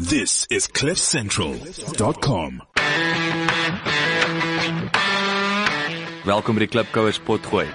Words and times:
This 0.00 0.46
is 0.48 0.66
cliffcentral.com. 0.66 2.62
Welkom 6.24 6.56
by 6.56 6.62
die 6.64 6.68
Klipkouers 6.72 7.18
potgooi. 7.20 7.66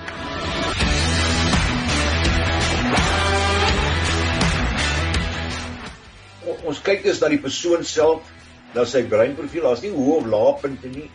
Ons 6.65 6.81
kyk 6.81 7.05
dus 7.05 7.21
na 7.21 7.29
die 7.29 7.37
persoon 7.37 7.85
self, 7.85 8.25
na 8.73 8.89
sy 8.89 9.05
breinprofiel. 9.05 9.69
Daar's 9.69 9.85
nie 9.85 9.93
hoë 9.93 10.17
of 10.17 10.25
lae 10.33 10.57
punte 10.65 10.89
nie. 10.97 11.05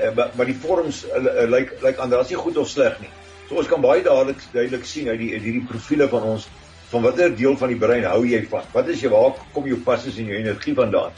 Eh, 0.00 0.08
maar, 0.16 0.48
die 0.48 0.56
vorms 0.56 1.04
uh, 1.04 1.20
uh, 1.20 1.44
lyk 1.52 1.76
lyk 1.84 2.00
ander, 2.00 2.16
daar's 2.22 2.32
nie 2.32 2.40
goed 2.40 2.56
of 2.56 2.72
sleg 2.72 2.96
nie. 3.04 3.12
So 3.50 3.60
ons 3.60 3.68
kan 3.68 3.84
baie 3.84 4.00
dadelik 4.00 4.40
duidelik 4.56 4.88
sien 4.88 5.12
uit 5.12 5.20
die 5.20 5.34
uit 5.36 5.44
hierdie 5.50 5.68
profile 5.68 6.08
van 6.16 6.32
ons 6.32 6.48
van 6.90 7.02
watter 7.02 7.36
deel 7.36 7.56
van 7.56 7.72
die 7.72 7.78
brein 7.78 8.04
hou 8.06 8.22
jy 8.26 8.42
van? 8.50 8.66
Wat 8.72 8.88
is 8.88 9.02
jy 9.02 9.10
waar 9.12 9.38
kom 9.52 9.66
jou 9.66 9.78
passies 9.84 10.18
en 10.22 10.30
jou 10.30 10.38
energie 10.38 10.74
vandaan? 10.74 11.14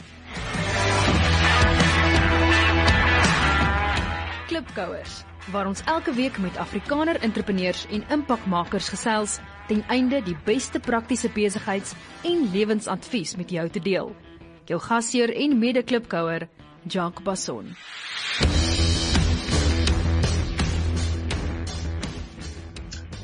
Klipkouers 4.49 5.23
waar 5.51 5.67
ons 5.69 5.81
elke 5.89 6.13
week 6.13 6.37
met 6.37 6.57
Afrikaner 6.61 7.17
entrepreneurs 7.25 7.85
en 7.89 8.03
impakmakers 8.13 8.89
gesels 8.93 9.39
ten 9.69 9.83
einde 9.87 10.21
die 10.25 10.37
beste 10.45 10.79
praktiese 10.79 11.29
besigheids- 11.33 11.95
en 12.23 12.49
lewensadvies 12.53 13.35
met 13.35 13.49
jou 13.49 13.69
te 13.69 13.79
deel. 13.79 14.15
Jou 14.65 14.79
gasheer 14.79 15.33
en 15.33 15.57
mede-klipkouer, 15.59 16.47
Jacques 16.85 17.23
Basson. 17.23 17.75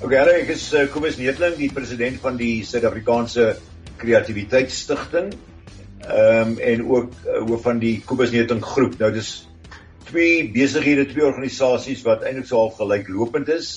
Okay, 0.04 0.18
hallo, 0.20 0.34
ek 0.36 0.50
is 0.52 0.64
uh, 0.76 0.82
Kobus 0.92 1.16
Netling, 1.16 1.54
die 1.56 1.70
president 1.72 2.18
van 2.20 2.36
die 2.36 2.66
Suid-Afrikaanse 2.68 3.46
Kreatiwiteitsstigting. 4.02 5.30
Ehm 6.04 6.50
um, 6.50 6.58
en 6.60 6.82
ook 6.84 7.14
uh, 7.24 7.38
hoof 7.48 7.62
van 7.64 7.80
die 7.80 7.94
Kobus 8.04 8.34
Netling 8.34 8.60
groep. 8.60 8.98
Nou 9.00 9.14
dis 9.16 9.30
twee 10.10 10.42
besighede, 10.52 11.06
twee 11.08 11.24
organisasies 11.24 12.04
wat 12.04 12.26
eintlik 12.28 12.50
so 12.50 12.60
half 12.60 12.76
gelyklopend 12.82 13.54
is. 13.56 13.70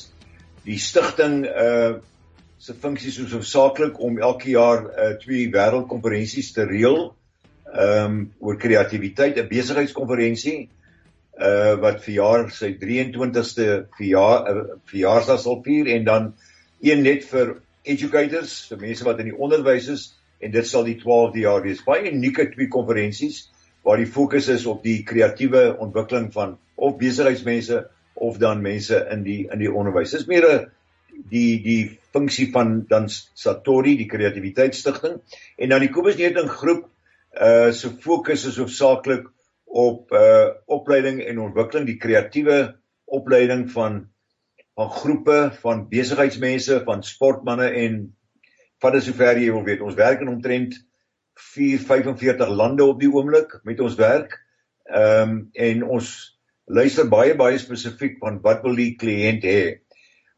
Die 0.67 0.81
stigting 0.83 1.45
uh 1.47 2.01
se 2.59 2.75
funksie 2.75 3.15
is 3.15 3.31
hoofsaaklik 3.31 4.03
om 4.03 4.19
elke 4.19 4.51
jaar 4.57 4.89
uh 4.91 5.13
twee 5.23 5.47
wêreldkonferensies 5.55 6.51
te 6.59 6.67
reël 6.67 7.13
ehm 7.69 8.11
um, 8.11 8.19
oor 8.43 8.59
kreatiwiteit, 8.59 9.39
'n 9.39 9.53
besigheidskonferensie 9.55 10.59
uh 11.39 11.75
wat 11.83 12.03
verjaar 12.03 12.49
sy 12.51 12.73
23ste 12.81 13.67
verjaar 13.97 14.49
uh, 14.51 14.63
verjaarsdag 14.91 15.41
sal 15.41 15.61
vier 15.63 15.87
en 15.95 16.05
dan 16.05 16.33
een 16.83 17.03
net 17.03 17.25
vir 17.31 17.59
educators, 17.89 18.67
vir 18.71 18.81
mense 18.83 19.05
wat 19.07 19.21
in 19.23 19.31
die 19.31 19.39
onderwys 19.39 19.89
is 19.93 20.09
en 20.43 20.53
dit 20.55 20.67
sal 20.67 20.85
die 20.87 20.99
12de 20.99 21.45
jaar 21.45 21.63
wees. 21.65 21.85
Baie 21.87 22.11
unieke 22.11 22.49
twee 22.53 22.71
konferensies 22.71 23.47
waar 23.87 24.01
die 24.03 24.11
fokus 24.11 24.49
is 24.53 24.67
op 24.67 24.83
die 24.85 25.03
kreatiewe 25.07 25.79
ontwikkeling 25.81 26.29
van 26.35 26.59
of 26.77 26.99
besigheidsmense 26.99 27.87
of 28.19 28.39
dan 28.43 28.63
mense 28.63 28.99
in 29.13 29.23
die 29.23 29.47
in 29.47 29.63
die 29.63 29.71
onderwys. 29.71 30.13
Dis 30.15 30.27
meer 30.27 30.47
'n 30.51 30.67
die 31.31 31.63
die 31.63 31.99
funksie 32.13 32.51
van 32.53 32.85
dan 32.89 33.09
Satori, 33.09 33.97
die 33.97 34.07
kreatiwiteitsstigting 34.07 35.21
en 35.59 35.69
dan 35.69 35.81
die 35.81 35.91
Kobus 35.91 36.17
Neting 36.17 36.51
groep 36.51 36.89
uh 37.41 37.73
se 37.73 37.91
fokus 37.91 38.47
is 38.47 38.57
hoofsaaklik 38.57 39.27
op 39.69 40.13
uh 40.13 40.49
opleiding 40.67 41.21
en 41.25 41.41
ontwikkeling, 41.41 41.87
die 41.87 42.01
kreatiewe 42.01 42.79
opleiding 43.05 43.69
van 43.71 44.07
van 44.79 44.91
groepe 44.95 45.39
van 45.61 45.89
besigheidsmense, 45.91 46.83
van 46.87 47.03
sportmense 47.03 47.71
en 47.75 47.97
van 48.79 49.01
sover 49.03 49.41
jy 49.41 49.51
wil 49.51 49.65
weet. 49.67 49.83
Ons 49.83 49.99
werk 49.99 50.23
in 50.23 50.31
omtrent 50.31 50.77
4 51.39 51.83
45 51.87 52.49
lande 52.49 52.87
op 52.87 53.01
die 53.01 53.11
oomblik 53.11 53.59
met 53.67 53.81
ons 53.81 53.99
werk. 53.99 54.39
Ehm 54.89 55.31
um, 55.31 55.41
en 55.53 55.85
ons 55.99 56.13
luister 56.65 57.09
baie 57.09 57.35
baie 57.37 57.59
spesifiek 57.59 58.19
van 58.23 58.41
wat 58.45 58.63
wil 58.63 58.79
die 58.79 58.95
kliënt 59.01 59.45
hê? 59.45 59.61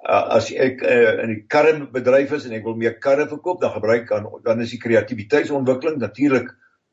Uh, 0.00 0.24
as 0.38 0.48
ek 0.52 0.80
uh, 0.80 1.20
in 1.24 1.34
die 1.34 1.42
karrebedryf 1.52 2.32
is 2.38 2.46
en 2.48 2.56
ek 2.56 2.64
wil 2.64 2.78
meer 2.80 2.96
karre 3.02 3.28
verkoop, 3.28 3.60
dan 3.60 3.74
gebruik 3.76 4.08
dan 4.08 4.28
dan 4.44 4.64
is 4.64 4.72
die 4.72 4.80
kreatiwiteitsontwikkeling 4.80 6.00
natuurlik 6.00 6.48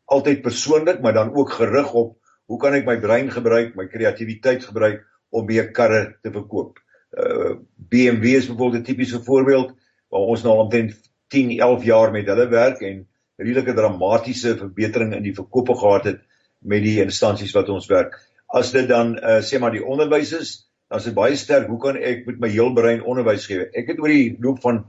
altyd 0.06 0.42
persoonlik, 0.44 1.02
maar 1.02 1.16
dan 1.16 1.34
ook 1.36 1.56
gerig 1.60 1.94
op 1.94 2.18
hoe 2.48 2.60
kan 2.60 2.76
ek 2.78 2.88
my 2.88 2.98
brein 3.04 3.32
gebruik, 3.32 3.76
my 3.76 3.88
kreatiwiteit 3.92 4.66
gebruik 4.68 5.04
om 5.36 5.46
meer 5.48 5.72
karre 5.76 6.18
te 6.24 6.32
verkoop. 6.32 6.80
Uh 7.12 7.58
BMW 7.76 8.36
is 8.40 8.48
byvoorbeeld 8.48 8.82
'n 8.82 8.88
tipiese 8.88 9.20
voorbeeld 9.24 9.74
waar 10.10 10.32
ons 10.34 10.44
nou 10.44 10.58
omtrent 10.64 10.96
10, 11.28 11.60
11 11.60 11.84
jaar 11.84 12.12
met 12.12 12.28
hulle 12.28 12.48
werk 12.48 12.82
en 12.82 13.08
redelike 13.38 13.74
dramatiese 13.74 14.58
verbetering 14.58 15.14
in 15.16 15.24
die 15.24 15.36
verkope 15.36 15.76
gehad 15.76 16.06
het 16.06 16.22
met 16.60 16.84
die 16.84 17.02
instansies 17.04 17.54
wat 17.54 17.70
ons 17.70 17.88
werk. 17.88 18.16
As 18.48 18.72
dit 18.72 18.88
dan 18.88 19.18
uh 19.18 19.40
sê 19.44 19.60
maar 19.60 19.76
die 19.76 19.86
onderwys 19.86 20.32
is, 20.34 20.68
dan 20.90 21.00
is 21.00 21.10
dit 21.10 21.16
baie 21.16 21.36
sterk 21.36 21.68
hoe 21.68 21.80
kan 21.80 21.98
ek 21.98 22.26
met 22.26 22.40
my 22.40 22.50
heel 22.50 22.74
brein 22.74 23.04
onderwys 23.04 23.46
gee? 23.46 23.68
Ek 23.74 23.88
het 23.88 24.00
oor 24.00 24.12
die 24.12 24.38
loop 24.40 24.62
van 24.64 24.86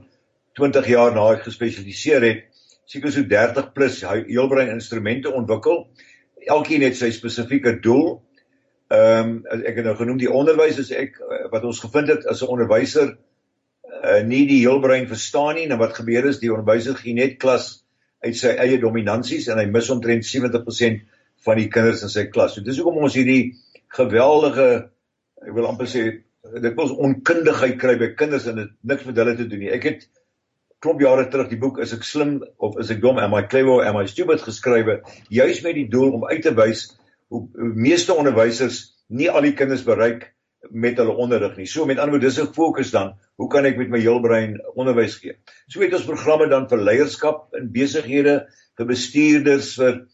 20 0.55 0.87
jaar 0.87 1.11
na 1.15 1.27
ek 1.33 1.43
gespesialiseer 1.47 2.23
het, 2.23 2.45
seker 2.89 3.11
so 3.13 3.23
30 3.23 3.73
plus 3.73 4.01
heelbrein 4.01 4.71
instrumente 4.73 5.31
ontwikkel 5.31 5.85
elkeen 6.47 6.85
het 6.85 6.97
sy 6.97 7.11
spesifieke 7.15 7.79
doel. 7.83 8.19
Ehm 8.89 9.35
um, 9.45 9.63
ek 9.65 9.81
het 9.81 9.85
nou 9.85 9.95
genoem 9.95 10.17
die 10.17 10.31
onderwys 10.31 10.79
is 10.81 10.91
ek 10.91 11.19
wat 11.51 11.63
ons 11.63 11.81
gevind 11.83 12.09
het 12.09 12.25
as 12.25 12.41
'n 12.41 12.49
onderwyser 12.55 13.17
uh, 14.03 14.21
nie 14.25 14.45
die 14.47 14.61
heelbrein 14.63 15.07
verstaan 15.07 15.55
nie 15.55 15.67
en 15.69 15.77
wat 15.77 15.97
gebeur 15.99 16.25
is 16.25 16.39
die 16.39 16.51
onderwyser 16.53 16.95
gee 16.97 17.13
net 17.13 17.37
klas 17.37 17.83
uit 18.25 18.35
sy 18.35 18.55
eie 18.57 18.79
dominansies 18.79 19.47
en 19.47 19.59
hy 19.61 19.65
mis 19.65 19.89
omtrent 19.89 20.25
70% 20.25 21.03
van 21.45 21.57
die 21.57 21.69
kinders 21.69 22.01
in 22.03 22.09
sy 22.09 22.25
klas. 22.31 22.55
So 22.55 22.61
dis 22.61 22.79
hoekom 22.81 23.03
ons 23.03 23.15
hierdie 23.15 23.55
geweldige 23.95 24.89
ek 25.45 25.53
wil 25.55 25.69
amper 25.69 25.87
sê 25.87 26.05
dit 26.49 26.75
was 26.75 26.91
onkundigheid 26.91 27.77
kry 27.79 27.95
by 27.99 28.13
kinders 28.17 28.47
en 28.49 28.55
dit 28.63 28.71
niks 28.81 29.05
met 29.05 29.21
hulle 29.21 29.35
te 29.37 29.47
doen 29.47 29.59
nie. 29.59 29.71
Ek 29.75 29.85
het 29.87 30.07
klop 30.79 31.01
jare 31.01 31.27
terug 31.29 31.49
die 31.49 31.59
boek 31.59 31.79
is 31.83 31.93
ek 31.93 32.03
slim 32.07 32.39
of 32.57 32.79
is 32.79 32.91
ek 32.91 33.01
dom 33.01 33.19
am 33.19 33.35
I 33.35 33.43
clever 33.51 33.79
or 33.79 33.85
am 33.85 33.99
I 33.99 34.07
stupid 34.07 34.43
geskrywe 34.45 35.01
juis 35.29 35.63
met 35.63 35.75
die 35.75 35.89
doel 35.91 36.13
om 36.19 36.27
uit 36.29 36.43
te 36.43 36.55
wys 36.55 36.87
hoe, 37.29 37.47
meeste 37.75 38.15
onderwysers 38.15 38.81
nie 39.09 39.29
al 39.29 39.45
die 39.45 39.55
kinders 39.57 39.83
bereik 39.85 40.29
met 40.69 40.97
hulle 40.99 41.15
onderrig 41.15 41.55
nie. 41.57 41.65
So 41.65 41.85
met 41.87 41.99
ander 41.99 42.17
woorde 42.17 42.27
dis 42.27 42.39
'n 42.39 42.53
fokus 42.53 42.91
dan, 42.91 43.13
hoe 43.37 43.47
kan 43.49 43.65
ek 43.65 43.77
met 43.77 43.89
my 43.89 43.99
heelbrein 43.99 44.59
onderwys 44.75 45.15
gee? 45.15 45.37
So 45.67 45.81
het 45.81 45.93
ons 45.93 46.05
programme 46.05 46.49
dan 46.49 46.67
vir 46.69 46.77
leierskap 46.77 47.55
in 47.55 47.71
besighede, 47.71 48.47
vir 48.77 48.85
bestuurders, 48.85 49.75
vir 49.75 50.05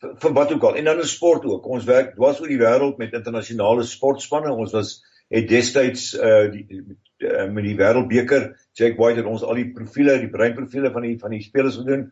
vir, 0.00 0.16
vir 0.20 0.32
wat 0.32 0.52
ook 0.52 0.62
al 0.62 0.76
en 0.76 0.84
dan 0.84 0.98
in 0.98 1.08
sport 1.08 1.44
ook. 1.44 1.66
Ons 1.66 1.84
werk 1.84 2.14
dwars 2.14 2.40
oor 2.40 2.48
die 2.48 2.60
wêreld 2.60 2.98
met 2.98 3.12
internasionale 3.12 3.84
sportspanne. 3.84 4.52
Ons 4.52 4.72
was 4.72 5.02
het 5.30 5.48
destyds 5.48 6.10
uh 6.18 6.50
die, 6.50 6.64
uh, 7.22 7.46
met 7.52 7.64
die 7.64 7.76
wêreldbeker 7.78 8.50
Jack 8.78 8.98
White 8.98 9.22
het 9.22 9.28
ons 9.30 9.44
al 9.46 9.60
die 9.60 9.70
profile, 9.74 10.18
die 10.18 10.30
breinprofiele 10.32 10.90
van 10.94 11.06
die 11.06 11.16
van 11.20 11.34
die 11.34 11.42
spelers 11.44 11.78
gedoen. 11.80 12.08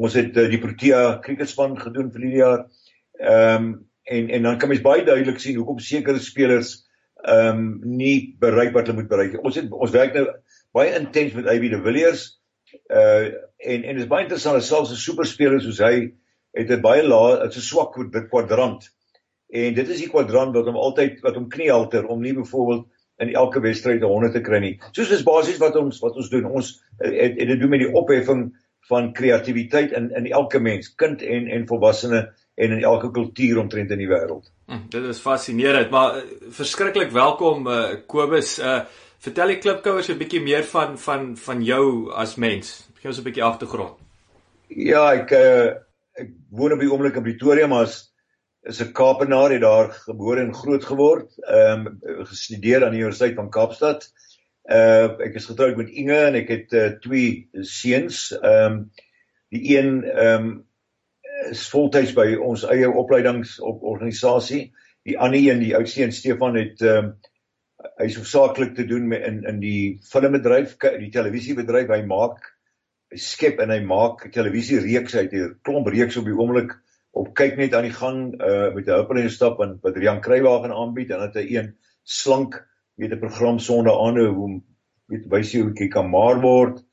Ons 0.00 0.16
het 0.18 0.36
uh, 0.38 0.46
die 0.50 0.60
Protea 0.62 1.18
cricketspan 1.24 1.74
gedoen 1.80 2.12
vir 2.14 2.26
hierdie 2.26 2.44
jaar. 2.44 2.66
Ehm 3.20 3.70
um, 3.70 3.72
en 4.10 4.30
en 4.34 4.42
dan 4.42 4.56
kan 4.58 4.70
mens 4.70 4.82
baie 4.82 5.04
duidelik 5.06 5.38
sien 5.38 5.58
hoekom 5.60 5.78
sekere 5.78 6.18
spelers 6.18 6.72
ehm 7.24 7.58
um, 7.58 7.96
nie 7.98 8.36
bereik 8.40 8.72
wat 8.74 8.88
hulle 8.88 9.02
moet 9.02 9.10
bereik. 9.10 9.36
Ons 9.44 9.58
het 9.60 9.70
ons 9.70 9.92
werk 9.94 10.14
nou 10.14 10.26
baie 10.76 10.94
intens 10.98 11.34
met 11.36 11.50
AB 11.50 11.68
de 11.74 11.82
Villiers. 11.84 12.24
Uh 12.86 13.34
en 13.60 13.82
en 13.82 13.94
dit 13.98 14.04
is 14.04 14.08
baie 14.08 14.24
interessant, 14.24 14.62
selfs 14.64 14.94
'n 14.94 15.04
superspeler 15.04 15.60
soos 15.60 15.82
hy 15.84 16.12
het 16.56 16.70
'n 16.70 16.80
baie 16.80 17.02
lae, 17.02 17.42
dit's 17.42 17.58
'n 17.58 17.66
swak 17.66 17.98
kwadrant. 18.30 18.88
En 19.50 19.74
dit 19.74 19.88
is 19.88 19.98
die 19.98 20.08
kwadrant 20.08 20.54
wat 20.54 20.68
hom 20.70 20.78
altyd 20.78 21.20
wat 21.26 21.34
hom 21.34 21.48
kniehalter 21.50 22.06
om 22.06 22.20
nie 22.22 22.34
byvoorbeeld 22.34 22.86
in 23.20 23.34
elke 23.34 23.60
wedstryd 23.60 24.02
'n 24.02 24.06
100 24.06 24.32
te 24.32 24.40
kry 24.40 24.58
nie. 24.58 24.78
Soos 24.92 25.10
is 25.10 25.22
basies 25.22 25.58
wat 25.58 25.76
ons 25.76 25.98
wat 25.98 26.16
ons 26.16 26.30
doen. 26.30 26.44
Ons 26.44 26.82
het, 26.98 27.38
het 27.38 27.48
dit 27.48 27.60
doen 27.60 27.70
met 27.70 27.82
die 27.82 27.92
opheffing 27.92 28.50
van 28.88 29.12
kreatiwiteit 29.12 29.92
in 29.92 30.10
in 30.14 30.30
elke 30.30 30.58
mens, 30.58 30.94
kind 30.94 31.22
en 31.22 31.48
en 31.48 31.66
volwassene 31.66 32.32
en 32.54 32.70
in 32.70 32.82
elke 32.82 33.10
kultuur 33.10 33.58
omtrent 33.58 33.90
in 33.90 33.98
die 33.98 34.08
wêreld. 34.08 34.50
Hm, 34.66 34.88
dit 34.88 35.04
is 35.04 35.18
fascinerend, 35.18 35.90
maar 35.90 36.16
uh, 36.16 36.22
verskriklik 36.48 37.10
welkom 37.10 37.66
uh, 37.66 37.94
Kobus. 38.06 38.58
Uh, 38.58 38.80
vertel 39.18 39.46
die 39.46 39.58
klipkouers 39.58 40.08
'n 40.08 40.18
bietjie 40.18 40.42
meer 40.42 40.64
van 40.64 40.98
van 40.98 41.36
van 41.36 41.64
jou 41.64 42.12
as 42.12 42.36
mens. 42.36 42.88
Gee 43.00 43.10
ons 43.10 43.18
'n 43.18 43.24
bietjie 43.24 43.44
agtergrond. 43.44 43.98
Ja, 44.68 45.12
ek 45.12 45.30
uh, 45.30 45.66
ek 46.14 46.30
woon 46.50 46.72
op 46.72 46.80
die 46.80 46.90
oomblik 46.90 47.16
in 47.16 47.22
Pretoria, 47.22 47.66
maar 47.66 47.82
as 47.82 48.09
is 48.62 48.80
'n 48.80 48.92
Kaapenaar 48.92 49.50
het 49.50 49.60
daar 49.60 49.90
gebore 49.90 50.40
en 50.40 50.54
groot 50.54 50.84
geword. 50.84 51.38
Ehm 51.38 51.86
um, 51.86 52.24
gestudeer 52.26 52.84
aan 52.84 52.92
die 52.92 53.00
Universiteit 53.00 53.34
van 53.34 53.50
Kaapstad. 53.50 54.12
Uh 54.64 55.20
ek 55.20 55.34
is 55.34 55.46
getroud 55.46 55.76
met 55.76 55.88
Inge 55.88 56.16
en 56.16 56.34
ek 56.34 56.48
het 56.48 56.72
uh, 56.72 56.88
twee 57.00 57.48
seuns. 57.52 58.30
Ehm 58.36 58.72
um, 58.72 58.90
die 59.48 59.78
een 59.78 60.04
ehm 60.04 60.44
um, 60.44 60.66
is 61.50 61.68
voltyds 61.68 62.12
by 62.12 62.34
ons 62.36 62.66
eie 62.68 62.90
opleidingsorganisasie. 62.90 64.72
Die 65.08 65.18
ander 65.18 65.40
een, 65.40 65.64
die 65.64 65.76
oudste 65.76 66.02
een 66.02 66.12
Stefan 66.12 66.56
het 66.56 66.80
ehm 66.80 67.04
um, 67.04 67.18
hy 67.96 68.04
is 68.04 68.16
hoofsaaklik 68.16 68.74
te 68.74 68.84
doen 68.84 69.08
met 69.08 69.24
in 69.24 69.42
in 69.48 69.60
die 69.60 69.98
filmbedryf, 70.04 70.76
die 70.76 71.10
televisiebedryf. 71.10 71.88
Hy 71.88 72.02
maak 72.04 72.44
skep 73.16 73.58
en 73.58 73.72
hy 73.72 73.80
maak 73.80 74.28
televisiereeks 74.32 75.16
uit. 75.16 75.32
Hy 75.32 75.48
klomp 75.64 75.88
reeks 75.88 76.20
op 76.20 76.28
die 76.28 76.36
oomblik 76.36 76.76
op 77.10 77.32
kyk 77.34 77.56
net 77.56 77.74
aan 77.74 77.88
die 77.88 77.96
gang 77.96 78.34
uh 78.40 78.74
met 78.74 78.86
'n 78.86 78.98
hulpelende 78.98 79.30
stap 79.30 79.60
en 79.60 79.78
wat 79.82 79.96
Rian 79.96 80.20
Kruiwagen 80.20 80.72
aanbied 80.72 81.10
en 81.10 81.18
dat 81.18 81.34
hy 81.34 81.46
een 81.56 81.76
slank 82.02 82.60
weet 82.94 83.12
'n 83.12 83.18
program 83.18 83.58
sonder 83.58 83.92
aanhou 83.92 84.28
hoe 84.34 84.60
weet 85.06 85.26
wys 85.28 85.52
jy 85.52 85.62
hoe 85.62 85.74
jy 85.74 85.88
kan 85.88 86.10
maar 86.10 86.40
word 86.40 86.84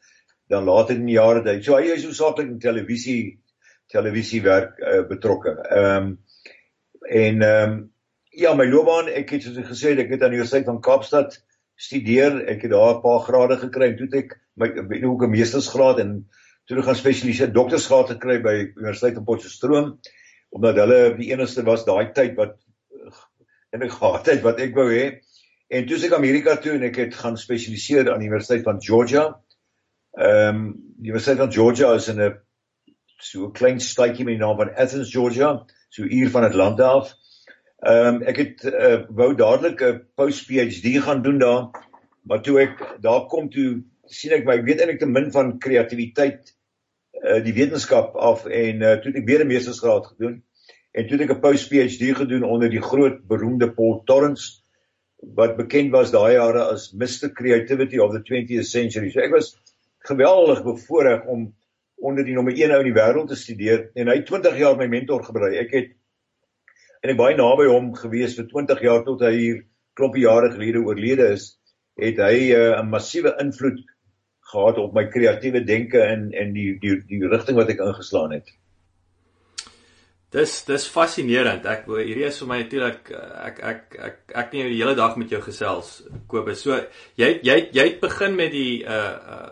dan 0.47 0.63
later 0.63 0.95
in 0.95 1.05
die 1.05 1.17
jare 1.17 1.43
dit. 1.43 1.63
So 1.63 1.75
hy 1.75 1.91
is 1.91 2.03
so 2.03 2.15
saaklik 2.15 2.47
in 2.47 2.59
televisie 2.59 3.39
televisiewerk 3.91 4.79
uh, 4.79 5.03
betrokke. 5.07 5.53
Ehm 5.69 5.95
um, 5.95 6.17
en 7.07 7.41
ehm 7.41 7.71
um, 7.71 7.91
ja, 8.37 8.53
my 8.53 8.65
loopbaan, 8.69 9.07
ek 9.09 9.31
het 9.33 9.43
soos 9.43 9.57
ek 9.57 9.69
gesê 9.71 9.95
ek 9.97 10.11
het 10.13 10.23
aan 10.23 10.33
die 10.33 10.37
Universiteit 10.37 10.67
van 10.67 10.81
Kaapstad 10.81 11.39
studeer. 11.75 12.43
Ek 12.51 12.61
het 12.61 12.71
daar 12.71 12.97
'n 12.97 13.01
paar 13.01 13.23
grade 13.25 13.57
gekry 13.57 13.91
en 13.91 13.97
toe 13.97 14.07
het 14.11 14.19
ek 14.23 14.35
my 14.55 14.69
weet 14.73 15.03
ook 15.03 15.23
'n 15.23 15.31
meestersgraad 15.31 15.99
en 15.99 16.27
toe 16.67 16.83
gaan 16.83 16.99
spesialiseer 16.99 17.51
doktorsgraad 17.55 18.13
gekry 18.15 18.37
by 18.43 18.55
Universiteit 18.75 19.15
van 19.19 19.27
Potchefstroom 19.27 19.91
omdat 20.55 20.79
hulle 20.79 20.99
die 21.17 21.29
enigste 21.33 21.63
was 21.67 21.85
daai 21.87 22.13
tyd 22.15 22.35
wat 22.39 22.55
en 23.75 23.83
ek 23.83 23.95
gehad 23.97 24.29
het 24.31 24.43
wat 24.45 24.59
ek 24.63 24.75
wou 24.77 24.87
hê. 24.89 25.19
En 25.67 25.87
toe 25.87 25.99
ek 26.07 26.15
Amerika 26.15 26.55
toe 26.63 26.77
en 26.77 26.85
ek 26.87 26.99
het 27.01 27.15
gaan 27.19 27.35
spesialiseer 27.39 28.11
aan 28.13 28.23
Universiteit 28.23 28.63
van 28.67 28.81
Georgia. 28.83 29.29
Ehm 30.17 30.55
um, 30.55 30.67
die 30.97 31.11
Universiteit 31.11 31.37
van 31.43 31.51
Georgia 31.53 31.93
is 31.93 32.07
in 32.09 32.21
'n 32.21 32.37
so 33.19 33.47
'n 33.47 33.53
klein 33.53 33.79
stadjie 33.79 34.25
met 34.25 34.37
die 34.37 34.43
naam 34.43 34.57
van 34.57 34.71
Athens, 34.75 35.11
Georgia, 35.11 35.65
so 35.89 36.03
uur 36.03 36.29
van 36.29 36.43
Atlanta 36.43 36.87
af. 36.99 37.13
Ehm 37.85 38.15
um, 38.15 38.21
ek 38.23 38.37
het 38.37 38.63
uh, 38.65 39.03
wou 39.09 39.35
dadelik 39.35 39.81
'n 39.81 40.01
post 40.15 40.47
PhD 40.47 41.03
gaan 41.03 41.21
doen 41.21 41.37
daar, 41.37 41.69
maar 42.23 42.41
toe 42.41 42.59
ek 42.61 42.97
daar 43.01 43.27
kom 43.27 43.49
toe 43.49 43.83
sien 44.07 44.31
ek 44.31 44.45
my 44.45 44.63
weet 44.63 44.79
eintlik 44.79 44.99
te 44.99 45.05
min 45.05 45.31
van 45.31 45.59
kreatiwiteit 45.59 46.56
uh, 47.23 47.39
die 47.43 47.53
wetenskap 47.53 48.15
af 48.15 48.45
en 48.45 48.81
uh, 48.81 48.95
toe 49.01 49.11
het 49.11 49.21
ek 49.21 49.27
weer 49.29 49.43
'n 49.43 49.51
meestersgraad 49.51 50.05
gedoen 50.13 50.43
en 50.91 51.07
toe 51.07 51.17
het 51.17 51.29
ek 51.29 51.35
'n 51.35 51.41
post 51.41 51.69
PhD 51.69 52.15
gedoen 52.17 52.43
onder 52.43 52.69
die 52.69 52.81
groot 52.81 53.21
beroemde 53.27 53.71
Paul 53.73 54.01
Torrance 54.05 54.61
wat 55.37 55.57
bekend 55.57 55.91
was 55.91 56.11
daai 56.11 56.33
jare 56.33 56.63
as 56.73 56.91
Mr 56.93 57.33
Creativity 57.33 57.99
of 57.99 58.13
the 58.13 58.21
20th 58.21 58.69
Century. 58.69 59.09
So 59.09 59.19
ek 59.19 59.31
was 59.31 59.55
geweldig 60.05 60.63
bevoorreg 60.63 61.25
om 61.25 61.53
onder 61.95 62.25
die 62.25 62.33
nommer 62.33 62.53
1 62.53 62.71
ou 62.71 62.79
in 62.79 62.91
die 62.91 62.99
wêreld 62.99 63.27
te 63.27 63.35
studeer 63.35 63.89
en 63.95 64.07
hy 64.07 64.21
20 64.21 64.57
jaar 64.57 64.77
my 64.77 64.87
mentor 64.87 65.23
gebly. 65.25 65.55
Ek 65.57 65.73
het 65.73 65.95
en 67.01 67.13
ek 67.13 67.17
baie 67.17 67.37
naby 67.37 67.67
hom 67.69 67.93
gewees 67.97 68.35
vir 68.37 68.47
20 68.49 68.81
jaar 68.81 69.03
tot 69.05 69.21
hy 69.25 69.33
hier 69.35 69.63
klompie 69.97 70.25
jare 70.25 70.51
gelede 70.53 70.83
oorlede 70.85 71.31
is, 71.33 71.57
het 71.97 72.19
hy 72.21 72.53
uh, 72.53 72.77
'n 72.81 72.89
massiewe 72.89 73.33
invloed 73.41 73.81
gehad 74.51 74.77
op 74.77 74.93
my 74.95 75.07
kreatiewe 75.11 75.63
denke 75.65 75.99
en 76.03 76.31
en 76.31 76.53
die 76.55 76.77
die 76.79 77.01
die 77.09 77.27
rigting 77.27 77.59
wat 77.59 77.73
ek 77.73 77.83
ingeslaan 77.83 78.35
het. 78.37 78.53
Dis 80.35 80.59
dis 80.67 80.87
fascinerend. 80.91 81.65
Ek 81.65 81.85
hierdie 81.87 82.27
is 82.27 82.39
vir 82.41 82.49
my 82.49 82.57
natuurlik 82.63 83.11
ek 83.15 83.61
ek 83.71 83.95
ek 84.09 84.17
ek 84.33 84.49
kan 84.51 84.57
die 84.57 84.79
hele 84.79 84.95
dag 84.95 85.15
met 85.19 85.31
jou 85.31 85.39
gesels 85.43 86.01
Kobus. 86.27 86.65
So 86.65 86.79
jy 87.19 87.37
jy 87.43 87.57
jy 87.75 87.85
het 87.91 88.03
begin 88.03 88.35
met 88.35 88.51
die 88.51 88.83
uh 88.83 89.15
uh 89.37 89.47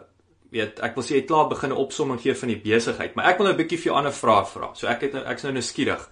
weet 0.56 0.80
ek 0.84 0.96
wil 0.96 1.04
sê 1.04 1.16
jy 1.16 1.24
het 1.24 1.32
klaar 1.32 1.48
begin 1.52 1.76
opsomming 1.76 2.20
gee 2.22 2.36
van 2.36 2.52
die 2.52 2.60
besigheid, 2.64 3.16
maar 3.16 3.32
ek 3.32 3.40
wil 3.40 3.48
nou 3.48 3.56
'n 3.56 3.60
bietjie 3.60 3.80
vir 3.80 3.92
jou 3.92 3.98
ander 3.98 4.16
vrae 4.16 4.46
vra. 4.52 4.70
So 4.76 4.88
ek 4.88 5.02
het 5.08 5.16
ek's 5.16 5.44
nou 5.44 5.62
skieurig. 5.62 6.10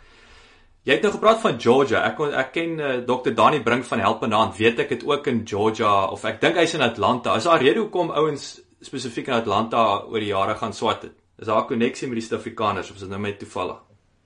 Jy 0.83 0.97
het 0.97 1.03
nou 1.03 1.13
gepraat 1.13 1.39
van 1.39 1.59
Georgia. 1.59 2.01
Ek 2.03 2.19
ek 2.19 2.51
ken 2.51 2.79
uh, 2.79 2.97
Dr. 3.07 3.31
Dani 3.31 3.61
Brink 3.63 3.85
van 3.87 3.99
Helpende 3.99 4.35
Hand. 4.35 4.57
Weet 4.57 4.79
ek 4.79 4.89
het 4.89 5.05
ook 5.07 5.27
in 5.27 5.47
Georgia 5.47 6.07
of 6.11 6.25
ek 6.25 6.41
dink 6.41 6.55
hy's 6.59 6.73
in 6.73 6.81
Atlanta. 6.81 7.35
Is 7.35 7.47
daar 7.47 7.61
rede 7.63 7.79
hoekom 7.79 8.11
ouens 8.11 8.61
spesifiek 8.85 9.27
in 9.27 9.33
Atlanta 9.33 10.03
oor 10.03 10.19
die 10.19 10.31
jare 10.31 10.55
gaan 10.55 10.73
swat 10.73 11.01
het? 11.07 11.17
Is 11.39 11.47
daar 11.47 11.63
'n 11.63 11.67
koneksie 11.67 12.07
met 12.07 12.19
die 12.19 12.27
Suid-Afrikaners 12.27 12.89
of 12.89 12.95
is 12.95 13.01
dit 13.01 13.09
nou 13.09 13.21
net 13.21 13.39
toevallig? 13.39 13.81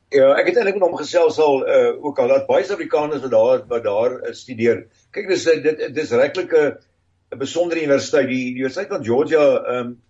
Ja, 0.09 0.35
ek 0.39 0.47
het 0.47 0.57
eintlik 0.57 0.79
met 0.79 0.87
hom 0.87 0.97
gesels 0.97 1.37
al 1.39 1.67
uh, 1.67 2.03
ook 2.03 2.19
al 2.19 2.27
dat 2.27 2.47
baie 2.47 2.63
Suid-Afrikaners 2.63 3.21
wat 3.21 3.31
daar 3.31 3.63
wat 3.67 3.83
daar 3.83 4.11
uh, 4.11 4.33
studeer. 4.33 4.87
Kyk, 5.11 5.27
dis 5.27 5.43
dit 5.43 5.93
dis 5.95 6.11
regtig 6.11 6.53
'n 6.53 7.37
besondere 7.37 7.81
universiteit. 7.81 8.27
Die, 8.27 8.43
die 8.53 8.61
Universiteit 8.63 8.87
van 8.87 9.03
Georgia 9.03 9.63
ehm 9.63 9.87
um, 9.87 10.01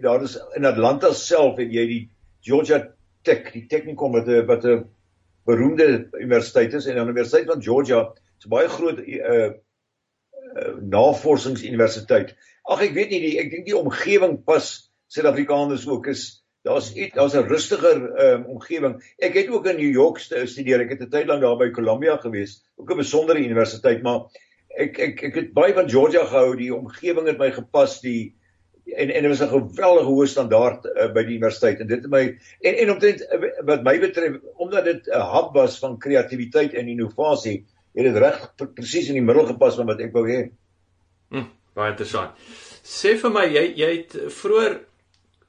daar 0.00 0.22
is 0.22 0.38
in 0.54 0.64
Atlanta 0.64 1.12
self 1.12 1.56
het 1.56 1.72
jy 1.72 1.86
die 1.86 2.02
Georgia 2.40 2.82
Tech, 3.22 3.50
die 3.52 3.66
Technikon 3.66 4.12
wat 4.12 4.28
'n 4.28 4.46
wat 4.46 4.64
'n 4.64 4.84
beroemde 5.44 6.08
universiteit 6.12 6.74
is 6.74 6.86
en 6.86 6.98
aan 6.98 7.06
die 7.06 7.14
Universiteit 7.14 7.46
van 7.46 7.62
Georgia 7.62 8.12
is 8.38 8.46
'n 8.46 8.48
baie 8.48 8.68
groot 8.68 8.98
uh, 8.98 9.24
uh 9.28 9.50
navorsingsuniversiteit. 10.80 12.36
Ag 12.68 12.84
ek 12.88 12.94
weet 12.96 13.14
nie 13.14 13.22
die 13.24 13.38
ek 13.40 13.50
dink 13.50 13.66
die 13.68 13.76
omgewing 13.76 14.38
pas 14.44 14.90
Suid-Afrikaners 15.08 15.86
ook 15.88 16.10
is 16.12 16.24
daar's 16.68 16.90
iets 16.92 17.14
daar's 17.16 17.34
'n 17.34 17.48
rustiger 17.48 17.96
um, 18.24 18.44
omgewing. 18.56 18.98
Ek 19.18 19.34
het 19.34 19.48
ook 19.48 19.66
in 19.66 19.76
New 19.76 19.92
York 19.92 20.18
studeer. 20.20 20.80
Ek 20.80 20.90
het 20.90 21.00
'n 21.00 21.10
tyd 21.10 21.26
lank 21.26 21.42
daar 21.42 21.56
by 21.56 21.70
Columbia 21.70 22.16
gewees. 22.16 22.60
Ook 22.76 22.90
'n 22.92 23.04
besondere 23.04 23.40
universiteit, 23.40 24.02
maar 24.02 24.28
ek 24.76 24.98
ek 24.98 25.22
ek 25.22 25.34
het 25.34 25.52
baie 25.52 25.74
van 25.74 25.88
Georgia 25.88 26.24
gehou. 26.24 26.56
Die 26.56 26.74
omgewing 26.74 27.26
het 27.26 27.38
my 27.38 27.50
gepas. 27.52 28.00
Die 28.00 28.34
en 28.96 29.10
en 29.10 29.22
dit 29.22 29.30
was 29.30 29.40
'n 29.40 29.52
geweldige 29.52 30.10
hoë 30.10 30.26
standaard 30.26 30.84
uh, 30.84 31.12
by 31.12 31.22
die 31.22 31.36
universiteit 31.36 31.80
en 31.80 31.86
dit 31.86 32.02
het 32.02 32.10
my 32.10 32.38
en 32.60 32.74
en 32.74 32.90
omtrent 32.90 33.20
uh, 33.20 33.50
wat 33.64 33.82
my 33.82 33.98
betref 34.00 34.38
omdat 34.56 34.84
dit 34.84 35.08
'n 35.08 35.28
hub 35.34 35.52
was 35.54 35.78
van 35.78 35.98
kreatiwiteit 35.98 36.74
en 36.74 36.88
innovasie 36.88 37.66
het 37.94 38.04
dit 38.04 38.16
reg 38.16 38.54
presies 38.74 39.08
in 39.08 39.14
die 39.18 39.22
middel 39.22 39.46
gepas 39.46 39.76
van 39.76 39.86
wat 39.86 40.00
ek 40.00 40.12
wou 40.12 40.24
hê. 40.28 40.50
Hm, 41.30 41.48
baie 41.78 41.94
interessant. 41.94 42.34
Sê 42.82 43.16
vir 43.20 43.34
my 43.34 43.46
jy 43.46 43.64
jy 43.78 43.90
het 43.94 44.18
vroeër 44.40 44.78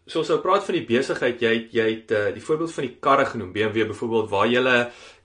soos 0.09 0.29
ons 0.33 0.41
praat 0.41 0.65
van 0.65 0.77
die 0.79 0.87
besigheid 0.87 1.41
jy 1.41 1.51
het, 1.53 1.73
jy 1.73 1.89
het 1.89 2.13
uh, 2.17 2.23
die 2.33 2.41
voorbeeld 2.41 2.73
van 2.73 2.87
die 2.87 2.95
karre 3.01 3.25
genoem 3.29 3.51
BMW 3.53 3.85
byvoorbeeld 3.91 4.31
waar 4.31 4.47
jy 4.49 4.63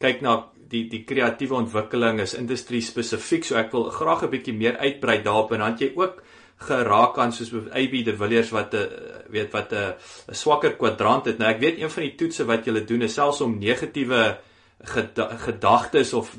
kyk 0.03 0.21
na 0.25 0.35
die 0.75 0.85
die 0.91 1.05
kreatiewe 1.09 1.57
ontwikkeling 1.63 2.21
is 2.25 2.37
industrie 2.39 2.83
spesifiek 2.85 3.47
so 3.47 3.57
ek 3.61 3.73
wil 3.73 3.91
graag 3.95 4.25
'n 4.25 4.33
bietjie 4.35 4.57
meer 4.57 4.77
uitbrei 4.77 5.23
daarop 5.23 5.53
en 5.53 5.65
dan 5.65 5.77
jy 5.81 5.93
ook 5.97 6.23
geraak 6.69 7.19
aan 7.19 7.33
soos 7.33 7.53
AB 7.53 8.05
de 8.05 8.17
Villiers 8.17 8.51
wat 8.51 8.75
'n 8.75 8.77
eh, 8.77 8.89
weet 9.29 9.53
wat 9.53 9.73
'n 9.73 9.95
swakker 10.33 10.77
kwadrant 10.77 11.27
het. 11.27 11.39
Nou 11.39 11.51
ek 11.51 11.61
weet 11.61 11.79
een 11.79 11.91
van 11.91 12.03
die 12.03 12.15
toetse 12.15 12.45
wat 12.45 12.65
julle 12.65 12.85
doen 12.85 13.03
is 13.03 13.15
selfs 13.15 13.41
om 13.41 13.59
negatiewe 13.59 14.39
gedagtes 14.85 16.13
of 16.13 16.37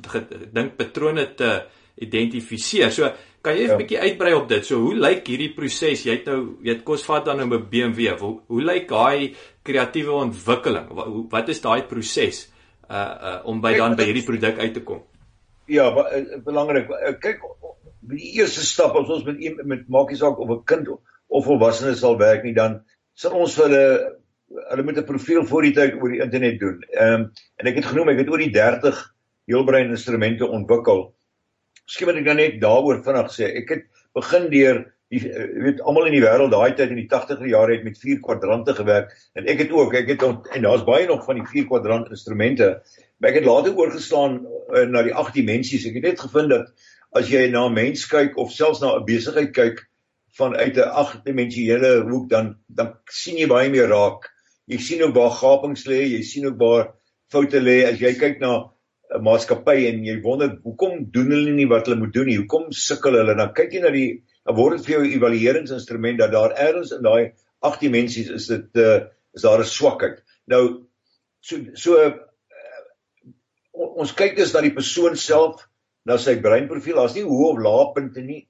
dinkpatrone 0.53 1.33
te 1.35 1.65
identifiseer. 1.95 2.91
So 2.91 3.12
kan 3.45 3.57
jy 3.57 3.65
'n 3.68 3.74
ja. 3.74 3.77
bietjie 3.81 4.01
uitbrei 4.01 4.33
op 4.33 4.47
dit? 4.50 4.65
So 4.65 4.80
hoe 4.81 4.95
lyk 4.95 5.27
hierdie 5.30 5.53
proses? 5.53 6.06
Jy 6.06 6.18
het 6.18 6.30
nou 6.31 6.57
weet 6.65 6.83
kos 6.83 7.06
vat 7.06 7.25
dan 7.25 7.38
nou 7.38 7.47
'n 7.47 7.69
BMW. 7.69 8.18
Hoe, 8.19 8.42
hoe 8.47 8.62
lyk 8.62 8.89
daai 8.89 9.36
kreatiewe 9.63 10.12
ontwikkeling? 10.12 10.89
Wat, 10.89 11.07
wat 11.30 11.50
is 11.50 11.62
daai 11.62 11.83
proses 11.83 12.47
uh 12.89 13.13
uh 13.30 13.39
om 13.50 13.62
by 13.62 13.75
dan 13.77 13.96
by 13.96 14.05
hierdie 14.10 14.25
produk 14.25 14.60
uit 14.60 14.74
te 14.74 14.84
kom? 14.84 15.01
Ja, 15.65 15.89
eh, 15.89 16.38
belangrik. 16.46 16.89
Kyk, 17.20 17.41
die 18.01 18.34
eerste 18.38 18.65
stap 18.65 18.96
as 18.96 19.10
ons 19.10 19.24
met 19.25 19.65
met 19.65 19.88
maakie 19.89 20.17
saak 20.17 20.38
of 20.39 20.50
'n 20.50 20.63
kind 20.65 20.89
of 21.27 21.46
volwassene 21.46 21.96
sal 21.96 22.17
werk 22.17 22.43
nie 22.43 22.53
dan 22.53 22.81
sal 23.13 23.34
ons 23.34 23.55
hulle 23.55 23.84
hulle 24.70 24.84
moet 24.84 24.98
'n 24.98 25.05
profiel 25.05 25.46
voor 25.46 25.62
die 25.62 25.74
tyd 25.74 25.93
oor 26.01 26.10
die 26.10 26.22
internet 26.22 26.60
doen. 26.60 26.81
Ehm 26.91 27.13
um, 27.13 27.31
en 27.58 27.67
ek 27.67 27.75
het 27.75 27.86
genoem 27.86 28.10
ek 28.10 28.17
het 28.17 28.29
oor 28.29 28.38
die 28.38 28.51
30 28.51 29.15
heelbrein 29.48 29.89
instrumente 29.89 30.48
ontwikkel. 30.48 31.13
Miskien 31.86 32.10
moet 32.10 32.20
ek 32.22 32.25
dan 32.25 32.42
net 32.42 32.60
daaroor 32.62 33.01
vinnig 33.06 33.32
sê. 33.34 33.50
Ek 33.62 33.70
het 33.70 33.88
begin 34.18 34.50
deur 34.50 34.84
die 35.13 35.22
eh, 35.30 35.48
weet 35.62 35.82
almal 35.86 36.10
in 36.10 36.15
die 36.18 36.24
wêreld 36.24 36.54
daai 36.54 36.74
tyd 36.77 36.94
in 36.94 37.00
die 37.00 37.10
80er 37.12 37.46
jare 37.50 37.75
het 37.77 37.86
met 37.86 38.00
vier 38.01 38.22
kwadrante 38.25 38.74
gewerk 38.77 39.13
en 39.38 39.48
ek 39.51 39.65
het 39.65 39.74
ook 39.75 39.94
ek 40.01 40.10
het 40.15 40.25
en 40.25 40.65
daar's 40.65 40.86
baie 40.88 41.06
nog 41.08 41.25
van 41.27 41.39
die 41.39 41.48
vier 41.51 41.68
kwadrant 41.70 42.10
instrumente. 42.10 42.72
Maar 43.20 43.32
ek 43.32 43.42
het 43.42 43.50
later 43.50 43.77
oorgeslaan 43.77 44.42
uh, 44.42 44.86
na 44.89 45.04
die 45.06 45.13
agt 45.13 45.38
dimensies. 45.38 45.86
Ek 45.88 46.00
het 46.00 46.10
net 46.10 46.24
gevind 46.25 46.51
dat 46.51 46.72
as 47.15 47.30
jy 47.32 47.46
na 47.51 47.68
'n 47.68 47.77
mens 47.77 48.08
kyk 48.12 48.38
of 48.38 48.51
selfs 48.51 48.82
na 48.82 48.96
'n 48.96 49.06
besigheid 49.06 49.54
kyk 49.54 49.86
vanuit 50.38 50.77
'n 50.77 50.92
agdimensionele 51.04 52.10
hoek 52.10 52.30
dan 52.30 52.56
dan 52.68 52.98
sien 53.10 53.38
jy 53.38 53.48
baie 53.48 53.70
meer 53.70 53.88
raak. 53.88 54.32
Jy 54.68 54.77
sien 54.77 55.04
ook 55.04 55.15
waar 55.15 55.32
gapings 55.32 55.86
lê, 55.86 56.01
jy 56.18 56.24
sien 56.24 56.48
ook 56.48 56.58
waar 56.58 56.94
foute 57.32 57.62
lê 57.62 57.86
as 57.86 58.00
jy 58.00 58.13
kyk 58.18 58.39
na 58.42 58.72
'n 59.13 59.24
maatskappy 59.24 59.85
en 59.89 60.03
jy 60.05 60.15
wonder 60.21 60.57
hoekom 60.63 61.05
doen 61.13 61.31
hulle 61.31 61.53
nie 61.53 61.67
wat 61.69 61.85
hulle 61.88 62.00
moet 62.00 62.13
doen 62.13 62.25
nie? 62.25 62.38
Hoekom 62.41 62.71
sukkel 62.71 63.17
hulle? 63.19 63.35
Dan 63.38 63.53
kyk 63.53 63.74
jy 63.74 63.81
na 63.83 63.91
die 63.93 64.24
dan 64.45 64.55
word 64.55 64.77
dit 64.77 64.85
vir 64.88 64.95
jou 64.95 65.03
'n 65.03 65.13
evalueringsinstrument 65.17 66.19
dat 66.19 66.31
daar 66.31 66.53
ergens 66.53 66.91
in 66.91 67.03
daai 67.03 67.33
agt 67.62 67.81
dimensies 67.81 68.29
is 68.29 68.47
dit 68.47 68.81
uh, 68.81 69.05
is 69.33 69.41
daar 69.41 69.59
'n 69.59 69.65
swakheid. 69.65 70.24
Nou 70.47 70.88
so 71.41 71.57
so 71.74 71.97
uh, 71.97 72.13
ons 73.74 74.13
kyk 74.13 74.35
dus 74.38 74.53
na 74.53 74.62
die 74.62 74.74
persoon 74.74 75.15
self 75.15 75.67
na 76.05 76.17
sy 76.17 76.35
breinprofiel. 76.41 76.95
Daar's 76.95 77.15
nie 77.15 77.25
hoë 77.25 77.51
of 77.53 77.59
lae 77.59 77.93
punte 77.93 78.21
nie. 78.21 78.47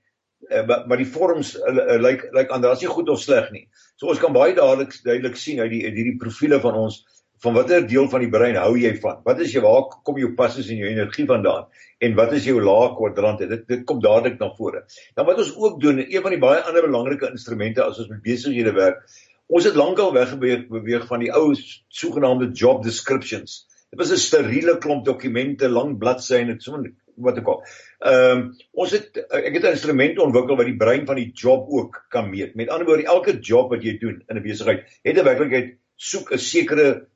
Uh, 0.52 0.66
maar, 0.68 0.88
maar 0.88 0.98
die 0.98 1.10
vorms 1.10 1.56
lyk 1.56 1.68
uh, 1.68 2.02
lyk 2.02 2.22
like, 2.22 2.34
like 2.36 2.62
daar's 2.62 2.82
nie 2.82 2.92
goed 2.92 3.10
of 3.10 3.22
sleg 3.22 3.52
nie. 3.52 3.68
So 3.96 4.08
ons 4.08 4.20
kan 4.20 4.34
baie 4.34 4.54
dadelik 4.54 4.94
duidelik 5.04 5.38
sien 5.40 5.60
uit 5.60 5.72
die 5.72 5.86
uit 5.86 5.96
hierdie 5.96 6.20
profile 6.22 6.60
van 6.60 6.76
ons 6.76 7.06
van 7.46 7.54
watter 7.54 7.86
deel 7.88 8.10
van 8.10 8.26
die 8.26 8.32
brein 8.34 8.58
hou 8.60 8.74
jy 8.82 8.96
van? 9.04 9.22
Wat 9.26 9.40
is 9.46 9.54
jy 9.54 9.62
waar 9.64 9.88
kom 10.04 10.18
jou 10.22 10.34
passes 10.36 10.70
en 10.74 10.82
jou 10.82 10.90
energie 10.90 11.28
vandaan? 11.30 11.70
En 12.04 12.18
wat 12.18 12.34
is 12.34 12.50
jou 12.50 12.58
lae 12.62 12.90
kwadrante? 12.98 13.48
Dit 13.48 13.68
dit 13.68 13.86
kom 13.86 14.02
dadelik 14.04 14.40
na 14.42 14.50
vore. 14.58 14.84
Dan 15.16 15.30
wat 15.30 15.40
ons 15.44 15.54
ook 15.56 15.80
doen, 15.82 16.04
een 16.04 16.26
van 16.26 16.36
die 16.36 16.42
baie 16.42 16.66
ander 16.66 16.84
belangrike 16.90 17.32
instrumente 17.32 17.84
as 17.86 18.02
ons 18.04 18.12
met 18.12 18.22
besighede 18.26 18.74
werk, 18.76 19.06
Ons 19.46 19.68
het 19.68 19.76
lankal 19.78 20.14
weggebeweeg 20.14 20.68
beweeg 20.74 21.04
van 21.06 21.22
die 21.22 21.32
ou 21.34 21.52
sogenaamde 21.94 22.50
job 22.58 22.82
descriptions. 22.84 23.66
Dit 23.94 24.00
was 24.00 24.12
'n 24.12 24.18
steriele 24.18 24.78
klomp 24.82 25.06
dokumente, 25.06 25.70
lang 25.70 26.00
bladsye 26.00 26.38
en 26.38 26.60
so 26.60 26.84
wat 27.18 27.38
ek 27.38 27.48
al. 27.48 27.62
Ehm 28.02 28.38
um, 28.38 28.56
ons 28.74 28.92
het 28.92 29.18
ek 29.18 29.54
het 29.54 29.64
'n 29.64 29.76
instrument 29.78 30.20
ontwikkel 30.20 30.58
wat 30.58 30.66
die 30.66 30.78
brein 30.78 31.06
van 31.06 31.16
die 31.16 31.32
job 31.32 31.70
ook 31.70 32.06
kan 32.10 32.30
meet. 32.30 32.56
Met 32.56 32.70
ander 32.70 32.88
woorde, 32.88 33.06
elke 33.06 33.40
job 33.40 33.70
wat 33.70 33.84
jy 33.84 33.98
doen 34.00 34.24
in 34.28 34.38
'n 34.38 34.44
besigheid, 34.44 34.84
het 35.04 35.18
'n 35.18 35.24
werklikheid 35.24 35.78
soek 35.96 36.34
'n 36.34 36.38
sekere 36.38 37.08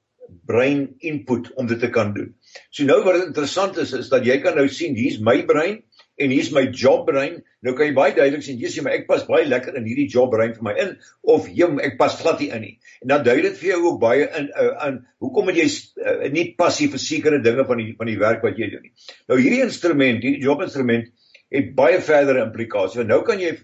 brein 0.49 0.87
input 1.05 1.51
om 1.55 1.67
dit 1.69 1.79
te 1.79 1.89
kan 1.93 2.13
doen. 2.15 2.33
So 2.71 2.87
nou 2.87 3.01
wat 3.05 3.21
interessant 3.25 3.77
is 3.81 3.93
is 3.97 4.09
dat 4.11 4.25
jy 4.25 4.39
kan 4.43 4.57
nou 4.57 4.67
sien 4.71 4.97
hier's 4.97 5.19
my 5.23 5.41
brein 5.47 5.81
en 6.19 6.33
hier's 6.33 6.51
my 6.51 6.65
job 6.75 7.05
brein. 7.07 7.39
Nou 7.63 7.73
kan 7.77 7.89
jy 7.89 7.95
baie 7.95 8.15
duidelik 8.15 8.43
sien, 8.43 8.59
jy 8.59 8.71
sê 8.71 8.83
maar 8.83 8.97
ek 8.97 9.07
pas 9.07 9.23
baie 9.27 9.47
lekker 9.47 9.77
in 9.79 9.87
hierdie 9.87 10.09
job 10.11 10.31
brein 10.33 10.53
vir 10.55 10.65
my 10.67 10.75
in 10.83 10.93
of 11.35 11.47
jom 11.55 11.79
ek 11.83 11.97
pas 11.99 12.15
glad 12.21 12.43
nie 12.43 12.49
in 12.55 12.65
nie. 12.65 12.75
En 13.03 13.13
dan 13.13 13.23
dui 13.27 13.37
dit 13.45 13.57
vir 13.61 13.71
jou 13.73 13.79
ook 13.85 14.01
baie 14.01 14.27
in 14.41 14.51
aan 14.57 15.01
hoekom 15.23 15.49
moet 15.49 15.59
jy 15.61 15.67
uh, 15.69 16.27
nie 16.33 16.49
passie 16.59 16.89
vir 16.91 17.03
sekere 17.03 17.41
dinge 17.45 17.65
van 17.69 17.81
die 17.81 17.93
van 17.99 18.11
die 18.11 18.19
werk 18.19 18.45
wat 18.45 18.59
jy 18.59 18.71
doen 18.73 18.85
nie. 18.87 18.93
Nou 19.31 19.39
hierdie 19.39 19.63
instrument, 19.65 20.23
hierdie 20.23 20.45
job 20.45 20.63
instrument 20.65 21.09
het 21.49 21.73
baie 21.77 22.01
verdere 22.05 22.43
implikasies. 22.45 23.07
Nou 23.09 23.23
kan 23.27 23.41
jy 23.41 23.55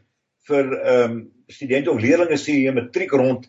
vir 0.50 0.76
ehm 0.82 1.16
um, 1.16 1.24
studente 1.46 1.92
of 1.92 2.02
leerders 2.02 2.42
sê 2.42 2.56
jy 2.58 2.72
matriek 2.74 3.12
rond 3.14 3.44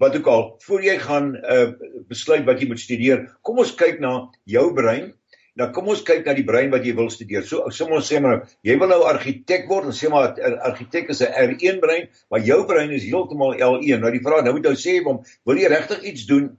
wat 0.00 0.16
ook 0.16 0.26
al 0.32 0.44
voor 0.64 0.82
jy 0.82 0.98
gaan 0.98 1.34
uh, 1.36 1.72
besluit 2.08 2.44
wat 2.48 2.60
jy 2.60 2.68
moet 2.68 2.80
studeer. 2.80 3.26
Kom 3.46 3.60
ons 3.60 3.74
kyk 3.76 4.00
na 4.00 4.30
jou 4.48 4.70
brein 4.74 5.12
Nou 5.60 5.66
kom 5.74 5.90
ons 5.92 6.00
kyk 6.06 6.22
na 6.24 6.34
die 6.36 6.46
brein 6.46 6.70
wat 6.72 6.86
jy 6.86 6.94
wil 6.96 7.10
studeer. 7.12 7.44
So 7.44 7.68
som 7.74 7.90
ons 7.92 8.08
sê 8.08 8.20
maar 8.22 8.44
jy 8.66 8.76
wil 8.80 8.92
nou 8.92 9.02
argitek 9.10 9.66
word 9.70 9.90
en 9.90 9.96
sê 9.96 10.10
maar 10.12 10.32
'n 10.32 10.58
argitek 10.70 11.10
is 11.10 11.22
'n 11.22 11.32
R1 11.44 11.80
brein, 11.80 12.08
maar 12.30 12.40
jou 12.40 12.64
brein 12.66 12.90
is 12.90 13.04
heeltemal 13.04 13.56
L1. 13.58 14.00
Nou 14.00 14.10
die 14.10 14.24
vraag, 14.24 14.44
nou 14.44 14.54
moet 14.54 14.68
jy 14.70 14.76
sê 14.78 15.04
hom, 15.04 15.24
wil 15.44 15.58
jy 15.58 15.68
regtig 15.68 16.02
iets 16.02 16.26
doen 16.26 16.56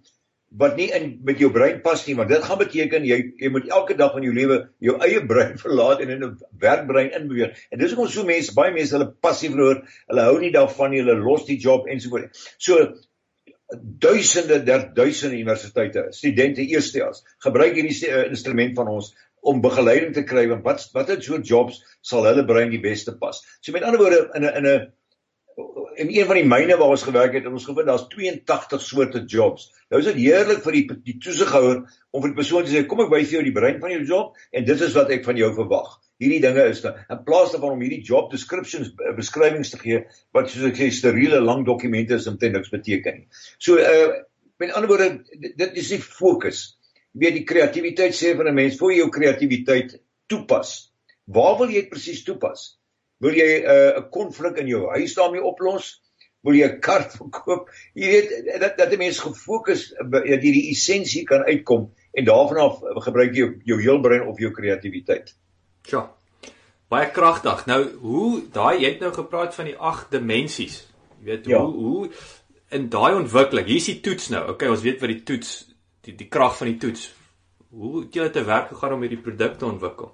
wat 0.51 0.75
nie 0.75 0.91
in 0.91 1.21
met 1.23 1.39
jou 1.39 1.49
brein 1.49 1.81
pas 1.81 2.05
nie, 2.07 2.15
want 2.15 2.27
dit 2.29 2.43
gaan 2.43 2.57
beteken 2.59 3.05
jy 3.07 3.19
jy 3.39 3.49
moet 3.49 3.69
elke 3.69 3.95
dag 3.95 4.11
van 4.11 4.23
jou 4.23 4.33
lewe 4.33 4.67
jou 4.79 4.97
eie 4.99 5.25
brein 5.31 5.57
verlaat 5.57 6.01
en 6.01 6.09
in 6.09 6.23
'n 6.23 6.37
werkbrein 6.59 7.11
inbeweeg. 7.11 7.55
En 7.71 7.79
dis 7.79 7.93
hoekom 7.93 8.11
so 8.11 8.25
mense, 8.25 8.53
baie 8.53 8.73
mense 8.73 8.91
hulle 8.91 9.13
passie 9.21 9.49
verloor, 9.49 9.81
hulle 10.09 10.21
hou 10.21 10.39
nie 10.39 10.51
daarvan 10.51 10.91
nie, 10.91 10.99
hulle 10.99 11.15
los 11.15 11.45
die 11.45 11.57
job 11.57 11.87
en 11.87 11.99
so 11.99 12.09
voort. 12.09 12.35
So 12.57 12.93
duisende 13.79 14.63
der 14.63 14.93
duisende 14.93 15.35
universiteite 15.35 16.07
studente 16.11 16.63
eerstejaars 16.63 17.23
gebruik 17.45 17.75
hierdie 17.77 17.95
uh, 18.09 18.25
instrument 18.27 18.75
van 18.75 18.89
ons 18.91 19.11
om 19.41 19.61
begeleiding 19.61 20.13
te 20.13 20.23
kry 20.27 20.47
want 20.51 20.65
wat 20.67 20.83
watter 20.93 21.21
soort 21.23 21.47
jobs 21.47 21.79
sal 22.01 22.27
hulle 22.27 22.45
brein 22.45 22.73
die 22.73 22.81
beste 22.81 23.15
pas. 23.17 23.41
So 23.61 23.73
met 23.73 23.85
ander 23.87 24.01
woorde 24.01 24.27
in 24.35 24.45
'n 24.45 24.57
in 24.59 24.67
'n 24.67 24.91
in 26.01 26.09
een 26.09 26.25
van 26.25 26.35
die 26.35 26.47
myne 26.47 26.77
waar 26.77 26.93
ons 26.95 27.03
gewerk 27.03 27.33
het, 27.33 27.43
het 27.43 27.53
ons 27.53 27.65
gevind 27.65 27.87
daar's 27.87 28.07
82 28.09 28.81
soorte 28.81 29.23
jobs. 29.25 29.71
Nou 29.89 29.99
is 29.99 30.07
dit 30.07 30.21
heerlik 30.23 30.63
vir 30.63 30.71
die 30.71 30.85
die 31.03 31.17
toesighouer 31.19 31.83
om 32.11 32.21
vir 32.21 32.29
die 32.29 32.39
persoon 32.39 32.65
te 32.65 32.71
sê 32.71 32.85
kom 32.85 33.01
ek 33.01 33.11
wys 33.11 33.27
vir 33.27 33.39
jou 33.39 33.43
die 33.43 33.59
brein 33.59 33.79
van 33.79 33.91
jou 33.91 34.03
job 34.03 34.35
en 34.51 34.65
dit 34.65 34.81
is 34.81 34.93
wat 34.93 35.09
ek 35.09 35.25
van 35.25 35.37
jou 35.37 35.53
verwag 35.53 35.99
hierdie 36.21 36.41
dinge 36.43 36.65
is 36.69 36.81
dan 36.83 36.99
in 37.09 37.23
plaas 37.25 37.53
daarvan 37.53 37.75
om 37.75 37.81
hierdie 37.81 38.03
job 38.05 38.29
descriptions 38.33 38.91
eh, 38.93 39.15
beskrywings 39.17 39.73
te 39.73 39.79
gee 39.81 40.03
wat 40.35 40.51
soos 40.51 40.67
ek 40.69 40.77
sê 40.77 40.91
steriele 40.93 41.41
lang 41.41 41.65
dokumente 41.65 42.19
is 42.19 42.29
te 42.29 42.51
niks 42.51 42.73
beteken 42.73 43.21
nie. 43.21 43.27
So 43.57 43.79
uh 43.79 44.21
met 44.61 44.75
ander 44.77 44.91
woorde 44.91 45.23
dit 45.57 45.77
is 45.81 45.89
die 45.89 45.97
fokus. 46.01 46.77
Jy 47.17 47.23
weet 47.23 47.37
die 47.39 47.47
kreatiwiteit 47.49 48.13
sê 48.13 48.35
van 48.37 48.47
'n 48.47 48.55
mens 48.55 48.77
jy 48.77 48.99
jou 48.99 49.09
kreatiwiteit 49.09 49.97
toepas. 50.29 50.91
Waar 51.25 51.57
wil 51.57 51.73
jy 51.73 51.81
dit 51.81 51.89
presies 51.89 52.23
toepas? 52.23 52.77
Wil 53.21 53.35
jy 53.37 53.49
eh, 53.57 53.65
'n 53.65 54.03
uh, 54.03 54.09
konflik 54.13 54.57
in 54.57 54.67
jou 54.67 54.87
huis 54.93 55.13
daarmee 55.17 55.41
oplos? 55.41 56.01
Wil 56.45 56.55
jy 56.57 56.67
'n 56.67 56.79
kar 56.79 57.09
verkoop? 57.17 57.69
Jy 57.93 58.07
weet 58.13 58.29
dat 58.61 58.77
dat 58.77 58.93
'n 58.93 59.01
mens 59.01 59.19
gefokus 59.19 59.89
dat 59.97 60.41
hierdie 60.41 60.69
essensie 60.71 61.23
kan 61.25 61.43
uitkom 61.43 61.91
en 62.13 62.25
daarvan 62.25 62.57
af 62.57 62.79
gebruik 63.05 63.33
jy 63.33 63.39
jou, 63.39 63.51
jou 63.65 63.81
heel 63.81 64.01
brein 64.01 64.27
of 64.27 64.39
jou 64.39 64.51
kreatiwiteit. 64.51 65.33
Ja. 65.89 66.11
Baie 66.91 67.11
kragtig. 67.11 67.65
Nou, 67.65 67.81
hoe 68.03 68.43
daai 68.51 68.81
jy 68.81 68.93
het 68.93 68.99
nou 68.99 69.13
gepraat 69.15 69.55
van 69.55 69.69
die 69.69 69.77
8 69.77 70.11
dimensies. 70.11 70.81
Jy 71.19 71.25
weet 71.25 71.45
ja. 71.45 71.61
hoe 71.63 71.73
hoe 71.73 72.11
in 72.71 72.89
daai 72.89 73.15
ontwikkeling, 73.15 73.67
hier 73.67 73.81
is 73.81 73.89
die 73.89 73.99
toets 73.99 74.29
nou. 74.31 74.45
Okay, 74.53 74.69
ons 74.71 74.83
weet 74.83 75.01
wat 75.03 75.11
die 75.11 75.23
toets 75.27 75.55
die 76.05 76.15
die 76.17 76.27
krag 76.31 76.57
van 76.57 76.71
die 76.71 76.79
toets. 76.81 77.09
Hoe 77.71 78.03
het 78.03 78.13
dit 78.13 78.33
te 78.33 78.43
werk 78.43 78.71
gegaan 78.71 78.93
om 78.97 79.03
hierdie 79.05 79.21
produk 79.21 79.57
te 79.57 79.65
ontwikkel? 79.65 80.11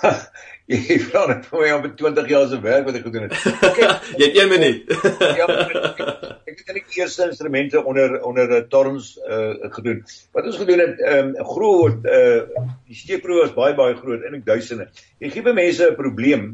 jy 0.70 0.98
vra 1.08 1.24
net 1.30 1.46
vir 1.50 1.62
my 1.62 1.70
om 1.76 1.86
20 1.98 2.30
jaar 2.30 2.46
se 2.50 2.58
werk 2.62 2.86
wat 2.86 2.98
ek 2.98 3.06
gedoen 3.08 3.26
het. 3.26 3.36
Kyk, 3.60 4.04
jy 4.20 4.28
het 4.28 4.38
1 4.42 4.50
minuut. 4.52 4.92
ja, 5.40 5.46
ek 6.46 6.62
het 6.62 6.66
net 6.70 6.78
die 6.78 7.00
eerste 7.00 7.26
instrumente 7.26 7.82
onder 7.82 8.16
onder 8.26 8.56
uh, 8.56 8.62
Torrens 8.72 9.12
uh, 9.26 9.70
gedoen. 9.76 10.02
Wat 10.36 10.50
ons 10.50 10.60
gedoen 10.62 10.84
het, 10.84 11.00
ehm 11.02 11.32
um, 11.34 11.52
groot 11.54 12.10
uh 12.10 12.66
die 12.90 12.98
steekproe 12.98 13.42
was 13.42 13.54
baie 13.56 13.76
baie 13.78 13.96
groot, 13.98 14.22
eintlik 14.24 14.46
duisende. 14.48 14.90
Jy 15.22 15.32
gee 15.34 15.46
by 15.46 15.54
mense 15.56 15.90
'n 15.90 15.98
probleem, 15.98 16.50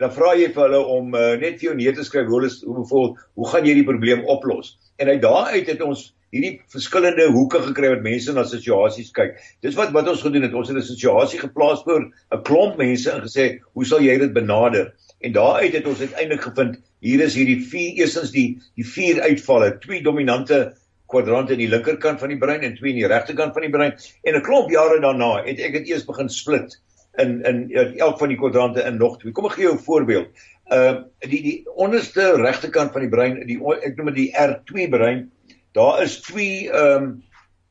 dan 0.00 0.14
vra 0.16 0.34
jy 0.38 0.48
vir 0.54 0.66
hulle 0.66 0.80
om 0.96 1.14
uh, 1.14 1.34
net 1.40 1.60
vir 1.60 1.70
jou 1.70 1.76
neer 1.76 1.96
te 1.96 2.04
skryf 2.04 2.28
hoe 2.28 2.40
hulle 2.40 2.52
hoe 2.64 2.78
byvoorbeeld, 2.80 3.26
hoe 3.34 3.50
gaan 3.52 3.68
jy 3.68 3.74
die 3.80 3.88
probleem 3.92 4.24
oplos? 4.24 4.76
En 4.96 5.08
uit 5.08 5.22
daaruit 5.22 5.68
het 5.68 5.82
ons 5.84 6.10
hierdie 6.30 6.60
verskillende 6.70 7.26
hoeke 7.34 7.60
gekry 7.64 7.90
wat 7.94 8.04
mense 8.06 8.32
na 8.34 8.44
situasies 8.46 9.10
kyk. 9.14 9.38
Dis 9.66 9.78
wat 9.78 9.94
wat 9.96 10.08
ons 10.12 10.22
gedoen 10.22 10.46
het. 10.46 10.54
Ons 10.54 10.68
het 10.70 10.78
'n 10.78 10.82
situasie 10.82 11.40
geplaas 11.40 11.82
voor 11.82 12.02
'n 12.06 12.42
klomp 12.42 12.76
mense 12.78 13.10
en 13.10 13.22
gesê, 13.22 13.60
"Hoe 13.74 13.84
sal 13.84 14.00
jy 14.00 14.18
dit 14.18 14.32
benader?" 14.32 14.92
En 15.20 15.32
daaruit 15.32 15.72
het 15.72 15.86
ons 15.86 16.00
uiteindelik 16.00 16.42
gevind, 16.42 16.80
hier 17.00 17.20
is 17.20 17.34
hierdie 17.34 17.60
vier 17.60 17.98
eerstens 18.00 18.30
die 18.30 18.60
die 18.76 18.86
vier 18.86 19.20
uitvalle, 19.20 19.78
twee 19.78 20.02
dominante 20.02 20.76
kwadrante 21.08 21.52
aan 21.52 21.58
die 21.58 21.68
linkerkant 21.68 22.20
van 22.20 22.28
die 22.28 22.38
brein 22.38 22.62
en 22.62 22.76
twee 22.76 22.92
aan 22.92 23.02
die 23.02 23.10
regterkant 23.10 23.52
van 23.52 23.62
die 23.62 23.70
brein. 23.70 23.92
En 24.22 24.36
'n 24.36 24.42
klomp 24.42 24.70
jare 24.70 25.00
daarna 25.00 25.42
het 25.44 25.58
ek 25.58 25.72
dit 25.72 25.88
eers 25.88 26.06
begin 26.06 26.28
split 26.28 26.78
in 27.18 27.42
in 27.42 27.70
elk 27.98 28.18
van 28.18 28.28
die 28.28 28.38
kwadrante 28.38 28.82
in 28.82 28.96
nog 28.96 29.18
twee. 29.18 29.32
Kom 29.32 29.46
ek 29.46 29.52
gee 29.52 29.64
jou 29.64 29.74
'n 29.74 29.84
voorbeeld. 29.88 30.28
Uh 30.72 31.02
die 31.18 31.42
die 31.42 31.66
onderste 31.74 32.36
regterkant 32.36 32.92
van 32.92 33.00
die 33.00 33.10
brein, 33.10 33.46
die 33.46 33.58
ek 33.82 33.96
noem 33.96 34.14
dit 34.14 34.14
die 34.14 34.32
R2 34.32 34.88
brein 34.88 35.30
daar 35.76 36.02
is 36.02 36.20
twee 36.20 36.70
ehm 36.70 37.02
um, 37.02 37.10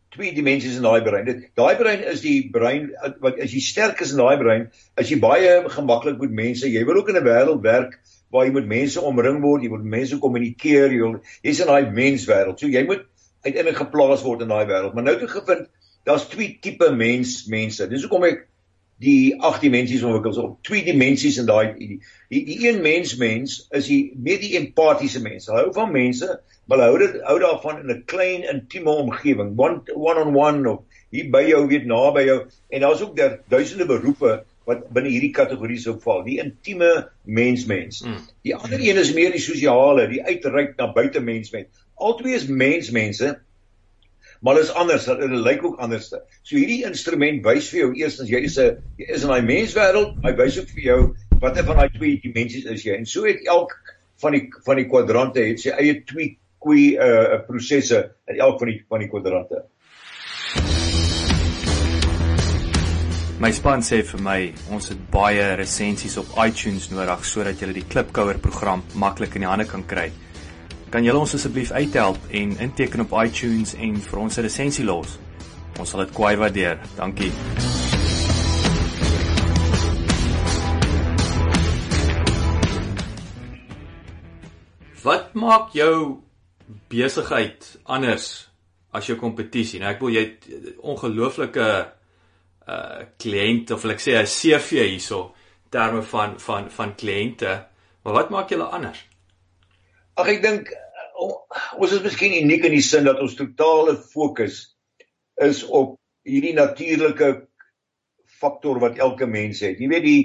twee 0.09 0.33
dimensies 0.33 0.79
in 0.79 0.85
daai 0.87 1.03
brein. 1.05 1.25
Dit 1.25 1.41
daai 1.59 1.75
brein 1.77 2.01
is 2.11 2.23
die 2.25 2.49
brein 2.51 2.89
wat 3.21 3.37
as 3.43 3.53
jy 3.53 3.61
sterk 3.61 4.01
is 4.01 4.15
in 4.15 4.21
daai 4.23 4.39
brein, 4.41 4.63
as 4.97 5.11
jy 5.11 5.19
baie 5.21 5.51
gemaklik 5.69 6.17
met 6.23 6.33
mense, 6.33 6.65
jy 6.65 6.81
wil 6.87 7.01
ook 7.01 7.11
in 7.13 7.19
'n 7.21 7.27
wêreld 7.27 7.61
werk 7.61 7.99
waar 8.33 8.45
jy 8.45 8.53
met 8.53 8.65
mense 8.65 9.01
omring 9.01 9.41
word, 9.41 9.63
jy 9.63 9.69
moet 9.69 9.85
mense 9.85 10.17
kommunikeer, 10.17 10.91
jy 10.91 11.01
wil 11.01 11.19
jy's 11.43 11.61
in 11.61 11.67
daai 11.67 11.93
menswêreld. 11.93 12.59
So 12.59 12.67
jy 12.67 12.85
moet 12.85 13.05
uiteindelik 13.45 13.77
geplaas 13.77 14.25
word 14.25 14.41
in 14.41 14.53
daai 14.53 14.65
wêreld. 14.65 14.93
Maar 14.93 15.03
nou 15.03 15.15
het 15.15 15.23
ek 15.23 15.37
gevind 15.37 15.69
daar's 16.05 16.27
twee 16.29 16.57
tipe 16.61 16.91
mens 16.91 17.45
mense. 17.47 17.87
Dis 17.87 18.05
hoekom 18.05 18.25
ek 18.25 18.48
die 18.99 19.39
agt 19.39 19.63
dimensies 19.63 20.03
ontwikkel 20.03 20.33
so 20.35 20.57
twee 20.67 20.83
dimensies 20.83 21.37
in 21.39 21.47
daai 21.47 21.71
die, 21.77 21.99
die 22.31 22.41
die 22.49 22.57
een 22.67 22.81
mens 22.83 23.15
mens 23.19 23.55
is 23.75 23.87
die 23.87 24.11
meer 24.15 24.41
die 24.41 24.57
empatiese 24.59 25.21
mens. 25.23 25.47
Hy 25.47 25.63
hou 25.63 25.71
van 25.75 25.93
mense, 25.93 26.39
maar 26.67 26.83
hou 26.83 26.97
dit 26.99 27.15
hou 27.27 27.37
daarvan 27.39 27.79
in 27.83 27.93
'n 27.95 28.03
klein 28.11 28.43
intieme 28.43 28.91
omgewing, 28.91 29.55
one 29.57 29.81
one 29.95 30.25
on 30.25 30.35
one 30.35 30.69
of 30.69 30.83
hier 31.09 31.31
by 31.31 31.45
jou 31.47 31.65
weet 31.67 31.87
naby 31.87 32.25
jou 32.27 32.39
en 32.69 32.81
daar's 32.81 33.01
ook 33.01 33.15
daar 33.17 33.39
duisende 33.47 33.85
beroepe 33.85 34.43
wat 34.69 34.89
binne 34.93 35.09
hierdie 35.09 35.33
kategorie 35.33 35.79
sou 35.79 35.95
val. 36.03 36.23
Die 36.23 36.37
intieme 36.43 37.09
mens 37.23 37.65
mens. 37.65 38.03
Mm. 38.05 38.19
Die 38.45 38.55
ander 38.55 38.79
een 38.79 38.99
is 39.01 39.13
meer 39.13 39.31
die 39.31 39.41
sosiale, 39.41 40.07
die 40.11 40.21
uitreik 40.23 40.75
na 40.77 40.91
buite 40.93 41.19
mens 41.19 41.51
mens. 41.55 41.67
Albei 41.95 42.35
is 42.35 42.47
mens 42.47 42.91
mense 42.91 43.39
maar 44.39 44.59
is 44.59 44.71
anders, 44.71 45.05
dit 45.05 45.29
lyk 45.29 45.63
ook 45.63 45.79
anders. 45.79 46.09
So 46.43 46.55
hierdie 46.55 46.83
instrument 46.87 47.43
wys 47.45 47.69
vir 47.73 47.79
jou 47.79 47.93
eerstens 47.99 48.29
jy 48.31 48.43
is 48.47 48.57
'n 48.59 48.77
is 48.97 49.23
in 49.23 49.33
daai 49.33 49.41
menswêreld, 49.41 50.19
hy 50.23 50.35
wys 50.35 50.59
ook 50.59 50.69
vir 50.75 50.83
jou 50.83 50.99
watter 51.39 51.63
van 51.63 51.77
daai 51.77 51.89
twee 51.97 52.19
dimensies 52.23 52.65
is 52.65 52.83
jy. 52.83 52.95
En 52.95 53.05
so 53.05 53.25
het 53.25 53.45
elk 53.47 53.75
van 54.21 54.31
die 54.31 54.47
van 54.65 54.75
die 54.75 54.87
kwadrante 54.87 55.43
het 55.43 55.59
sy 55.59 55.69
eie 55.69 56.03
twee 56.03 56.37
twee 56.63 56.95
uh 56.95 57.39
prosesse 57.47 58.11
in 58.27 58.39
elk 58.39 58.59
van 58.59 58.67
die 58.67 58.79
van 58.87 58.99
die 58.99 59.09
kwadrante. 59.09 59.63
My 63.39 63.53
span 63.55 63.79
sê 63.79 64.01
vir 64.03 64.19
my, 64.19 64.39
ons 64.75 64.89
het 64.89 65.03
baie 65.11 65.55
resensies 65.55 66.17
op 66.19 66.33
iTunes 66.43 66.89
nodig 66.91 67.21
sodat 67.23 67.61
jy 67.61 67.71
die 67.71 67.85
Klipkouer 67.87 68.37
program 68.43 68.83
maklik 68.99 69.35
in 69.39 69.45
die 69.45 69.47
hande 69.47 69.65
kan 69.65 69.85
kry. 69.87 70.09
Kan 70.89 71.05
julle 71.05 71.19
ons 71.21 71.33
asseblief 71.37 71.69
uithelp 71.69 72.17
en 72.33 72.55
inteken 72.65 73.03
op 73.03 73.11
iTunes 73.21 73.75
en 73.77 73.97
vir 74.01 74.19
ons 74.19 74.37
'n 74.37 74.41
resensie 74.41 74.85
los? 74.85 75.19
Ons 75.79 75.89
sal 75.89 75.99
dit 75.99 76.13
kwai 76.13 76.35
waardeer. 76.35 76.79
Dankie. 76.97 77.31
Wat 85.03 85.33
maak 85.33 85.69
jou 85.73 86.23
besigheid 86.87 87.79
anders 87.83 88.49
as 88.91 89.05
jou 89.05 89.17
kompetisie? 89.17 89.79
Nou 89.79 89.91
ek 89.91 89.99
wil 89.99 90.09
jy 90.09 90.37
ongelooflike 90.81 91.69
uh 92.67 92.99
kliënt 93.17 93.71
of 93.71 93.85
ek 93.85 94.01
sê 94.01 94.17
'n 94.17 94.25
CV 94.25 94.89
hierso 94.89 95.35
terme 95.69 96.01
van 96.01 96.39
van 96.39 96.71
van 96.71 96.95
kliënte. 96.95 97.65
Maar 98.03 98.13
wat 98.13 98.29
maak 98.29 98.49
julle 98.49 98.63
anders? 98.63 99.05
Ag 100.19 100.33
ek 100.33 100.41
dink 100.43 100.71
ons 101.79 101.93
is 101.95 102.03
miskien 102.03 102.35
uniek 102.41 102.65
in 102.67 102.75
die 102.75 102.83
sin 102.83 103.07
dat 103.07 103.21
ons 103.23 103.37
totale 103.39 103.95
fokus 104.11 104.61
is 105.39 105.61
op 105.63 105.95
hierdie 106.27 106.55
natuurlike 106.57 107.29
faktor 108.39 108.81
wat 108.83 108.99
elke 108.99 109.27
mens 109.27 109.63
het. 109.63 109.79
Jy 109.79 109.89
weet 109.91 110.05
die 110.07 110.21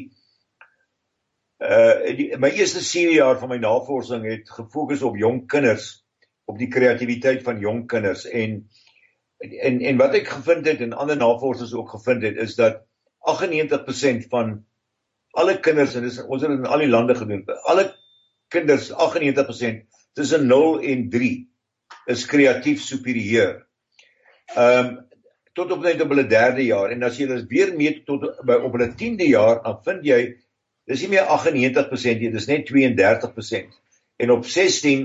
uh 1.64 2.14
die, 2.18 2.28
my 2.42 2.50
eerste 2.58 2.82
serie 2.84 3.20
jaar 3.20 3.38
van 3.38 3.54
my 3.54 3.60
navorsing 3.62 4.26
het 4.26 4.50
gefokus 4.50 5.04
op 5.06 5.18
jong 5.18 5.44
kinders, 5.50 6.02
op 6.50 6.58
die 6.58 6.68
kreatiwiteit 6.68 7.44
van 7.46 7.62
jong 7.62 7.86
kinders 7.90 8.26
en 8.26 8.64
en 9.44 9.80
en 9.80 9.98
wat 10.00 10.18
ek 10.18 10.30
gevind 10.34 10.66
het 10.66 10.82
en 10.82 10.98
ander 10.98 11.18
navorsers 11.20 11.74
ook 11.74 11.94
gevind 11.94 12.26
het 12.26 12.38
is 12.42 12.58
dat 12.58 12.82
98% 13.30 14.26
van 14.30 14.56
alle 15.38 15.60
kinders 15.62 15.94
en 15.94 16.06
dis 16.06 16.18
ons 16.24 16.42
het 16.42 16.50
dit 16.50 16.58
in 16.58 16.70
al 16.70 16.82
die 16.82 16.90
lande 16.90 17.14
gedoen. 17.14 17.46
Alle 17.70 17.92
kinders 18.48 18.90
98% 18.92 19.84
tussen 20.14 20.46
0 20.46 20.80
en 20.80 21.08
3 21.10 21.32
is 22.06 22.26
kreatief 22.26 22.82
superieur. 22.82 23.66
Ehm 24.54 24.86
um, 24.86 25.02
tot 25.54 25.70
op 25.70 25.84
net 25.86 26.00
op 26.02 26.10
hulle 26.10 26.26
3de 26.26 26.64
jaar 26.66 26.90
en 26.90 27.06
as 27.06 27.18
jy 27.18 27.28
dit 27.30 27.44
weer 27.46 27.70
meet 27.78 28.00
tot 28.08 28.24
by 28.42 28.56
op 28.66 28.72
hulle 28.74 28.88
10de 28.90 29.28
jaar 29.30 29.60
dan 29.62 29.76
vind 29.86 30.08
jy 30.08 30.18
dis 30.90 31.04
nie 31.04 31.12
meer 31.14 31.28
98% 31.30 32.18
nie, 32.20 32.30
dis 32.34 32.48
net 32.50 32.66
32%. 32.68 33.76
En 34.18 34.32
op 34.34 34.44
16, 34.50 35.04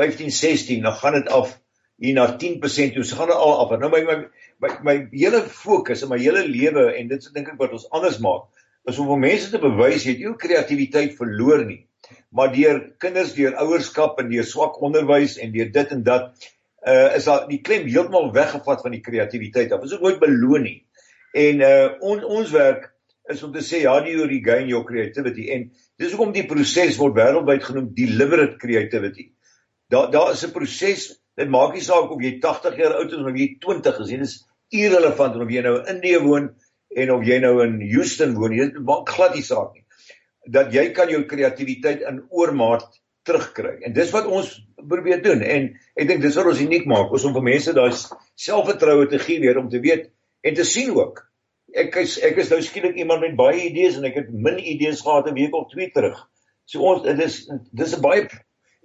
15, 0.00 0.32
16 0.32 0.82
dan 0.82 0.96
gaan 0.96 1.18
dit 1.20 1.28
af 1.28 1.52
hier 2.00 2.16
na 2.16 2.26
10% 2.32 2.96
toe. 2.96 3.04
So 3.04 3.16
gaan 3.16 3.30
dit 3.30 3.36
al 3.36 3.54
af. 3.60 3.76
Nou 3.78 3.90
my 3.92 4.02
my 4.04 4.16
my, 4.64 4.72
my 4.82 4.96
hele 5.12 5.42
fokus 5.42 6.02
in 6.02 6.08
my 6.08 6.18
hele 6.20 6.46
lewe 6.48 6.88
en 6.96 7.08
dit 7.12 7.20
is 7.22 7.32
dink 7.32 7.52
ek 7.52 7.60
wat 7.60 7.76
ons 7.76 7.88
anders 7.92 8.18
maak 8.24 8.48
is 8.88 8.98
om 9.02 9.08
vir 9.10 9.18
mense 9.20 9.50
te 9.50 9.60
bewys 9.60 10.04
jy 10.06 10.14
het 10.14 10.22
jou 10.24 10.34
kreatiwiteit 10.40 11.16
verloor 11.18 11.64
nie. 11.66 11.82
Maar 12.30 12.52
deur 12.54 12.82
kinders 12.98 13.34
deur 13.34 13.56
ouerskap 13.62 14.20
en 14.20 14.28
deur 14.30 14.44
swak 14.44 14.80
onderwys 14.82 15.38
en 15.42 15.52
deur 15.52 15.70
dit 15.72 15.94
en 15.96 16.02
dat 16.06 16.50
uh 16.86 17.16
is 17.16 17.24
daar 17.26 17.46
die 17.48 17.60
klem 17.66 17.88
heeltemal 17.88 18.32
weggevat 18.32 18.82
van 18.82 18.94
die 18.94 19.02
kreatiwiteit. 19.02 19.70
Dit 19.70 19.88
is 19.88 19.96
ook 19.96 20.04
nooit 20.06 20.20
beloon 20.22 20.62
nie. 20.62 20.78
En 21.32 21.60
uh 21.60 21.88
on, 22.00 22.24
ons 22.24 22.50
werk 22.50 22.92
is 23.32 23.42
om 23.42 23.52
te 23.52 23.62
sê 23.64 23.82
how 23.86 23.98
do 24.04 24.10
you 24.10 24.26
regain 24.30 24.68
your 24.70 24.84
creativity 24.86 25.48
en 25.54 25.70
dis 25.98 26.12
hoekom 26.12 26.34
die 26.34 26.46
proses 26.46 26.98
word 27.00 27.16
wêreldwyd 27.18 27.64
genoem 27.66 27.88
deliberate 27.96 28.60
creativity. 28.62 29.32
Daar 29.90 30.10
daar 30.10 30.32
is 30.32 30.44
'n 30.46 30.52
proses, 30.52 31.08
dit 31.36 31.48
maak 31.48 31.74
nie 31.74 31.82
saak 31.82 32.10
of 32.10 32.22
jy 32.22 32.38
80 32.40 32.76
jaar 32.76 32.94
oud 33.00 33.12
is 33.12 33.24
of 33.32 33.36
jy 33.36 33.48
20 33.60 34.00
is, 34.00 34.08
dit 34.08 34.20
is 34.20 34.36
irrelevant 34.70 35.36
of 35.36 35.50
jy 35.50 35.62
nou 35.62 35.78
in 35.80 35.96
Indië 35.96 36.20
woon 36.22 36.54
en 36.96 37.10
of 37.12 37.24
jy 37.24 37.38
nou 37.38 37.62
in 37.64 37.80
Houston 37.90 38.34
woon, 38.34 38.56
dit 38.56 38.78
maak 38.78 39.08
glad 39.08 39.34
nie 39.34 39.42
saak 39.42 39.74
nie. 39.74 39.85
Dat 40.46 40.72
jy 40.74 40.90
kan 40.94 41.10
jou 41.10 41.24
kreatiwiteit 41.26 42.04
in 42.06 42.22
oormaat 42.30 42.86
terugkry. 43.26 43.80
En 43.86 43.94
dis 43.94 44.12
wat 44.14 44.28
ons 44.30 44.50
probeer 44.86 45.22
doen 45.24 45.42
en 45.42 45.70
ek 45.98 46.08
dink 46.08 46.22
dis 46.22 46.36
wat 46.38 46.50
ons 46.52 46.62
uniek 46.62 46.86
maak, 46.86 47.10
is 47.16 47.24
om 47.26 47.34
vir 47.34 47.46
mense 47.48 47.74
daai 47.74 47.90
selfvertroue 48.38 49.08
te 49.10 49.18
gee 49.22 49.42
weer 49.42 49.58
om 49.58 49.70
te 49.72 49.80
weet 49.82 50.10
en 50.46 50.54
te 50.54 50.66
sien 50.68 50.92
ook. 50.94 51.24
Ek 51.76 51.96
is 52.04 52.16
ek 52.24 52.38
is 52.42 52.52
nou 52.52 52.60
skielik 52.62 52.96
iemand 53.02 53.24
met 53.26 53.36
baie 53.38 53.66
idees 53.66 53.98
en 53.98 54.06
ek 54.06 54.20
het 54.22 54.30
min 54.30 54.60
idees 54.62 55.02
gehad 55.02 55.26
'n 55.28 55.34
week 55.34 55.54
of 55.54 55.68
twee 55.72 55.90
terug. 55.90 56.22
So 56.66 56.82
ons 56.86 57.02
dis 57.02 57.50
dis 57.72 57.96
'n 57.96 58.02
baie 58.02 58.28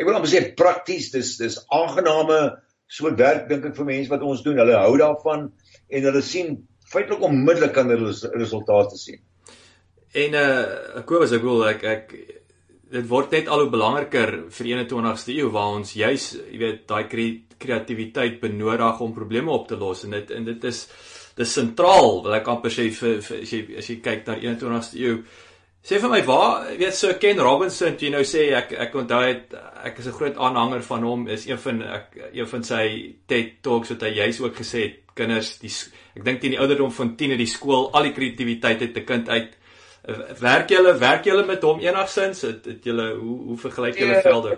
ek 0.02 0.06
wil 0.06 0.16
amper 0.18 0.32
sê 0.32 0.56
prakties, 0.58 1.12
dis 1.12 1.38
dis 1.38 1.60
aangename 1.70 2.58
so 2.90 3.10
werk 3.16 3.48
dink 3.50 3.66
ek 3.66 3.76
vir 3.76 3.86
mense 3.86 4.10
wat 4.10 4.22
ons 4.22 4.42
doen. 4.44 4.58
Hulle 4.58 4.76
hou 4.76 4.98
daarvan 4.98 5.52
en 5.90 6.08
hulle 6.10 6.22
sien 6.22 6.68
feitelik 6.92 7.22
onmiddellik 7.24 7.74
kan 7.74 7.90
hulle 7.90 8.12
resultate 8.36 8.98
sien. 8.98 9.22
En 10.12 10.34
uh 10.36 11.04
Kobus 11.08 11.32
ek 11.32 11.44
wil 11.46 11.62
ek 11.70 11.84
ek 11.88 12.16
dit 12.92 13.08
word 13.08 13.32
net 13.32 13.48
al 13.48 13.64
hoe 13.64 13.72
belangriker 13.72 14.34
vir 14.52 14.70
21ste 14.74 15.38
eeu 15.38 15.52
waar 15.54 15.78
ons 15.78 15.94
juis, 15.96 16.26
jy 16.52 16.58
weet, 16.60 16.82
daai 16.90 17.06
kreatiwiteit 17.62 18.42
benodig 18.42 19.00
om 19.00 19.14
probleme 19.16 19.54
op 19.56 19.70
te 19.70 19.78
los 19.80 20.04
en 20.04 20.18
dit 20.18 20.34
en 20.36 20.50
dit 20.50 20.68
is 20.68 20.82
dis 21.38 21.54
sentraal 21.56 22.20
wil 22.26 22.36
ek 22.36 22.50
amper 22.52 22.74
sê 22.74 22.90
vir, 22.92 23.22
vir 23.24 23.40
as 23.46 23.54
jy 23.56 23.62
as 23.80 23.88
jy 23.88 23.96
kyk 24.04 24.28
na 24.28 24.36
21ste 24.42 25.00
eeu. 25.00 25.22
Sê 25.82 25.98
vir 25.98 26.12
my 26.12 26.20
waar 26.28 26.68
weet 26.78 26.94
so 26.98 27.16
Ken 27.22 27.40
Robinson 27.40 27.96
jy 27.98 28.12
nou 28.12 28.26
sê 28.28 28.50
ek 28.58 28.76
ek 28.90 29.00
onthou 29.00 29.22
het 29.24 29.56
ek 29.88 30.04
is 30.04 30.12
'n 30.12 30.18
groot 30.20 30.36
aanhanger 30.36 30.84
van 30.90 31.08
hom 31.08 31.28
is 31.28 31.48
een 31.48 31.58
van 31.58 31.82
ek 31.82 32.20
een 32.34 32.48
van 32.48 32.64
sy 32.64 33.16
TED 33.28 33.64
Talks 33.64 33.96
wat 33.96 34.04
hy 34.04 34.12
juis 34.20 34.42
ook 34.42 34.60
gesê 34.60 34.84
het 34.84 35.00
kinders 35.16 35.58
die 35.64 35.72
ek 36.16 36.26
dink 36.26 36.42
teen 36.42 36.52
die 36.52 36.60
ouderdom 36.60 36.92
van 36.92 37.16
10 37.16 37.32
in 37.32 37.38
die 37.38 37.48
skool 37.48 37.90
al 37.94 38.04
die 38.04 38.14
kreatiwiteit 38.14 38.82
uit 38.82 38.98
'n 38.98 39.06
kind 39.06 39.30
uit 39.30 39.58
werk 40.42 40.70
julle 40.70 40.94
werk 40.98 41.26
julle 41.26 41.46
met 41.46 41.62
hom 41.64 41.80
enigsins 41.80 42.42
het, 42.42 42.66
het 42.66 42.86
julle 42.86 43.12
hoe 43.16 43.38
hoe 43.52 43.58
vergelyk 43.58 44.00
julle 44.00 44.18
nee, 44.18 44.22
velde? 44.22 44.58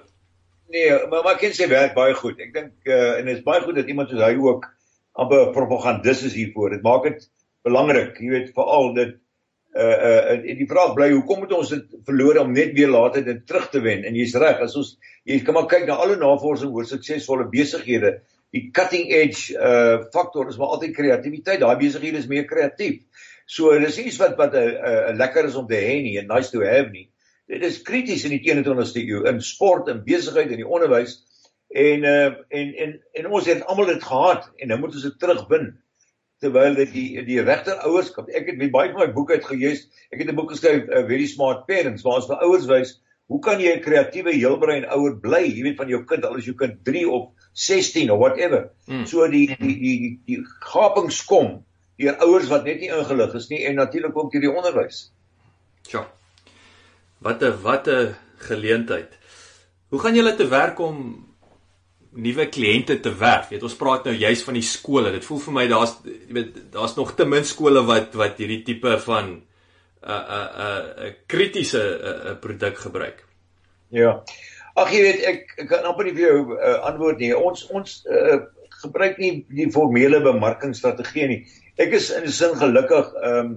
Nee 0.71 1.07
maar 1.11 1.23
maar 1.23 1.39
kind 1.41 1.55
sê 1.55 1.67
werk 1.67 1.95
baie 1.97 2.13
goed. 2.15 2.39
Ek 2.39 2.53
dink 2.53 2.71
uh, 2.87 3.17
en 3.19 3.27
dit 3.27 3.37
is 3.37 3.43
baie 3.43 3.61
goed 3.61 3.75
dat 3.75 3.91
iemand 3.91 4.09
soos 4.09 4.23
hy 4.23 4.37
ook 4.39 4.69
amper 5.13 5.51
propagandis 5.55 6.23
is 6.29 6.37
hiervoor. 6.37 6.77
Dit 6.77 6.85
maak 6.85 7.03
dit 7.09 7.27
belangrik 7.67 8.19
jy 8.19 8.31
weet 8.31 8.55
veral 8.55 8.93
dit 8.95 9.19
uh 9.73 9.97
uh 10.31 10.55
die 10.59 10.69
vraag 10.69 10.93
bly 10.95 11.09
hoekom 11.11 11.43
moet 11.43 11.55
ons 11.57 11.73
dit 11.73 11.95
verloor 12.05 12.39
om 12.43 12.53
net 12.53 12.75
weer 12.77 12.91
later 12.93 13.25
dit 13.25 13.45
terug 13.47 13.69
te 13.73 13.81
wen? 13.81 14.05
En 14.07 14.15
jy's 14.15 14.35
reg 14.39 14.61
as 14.63 14.77
ons 14.79 14.95
jy 15.27 15.41
kan 15.43 15.57
maar 15.57 15.67
kyk 15.67 15.87
na 15.89 15.99
alle 15.99 16.15
navorsing 16.21 16.71
oor 16.71 16.87
suksesvolle 16.87 17.49
besighede. 17.51 18.19
Die 18.53 18.69
cutting 18.71 19.09
edge 19.11 19.57
uh 19.57 20.05
faktor 20.13 20.47
is 20.47 20.59
maar 20.61 20.77
altyd 20.77 20.95
kreatiwiteit. 20.95 21.59
Daai 21.59 21.75
besighede 21.81 22.21
is 22.21 22.29
meer 22.31 22.45
kreatief. 22.47 23.01
So 23.45 23.73
dis 23.79 23.99
iets 23.99 24.17
wat 24.21 24.37
wat 24.37 24.53
'n 24.53 24.57
uh, 24.57 25.09
'n 25.09 25.13
uh, 25.13 25.17
lekker 25.17 25.45
is 25.45 25.55
om 25.55 25.67
te 25.67 25.75
hê 25.75 26.01
nie, 26.01 26.21
nice 26.21 26.51
to 26.51 26.63
have 26.63 26.89
nie. 26.91 27.09
Dit 27.47 27.63
is 27.63 27.81
krities 27.81 28.23
in 28.23 28.31
die 28.31 28.41
21ste 28.41 29.03
eeu 29.03 29.23
in 29.27 29.41
sport 29.41 29.87
en 29.87 30.03
besigheid 30.03 30.49
en 30.49 30.61
die 30.61 30.67
onderwys 30.67 31.21
en 31.67 32.03
uh 32.03 32.31
en 32.49 32.73
en 32.75 32.99
en 33.13 33.27
ons 33.27 33.45
het 33.45 33.65
almal 33.65 33.85
dit 33.85 34.03
gehad 34.03 34.51
en 34.57 34.67
nou 34.67 34.79
moet 34.79 34.93
ons 34.93 35.03
dit 35.03 35.19
terugwin 35.19 35.73
terwyl 36.39 36.75
dit 36.75 36.91
die 36.93 37.23
die 37.25 37.41
regter 37.41 37.79
ouerskap 37.87 38.29
ek 38.29 38.51
het 38.51 38.71
baie 38.71 38.91
van 38.91 39.07
my 39.07 39.13
boeke 39.13 39.33
uitgelees 39.33 39.87
ek 40.11 40.19
het 40.21 40.29
'n 40.29 40.35
boek 40.35 40.51
geskryf 40.51 40.87
uh, 40.87 41.05
very 41.07 41.25
smart 41.27 41.65
parents 41.67 42.03
waar 42.03 42.21
ons 42.21 42.29
vir 42.29 42.45
ouers 42.45 42.67
wys 42.69 43.01
hoe 43.27 43.39
kan 43.39 43.59
jy 43.59 43.73
'n 43.75 43.81
kreatiewe 43.81 44.31
heelbrein 44.37 44.85
ouer 44.85 45.19
bly 45.19 45.43
jy 45.47 45.63
weet 45.63 45.77
van 45.81 45.89
jou 45.89 46.03
kind 46.05 46.25
al 46.25 46.37
is 46.37 46.45
jou 46.45 46.55
kind 46.55 46.83
3 46.85 47.05
of 47.09 47.31
16 47.53 48.11
of 48.11 48.19
whatever. 48.19 48.71
Hmm. 48.85 49.05
So 49.05 49.27
die 49.27 49.47
die 49.47 49.57
die 49.77 49.97
die, 50.01 50.13
die 50.25 50.41
gapings 50.59 51.21
kom 51.25 51.63
deur 52.03 52.19
ouers 52.27 52.49
wat 52.51 52.67
net 52.67 52.81
nie 52.83 52.91
ingelig 52.93 53.35
is 53.39 53.49
nie 53.51 53.63
en 53.67 53.79
natuurlik 53.79 54.17
ook 54.17 54.31
deur 54.33 54.45
die 54.45 54.53
onderwys. 54.53 55.05
Ja. 55.91 56.05
Wat 57.19 57.43
'n 57.43 57.61
wat 57.63 57.87
'n 57.87 58.15
geleentheid. 58.37 59.11
Hoe 59.89 59.99
gaan 59.99 60.15
julle 60.15 60.35
te 60.35 60.47
werk 60.47 60.79
om 60.79 61.25
nuwe 62.11 62.45
kliënte 62.49 62.99
te 62.99 63.15
werf? 63.17 63.49
Weet 63.49 63.63
ons 63.63 63.75
praat 63.75 64.05
nou 64.05 64.15
juis 64.15 64.43
van 64.43 64.53
die 64.53 64.65
skole. 64.65 65.11
Dit 65.11 65.25
voel 65.25 65.39
vir 65.39 65.53
my 65.53 65.67
daar's 65.67 65.97
jy 66.03 66.33
weet 66.33 66.71
daar's 66.71 66.95
nog 66.95 67.15
te 67.15 67.25
min 67.25 67.45
skole 67.45 67.83
wat 67.85 68.13
wat 68.13 68.37
hierdie 68.37 68.63
tipe 68.63 68.99
van 68.99 69.25
'n 70.01 70.23
'n 70.37 71.07
'n 71.07 71.15
kritiese 71.27 71.83
'n 72.31 72.39
produk 72.39 72.77
gebruik. 72.77 73.25
Ja. 73.89 74.23
Ag 74.75 74.91
jy 74.91 75.01
weet 75.01 75.21
ek 75.29 75.53
ek 75.57 75.67
kan 75.69 75.85
amper 75.85 76.05
nie 76.05 76.13
vir 76.13 76.25
jou 76.27 76.57
uh, 76.57 76.79
antwoord 76.89 77.19
nie. 77.19 77.35
Ons 77.37 77.67
ons 77.69 78.05
uh, 78.09 78.39
gebruik 78.81 79.19
nie 79.21 79.45
die 79.49 79.69
formele 79.71 80.21
bemarkingsstrategie 80.25 81.27
nie. 81.27 81.41
Ek 81.81 81.93
is 81.97 82.11
in 82.13 82.29
sin 82.31 82.57
gelukkig 82.59 83.13
ehm 83.23 83.39
um, 83.39 83.53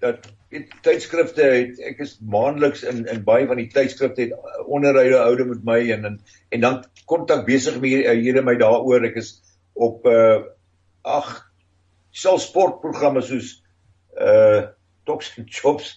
dat 0.00 0.26
weet 0.52 0.70
tydskrifte 0.84 1.42
het 1.42 1.80
ek 1.90 2.02
is 2.04 2.18
maandeliks 2.20 2.84
in 2.86 3.06
in 3.10 3.24
baie 3.26 3.46
van 3.50 3.58
die 3.58 3.70
tydskrifte 3.72 4.26
het 4.26 4.34
uh, 4.36 4.62
onderhoude 4.68 5.18
houde 5.18 5.46
met 5.48 5.64
my 5.66 5.78
en 5.96 6.04
en, 6.04 6.20
en 6.54 6.60
dan 6.60 6.78
kontak 7.10 7.46
besig 7.46 7.80
hier, 7.82 8.10
hier 8.14 8.42
my 8.44 8.54
daaroor. 8.60 9.06
Ek 9.08 9.18
is 9.22 9.40
op 9.74 10.06
uh 10.06 10.44
ag 11.06 11.32
sel 12.10 12.38
sportprogramme 12.42 13.22
soos 13.22 13.56
uh 14.14 14.66
Tops 15.06 15.32
and 15.38 15.50
Chops 15.50 15.92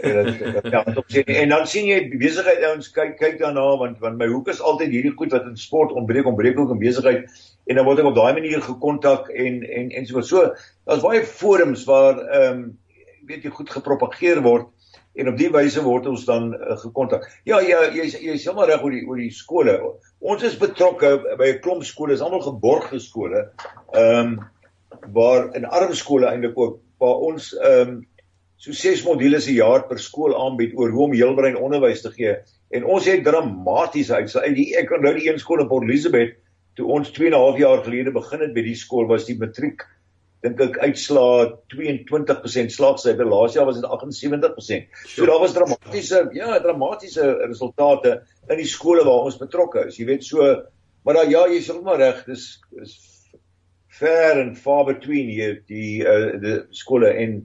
en 0.00 0.30
ja, 0.74 0.84
op 0.94 1.04
sien 1.12 1.30
en 1.42 1.54
dan 1.54 1.66
sien 1.68 1.88
jy 1.90 2.00
besigheid 2.20 2.64
ouens 2.70 2.90
kyk 2.94 3.16
kyk 3.20 3.38
daarna 3.42 3.66
want 3.80 4.00
want 4.04 4.20
my 4.20 4.28
hoek 4.30 4.48
is 4.52 4.60
altyd 4.60 4.94
hierdie 4.94 5.14
goed 5.16 5.32
wat 5.36 5.48
in 5.48 5.56
sport 5.60 5.92
ontbreek 5.92 6.28
ontbreek 6.30 6.58
ook 6.60 6.74
in 6.76 6.82
besigheid 6.82 7.40
en 7.66 7.80
dan 7.80 7.86
word 7.86 8.02
ek 8.02 8.10
op 8.10 8.18
daai 8.18 8.36
manier 8.38 8.64
gekontak 8.64 9.30
en 9.30 9.62
en 9.64 9.90
en 9.90 10.06
so 10.08 10.24
so 10.32 10.46
daar's 10.88 11.04
baie 11.04 11.24
forums 11.24 11.86
waar 11.90 12.20
ehm 12.26 12.52
um, 12.52 12.68
weet 13.28 13.44
jy 13.46 13.50
goed 13.54 13.70
gepropageer 13.70 14.40
word 14.42 14.70
en 15.20 15.28
op 15.28 15.38
die 15.38 15.50
wyse 15.52 15.82
word 15.84 16.06
ons 16.10 16.24
dan 16.28 16.52
uh, 16.54 16.76
gekontak. 16.78 17.26
Ja, 17.48 17.60
ja, 17.64 17.82
jy's 17.94 18.14
jy's 18.14 18.44
heeltemal 18.44 18.68
reg 18.70 18.84
oor 18.84 18.94
die 18.94 19.02
oor 19.08 19.18
die 19.20 19.32
skole. 19.34 19.76
Ons 20.20 20.44
is 20.46 20.58
betrokke 20.60 21.16
by 21.38 21.48
'n 21.54 21.60
klomp 21.64 21.84
skole, 21.84 22.14
is 22.14 22.22
almal 22.24 22.44
geborgde 22.46 23.00
skole. 23.00 23.48
Ehm 23.92 24.38
um, 24.38 24.38
waar 25.14 25.54
in 25.56 25.64
arm 25.64 25.94
skole 25.94 26.26
eintlik 26.26 26.58
ook 26.58 26.80
waar 26.98 27.26
ons 27.30 27.52
ehm 27.56 27.88
um, 27.88 28.06
so 28.60 28.74
6 28.76 29.04
modules 29.06 29.48
'n 29.48 29.56
jaar 29.56 29.86
per 29.88 29.98
skool 29.98 30.36
aanbied 30.36 30.74
oor 30.76 30.90
hoe 30.92 31.04
om 31.08 31.14
heelbrein 31.16 31.56
onderwys 31.56 32.02
te 32.02 32.12
gee. 32.12 32.34
En 32.70 32.84
ons 32.84 33.06
het 33.08 33.24
dramaties 33.24 34.10
uit. 34.12 34.30
So 34.30 34.40
die 34.40 34.76
ek 34.76 34.92
onthou 34.92 35.14
die 35.16 35.30
een 35.30 35.40
skool 35.40 35.64
in 35.64 35.68
Port 35.68 35.88
Elizabeth 35.88 36.36
toe 36.76 36.86
ons 36.86 37.10
2 37.10 37.26
en 37.26 37.34
'n 37.34 37.40
half 37.40 37.58
jaar 37.58 37.82
gelede 37.84 38.12
begin 38.12 38.40
het 38.40 38.54
by 38.54 38.62
die 38.62 38.76
skool 38.76 39.08
was 39.08 39.26
die 39.26 39.38
matriek 39.38 39.86
dink 40.42 40.60
ek 40.60 40.78
uitslaa 40.78 41.60
22% 41.68 42.72
slaagsyfer. 42.72 43.26
Laas 43.26 43.54
jaar 43.54 43.66
was 43.66 43.80
dit 43.80 43.84
78%. 43.84 44.88
So 45.06 45.26
daar 45.26 45.40
was 45.40 45.52
dramatiese 45.52 46.30
ja, 46.32 46.58
dramatiese 46.60 47.46
resultate 47.46 48.22
in 48.48 48.56
die 48.56 48.66
skole 48.66 49.04
waar 49.04 49.24
ons 49.24 49.36
betrokke 49.36 49.86
is. 49.86 49.98
Jy 49.98 50.06
weet 50.06 50.24
so 50.24 50.64
Maar 51.02 51.14
dan 51.14 51.30
ja, 51.30 51.46
jy's 51.48 51.70
ook 51.70 51.82
maar 51.82 51.96
reg, 51.96 52.24
dis 52.24 52.60
is 52.82 52.98
fair 53.86 54.40
and 54.40 54.58
far 54.58 54.84
between 54.84 55.30
hier 55.32 55.56
die 55.68 56.04
uh 56.04 56.36
die 56.40 56.58
skole 56.76 57.08
en 57.08 57.40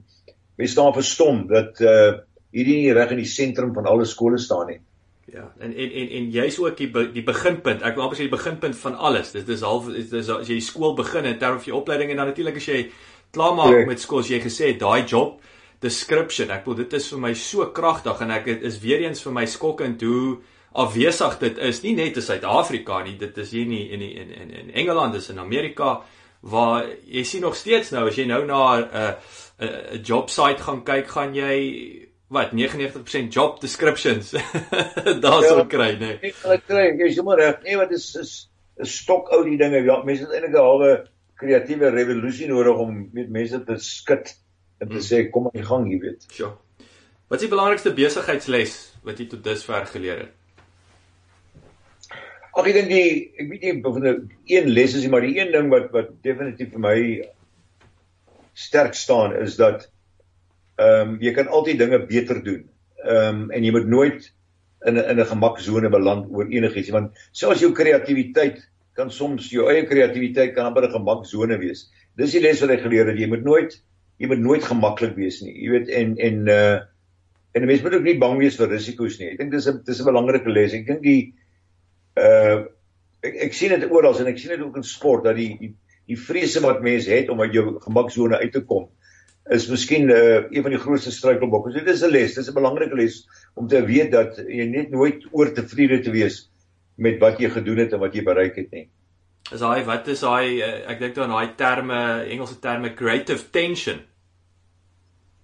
mense 0.56 0.72
staan 0.72 0.94
verstom 0.96 1.46
dat 1.50 1.80
uh 1.80 2.16
hierdie 2.56 2.76
nie 2.80 2.92
reg 2.96 3.10
in 3.12 3.18
die 3.20 3.28
sentrum 3.28 3.74
van 3.76 3.84
alle 3.90 4.06
skole 4.08 4.38
staan 4.40 4.70
nie. 4.70 4.78
Ja, 5.28 5.50
en 5.58 5.74
en 5.74 5.90
en 5.90 6.12
en 6.18 6.30
jy's 6.30 6.56
ook 6.62 6.76
die 6.78 6.88
be, 6.90 7.02
die 7.12 7.24
beginpunt. 7.26 7.82
Ek 7.84 7.98
wil 7.98 8.06
amper 8.06 8.16
sê 8.16 8.28
die 8.28 8.32
beginpunt 8.32 8.78
van 8.80 8.94
alles. 8.96 9.32
Dit 9.34 9.50
is 9.52 9.64
half 9.66 9.90
dit 9.90 10.12
is 10.12 10.30
as 10.32 10.48
jy 10.48 10.60
skool 10.64 10.94
begin 10.96 11.26
in 11.28 11.36
terme 11.38 11.58
van 11.58 11.72
jou 11.72 11.80
opleiding 11.80 12.14
en 12.14 12.22
dan 12.22 12.30
natuurlik 12.30 12.60
as 12.62 12.68
jy 12.70 12.80
klaarmaak 13.34 13.74
Correct. 13.74 13.90
met 13.90 14.00
skool, 14.00 14.22
as 14.24 14.30
jy 14.30 14.40
gesê 14.40 14.70
het 14.70 14.80
daai 14.80 15.04
job 15.04 15.42
description. 15.84 16.52
Ek 16.54 16.64
bedoel 16.64 16.84
dit 16.86 16.96
is 17.00 17.08
vir 17.12 17.22
my 17.26 17.32
so 17.36 17.66
kragtig 17.76 18.22
en 18.24 18.32
ek 18.38 18.48
is 18.56 18.78
weer 18.80 19.02
eens 19.04 19.20
vir 19.26 19.34
my 19.36 19.44
skokkend 19.50 20.04
hoe 20.06 20.38
afwesig 20.76 21.38
dit 21.40 21.58
is 21.58 21.82
nie 21.84 21.94
net 21.96 22.16
in 22.16 22.24
Suid-Afrika 22.24 23.02
nie, 23.04 23.16
dit 23.20 23.38
is 23.40 23.52
hier 23.56 23.66
nie 23.68 23.86
in 23.92 24.04
in 24.04 24.32
in 24.32 24.54
in 24.62 24.72
Engeland, 24.72 25.16
dis 25.16 25.30
in 25.32 25.40
Amerika 25.40 26.02
waar 26.46 26.86
jy 27.04 27.22
sien 27.26 27.42
nog 27.42 27.56
steeds 27.58 27.90
nou 27.94 28.06
as 28.08 28.16
jy 28.18 28.26
nou 28.30 28.44
na 28.46 28.60
'n 28.78 28.82
uh, 28.92 29.14
'n 29.60 29.64
uh, 29.66 30.02
job 30.04 30.30
site 30.30 30.62
gaan 30.62 30.82
kyk, 30.84 31.08
gaan 31.08 31.34
jy 31.34 31.56
wat 32.28 32.52
99% 32.52 33.28
job 33.30 33.60
descriptions 33.60 34.32
daarso 35.24 35.56
Ja. 35.58 35.64
kry. 35.64 35.96
Nee. 36.00 36.18
Ek 36.22 36.34
gaan 36.42 36.62
kry, 36.66 36.86
jy's 36.98 37.14
sommer 37.16 37.38
reg. 37.38 37.62
Nee, 37.62 37.76
wat 37.76 37.92
is 37.92 38.14
is 38.20 38.48
'n 38.80 38.84
stok 38.84 39.30
ou 39.32 39.44
die 39.44 39.56
dinge. 39.58 39.84
Ja, 39.84 40.02
mense 40.04 40.22
het 40.26 40.32
eintlik 40.32 40.54
'n 40.54 40.64
halwe 40.64 41.08
kreatiewe 41.36 41.90
revolusie 41.90 42.48
nodig 42.48 42.76
om 42.78 43.08
met 43.12 43.28
mense 43.30 43.64
te 43.64 43.76
skud 43.78 44.34
en 44.80 44.88
te 44.88 45.00
sê 45.00 45.30
kom 45.30 45.44
aan 45.46 45.52
die 45.60 45.64
gang, 45.64 45.90
jy 45.92 45.98
weet. 46.00 46.26
Sjoe. 46.32 46.52
Wat 47.28 47.40
is 47.40 47.48
die 47.48 47.54
belangrikste 47.56 47.92
besigheidsles 47.94 48.92
wat 49.04 49.18
jy 49.18 49.26
tot 49.26 49.44
dusver 49.44 49.86
geleer 49.86 50.18
het? 50.18 50.32
Ag 52.56 52.70
ek 52.70 52.76
dink 52.78 52.88
die 52.88 53.08
ek 53.36 53.50
weet 53.50 53.64
nie 53.66 53.74
of 53.84 53.98
dit 54.00 54.22
een 54.48 54.70
les 54.72 54.94
is 54.96 55.04
nie, 55.04 55.10
maar 55.12 55.24
die 55.26 55.36
een 55.36 55.52
ding 55.52 55.68
wat 55.72 55.90
wat 55.92 56.14
definitief 56.24 56.72
vir 56.72 56.84
my 56.86 56.96
sterk 58.56 58.96
staan 58.96 59.36
is 59.36 59.58
dat 59.60 59.90
ehm 60.80 61.16
um, 61.16 61.18
jy 61.20 61.32
kan 61.36 61.52
altyd 61.52 61.78
dinge 61.82 62.00
beter 62.08 62.40
doen. 62.44 62.64
Ehm 63.04 63.42
um, 63.42 63.44
en 63.50 63.64
jy 63.64 63.72
moet 63.76 63.92
nooit 63.92 64.32
in 64.86 64.96
'n 64.96 65.04
in 65.12 65.20
'n 65.20 65.30
gemaksone 65.32 65.90
beland 65.90 66.32
oor 66.32 66.48
enigiets 66.48 66.90
want 66.96 67.12
selfs 67.32 67.60
jou 67.60 67.72
kreatiwiteit 67.72 68.64
kan 68.96 69.10
soms 69.10 69.50
jou 69.50 69.68
eie 69.68 69.84
kreatiwiteit 69.86 70.54
kan 70.54 70.66
amper 70.66 70.88
'n 70.88 70.96
gemaksone 70.96 71.58
wees. 71.58 71.90
Dis 72.16 72.32
die 72.32 72.40
les 72.40 72.60
wat 72.60 72.70
ek 72.70 72.84
geleer 72.88 73.06
het, 73.06 73.18
jy 73.18 73.28
moet 73.28 73.44
nooit 73.44 73.80
jy 74.18 74.28
moet 74.28 74.40
nooit 74.40 74.64
gemaklik 74.64 75.16
wees 75.16 75.42
nie. 75.42 75.52
Jy 75.52 75.70
weet 75.70 75.88
en 75.88 76.16
en 76.16 76.48
uh 76.48 76.76
en 77.56 77.62
'n 77.62 77.66
mens 77.66 77.82
moet 77.82 77.94
ook 77.94 78.04
nie 78.04 78.18
bang 78.18 78.38
wees 78.38 78.56
vir 78.56 78.68
risiko's 78.68 79.18
nie. 79.18 79.30
Ek 79.32 79.38
dink 79.38 79.50
dis 79.52 79.68
'n 79.68 79.82
dis 79.84 80.00
'n 80.00 80.04
belangrike 80.04 80.48
les. 80.48 80.72
Ek 80.72 80.86
dink 80.86 81.02
die 81.02 81.34
uh 82.16 82.64
ek 83.26 83.36
ek 83.48 83.54
sien 83.54 83.72
dit 83.74 83.90
oral 83.90 84.18
en 84.20 84.26
ek 84.30 84.38
sien 84.38 84.54
dit 84.54 84.62
ook 84.62 84.76
in 84.76 84.84
sport 84.86 85.24
dat 85.24 85.36
die 85.36 85.56
die, 85.60 85.72
die 86.06 86.18
vrese 86.20 86.60
wat 86.62 86.82
mense 86.82 87.10
het 87.10 87.30
om 87.32 87.40
uit 87.40 87.52
jou 87.52 87.78
gemaksone 87.80 88.38
uit 88.38 88.52
te 88.52 88.62
kom 88.64 88.88
is 89.50 89.68
miskien 89.70 90.10
uh, 90.10 90.42
een 90.50 90.62
van 90.62 90.72
die 90.74 90.80
grootste 90.82 91.12
struikelblokke. 91.14 91.70
So 91.70 91.84
dit 91.84 91.94
is 91.94 92.02
'n 92.02 92.10
les, 92.10 92.34
dis 92.34 92.48
'n 92.48 92.54
belangrike 92.54 92.94
les 92.94 93.28
om 93.54 93.68
te 93.68 93.84
weet 93.84 94.10
dat 94.10 94.36
jy 94.36 94.66
net 94.66 94.90
nooit 94.90 95.26
oor 95.30 95.52
tevrede 95.54 96.00
te 96.02 96.10
wees 96.10 96.50
met 96.96 97.20
wat 97.20 97.38
jy 97.38 97.50
gedoen 97.50 97.78
het 97.78 97.92
en 97.92 98.00
wat 98.00 98.14
jy 98.14 98.22
bereik 98.24 98.56
het 98.56 98.70
nie. 98.72 98.88
Is 99.52 99.60
daai 99.60 99.84
wat 99.84 100.08
is 100.08 100.20
daai 100.20 100.58
uh, 100.58 100.90
ek 100.90 100.98
dink 100.98 101.14
dan 101.14 101.30
daai 101.30 101.54
terme 101.54 102.26
Engelse 102.26 102.58
terme 102.58 102.94
creative 102.94 103.50
tension 103.50 104.00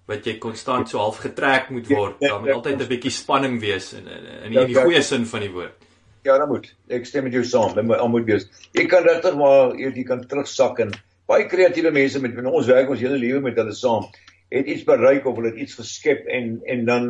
wat 0.06 0.26
jy 0.26 0.38
konstant 0.38 0.88
so 0.88 0.98
half 0.98 1.20
getrek 1.22 1.70
moet 1.70 1.86
word. 1.86 2.16
Ja, 2.18 2.26
ja, 2.26 2.32
Daar 2.32 2.40
moet 2.40 2.48
ja. 2.48 2.54
altyd 2.54 2.80
'n 2.80 2.88
bietjie 2.88 3.10
spanning 3.10 3.60
wees 3.60 3.92
in 3.92 4.08
in 4.08 4.52
in, 4.52 4.66
die 4.66 4.74
goeie 4.74 5.02
sin 5.02 5.26
van 5.26 5.40
die 5.40 5.50
woord. 5.50 5.78
Ja, 6.22 6.38
dan 6.38 6.48
moet. 6.48 6.68
Ek 6.86 7.06
stem 7.06 7.24
met 7.26 7.34
jou 7.34 7.42
saam. 7.44 7.74
Dit 7.74 7.84
moet 7.84 8.26
wees. 8.28 8.46
Jy 8.76 8.86
kan 8.90 9.02
regtig 9.02 9.34
maar 9.38 9.74
jy, 9.78 9.90
jy 9.90 10.04
kan 10.06 10.22
terugsak 10.30 10.78
en 10.84 10.92
baie 11.26 11.48
kreatiewe 11.50 11.90
mense 11.94 12.20
met 12.22 12.34
wie 12.36 12.46
ons 12.46 12.68
werk 12.70 12.90
ons 12.90 13.02
hele 13.02 13.18
lewe 13.18 13.40
met 13.42 13.58
hulle 13.58 13.74
saam 13.74 14.06
het 14.52 14.66
iets 14.68 14.84
bereik 14.84 15.26
of 15.26 15.36
hulle 15.38 15.52
het 15.52 15.60
iets 15.64 15.78
geskep 15.78 16.26
en 16.28 16.58
en 16.68 16.84
dan 16.84 17.06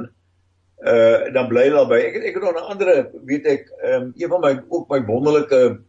uh 0.83 1.33
dan 1.35 1.49
bly 1.51 1.67
hulle 1.69 1.79
daarby. 1.83 1.99
Ek 2.09 2.17
ek 2.31 2.35
het 2.39 2.43
nog 2.43 2.57
'n 2.57 2.71
andere 2.75 3.11
weet 3.27 3.47
ek 3.47 3.71
um, 3.85 4.13
een 4.17 4.29
van 4.29 4.41
my 4.41 4.53
ook 4.69 4.89
my 4.91 5.01
wonderlike 5.07 5.81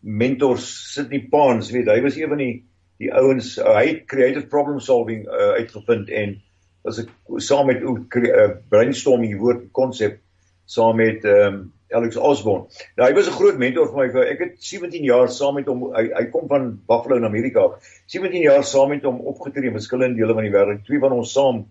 mentors 0.00 0.92
Sydney 0.92 1.26
Paans, 1.30 1.70
weet 1.70 1.88
hy 1.90 2.00
was 2.02 2.16
een 2.16 2.28
van 2.28 2.38
die 2.38 2.64
die 2.98 3.12
ouens 3.12 3.58
uh, 3.58 3.74
hy 3.76 3.86
het 3.86 4.04
creative 4.06 4.46
problem 4.46 4.80
solving 4.80 5.26
uh, 5.26 5.56
uitgevind 5.60 6.08
en 6.08 6.42
as 6.84 6.98
ek 7.02 7.10
saam 7.44 7.66
met 7.66 7.82
cre- 8.08 8.32
uh, 8.32 8.50
brainstorming 8.68 9.38
woord 9.40 9.66
konsep 9.72 10.20
saam 10.64 10.96
met 10.96 11.24
ehm 11.24 11.54
um, 11.54 11.72
Alex 11.94 12.16
Osborne. 12.16 12.66
Nou 12.96 13.08
hy 13.08 13.14
was 13.14 13.28
'n 13.28 13.38
groot 13.38 13.58
mentor 13.58 13.88
vir 13.92 13.96
my. 13.96 14.20
Ek 14.32 14.38
het 14.38 14.54
17 14.58 15.04
jaar 15.04 15.28
saam 15.28 15.54
met 15.54 15.66
hom 15.66 15.92
hy 15.94 16.10
hy 16.14 16.24
kom 16.30 16.48
van 16.48 16.80
Buffalo 16.86 17.16
in 17.16 17.24
Amerika. 17.24 17.60
af. 17.60 17.82
17 18.06 18.42
jaar 18.42 18.64
saam 18.64 18.88
met 18.88 19.02
hom 19.02 19.20
opgetree 19.20 19.68
in 19.68 19.72
verskillende 19.72 20.16
dele 20.16 20.34
van 20.34 20.42
die 20.42 20.52
wêreld. 20.52 20.84
Twee 20.84 20.98
van 20.98 21.12
ons 21.12 21.32
saam 21.32 21.66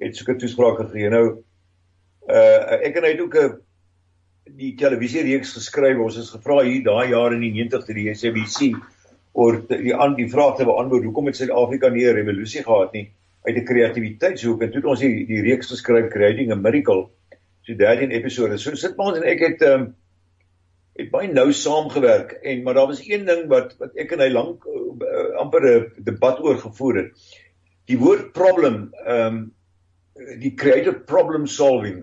het 0.00 0.16
sulke 0.16 0.36
toesprake 0.36 0.86
gegee. 0.86 1.10
Nou 1.10 1.44
uh 2.28 2.82
ek 2.82 2.96
en 2.96 3.04
hy 3.04 3.10
het 3.10 3.20
ook 3.20 3.36
'n 3.36 3.60
die 4.56 4.74
televisiereeks 4.74 5.52
geskryf. 5.52 5.98
Ons 5.98 6.18
is 6.18 6.30
gevra 6.30 6.62
hier 6.62 6.82
daai 6.82 7.10
jaar 7.10 7.32
in 7.32 7.40
die 7.40 7.52
90 7.52 7.86
deur 7.86 7.94
die 7.94 8.14
SABC 8.14 8.76
oor 9.32 9.62
die 9.68 9.94
aan 9.94 10.14
die 10.14 10.28
vraag 10.28 10.56
te 10.56 10.64
beantwoord 10.64 11.04
hoekom 11.04 11.26
het 11.26 11.36
Suid-Afrika 11.36 11.88
nie 11.88 12.04
'n 12.06 12.14
revolusie 12.14 12.62
gehad 12.62 12.92
nie 12.92 13.10
uit 13.46 13.56
'n 13.56 13.64
kreatiwiteitshoek 13.64 14.62
en 14.62 14.70
toe 14.70 14.80
het 14.80 14.90
ons 14.90 15.00
die, 15.00 15.26
die 15.26 15.42
reeks 15.42 15.70
geskryf 15.70 16.10
Creating 16.10 16.52
a 16.52 16.54
Miracle 16.54 17.08
so 17.62 17.74
13 17.78 18.10
episode. 18.10 18.58
So 18.58 18.74
sit 18.74 18.96
maar 18.96 19.12
ons 19.12 19.20
en 19.22 19.28
ek 19.28 19.44
het 19.46 19.66
ehm 19.66 19.80
um, 19.80 19.90
het 20.92 21.08
baie 21.08 21.28
nou 21.32 21.46
saamgewerk 21.56 22.34
en 22.44 22.62
maar 22.62 22.74
daar 22.76 22.90
was 22.90 23.00
een 23.08 23.24
ding 23.24 23.46
wat 23.48 23.70
wat 23.80 23.94
ek 23.96 24.10
en 24.12 24.20
hy 24.20 24.28
lank 24.28 24.66
uh, 24.68 25.38
amper 25.40 25.64
'n 25.64 26.04
debat 26.04 26.40
oor 26.44 26.58
gevoer 26.60 26.96
het. 26.96 27.28
Die 27.88 27.98
woord 27.98 28.32
problem 28.32 28.90
ehm 29.06 29.26
um, 29.26 29.38
die 30.42 30.54
creative 30.54 31.00
problem 31.08 31.46
solving 31.46 32.02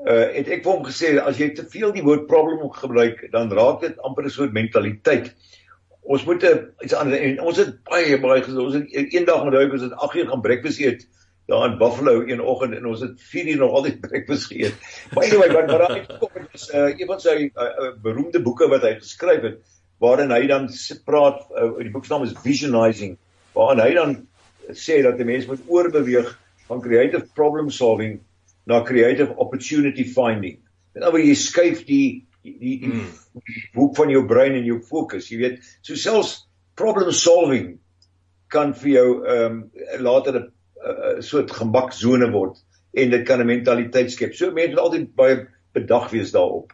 uh 0.00 0.32
het 0.32 0.48
ek 0.48 0.62
vir 0.64 0.72
hom 0.72 0.84
gesê 0.84 1.12
as 1.20 1.36
jy 1.36 1.50
te 1.54 1.66
veel 1.68 1.92
die 1.92 2.04
woord 2.04 2.26
problem 2.26 2.70
gebruik 2.72 3.26
dan 3.32 3.52
raak 3.52 3.82
dit 3.84 3.98
amper 3.98 4.24
'n 4.24 4.30
soort 4.30 4.52
mentaliteit. 4.52 5.34
Ons 6.00 6.24
moet 6.24 6.42
'n 6.42 6.72
iets 6.80 6.94
anders 6.94 7.20
en 7.20 7.40
ons 7.40 7.56
het 7.56 7.82
baie 7.84 8.20
baie 8.20 8.42
gesê 8.42 8.56
ons 8.56 8.74
het 8.74 9.12
eendag 9.12 9.44
met 9.44 9.54
hy 9.54 9.68
ons 9.68 9.82
het 9.82 9.92
8 9.92 10.14
uur 10.14 10.28
gaan 10.28 10.40
breakfast 10.40 10.80
eet 10.80 11.04
daar 11.50 11.66
in 11.66 11.78
Buffalo 11.78 12.22
een 12.26 12.40
oggend 12.40 12.76
en 12.78 12.86
ons 12.86 13.00
het 13.02 13.18
4 13.32 13.48
uur 13.52 13.60
nog 13.64 13.72
altyd 13.80 14.00
breakfast 14.00 14.46
geëet. 14.52 14.74
Maar 15.14 15.24
anyway, 15.26 15.50
wat 15.52 15.70
wat 15.70 15.82
daar 15.82 15.96
uitkom 15.96 16.30
het 16.38 16.54
is 16.58 16.68
uh, 16.70 16.86
een 16.94 17.10
van 17.10 17.20
sy 17.20 17.36
uh, 17.50 17.64
uh, 17.66 17.92
beroemde 18.02 18.42
boeke 18.42 18.68
wat 18.70 18.86
hy 18.86 18.94
geskryf 19.00 19.42
het 19.48 19.58
waarin 20.00 20.30
hy 20.32 20.46
dan 20.48 20.68
praat 21.04 21.42
uh, 21.50 21.72
die 21.82 21.90
boek 21.92 22.06
se 22.06 22.12
naam 22.14 22.24
is 22.24 22.36
Visionizing 22.44 23.18
waarin 23.56 23.82
hy 23.82 23.90
dan 23.98 24.16
sê 24.72 25.02
dat 25.02 25.18
'n 25.18 25.26
mens 25.26 25.46
moet 25.46 25.66
oorbeweeg 25.66 26.30
van 26.68 26.80
creative 26.80 27.26
problem 27.34 27.70
solving 27.70 28.20
na 28.64 28.82
creative 28.82 29.34
opportunity 29.36 30.04
finding. 30.06 30.60
Dan 30.94 31.10
word 31.10 31.26
jy 31.26 31.34
skuif 31.34 31.84
die 31.84 32.26
die 32.42 32.56
die, 32.58 32.78
die 32.80 32.94
Mm. 32.94 33.10
hoek 33.74 33.96
van 33.96 34.10
jou 34.10 34.24
brein 34.26 34.54
en 34.54 34.64
jou 34.64 34.80
fokus, 34.82 35.28
jy 35.30 35.38
weet. 35.38 35.58
So 35.82 35.94
selfs 35.94 36.48
problem 36.74 37.12
solving 37.12 37.78
kan 38.48 38.74
vir 38.74 38.90
jou 38.90 39.08
ehm 39.26 39.52
um, 39.52 39.70
later 39.98 40.38
'n 40.38 40.52
'n 40.80 41.22
soort 41.22 41.52
gemaksone 41.52 42.30
word 42.32 42.58
en 42.92 43.10
dit 43.10 43.24
kan 43.26 43.40
'n 43.40 43.46
mentaliteit 43.46 44.12
skep. 44.12 44.34
So 44.34 44.50
mense 44.50 44.70
moet 44.70 44.78
altyd 44.78 45.14
baie 45.14 45.46
bedag 45.72 46.10
wees 46.10 46.30
daarop. 46.30 46.72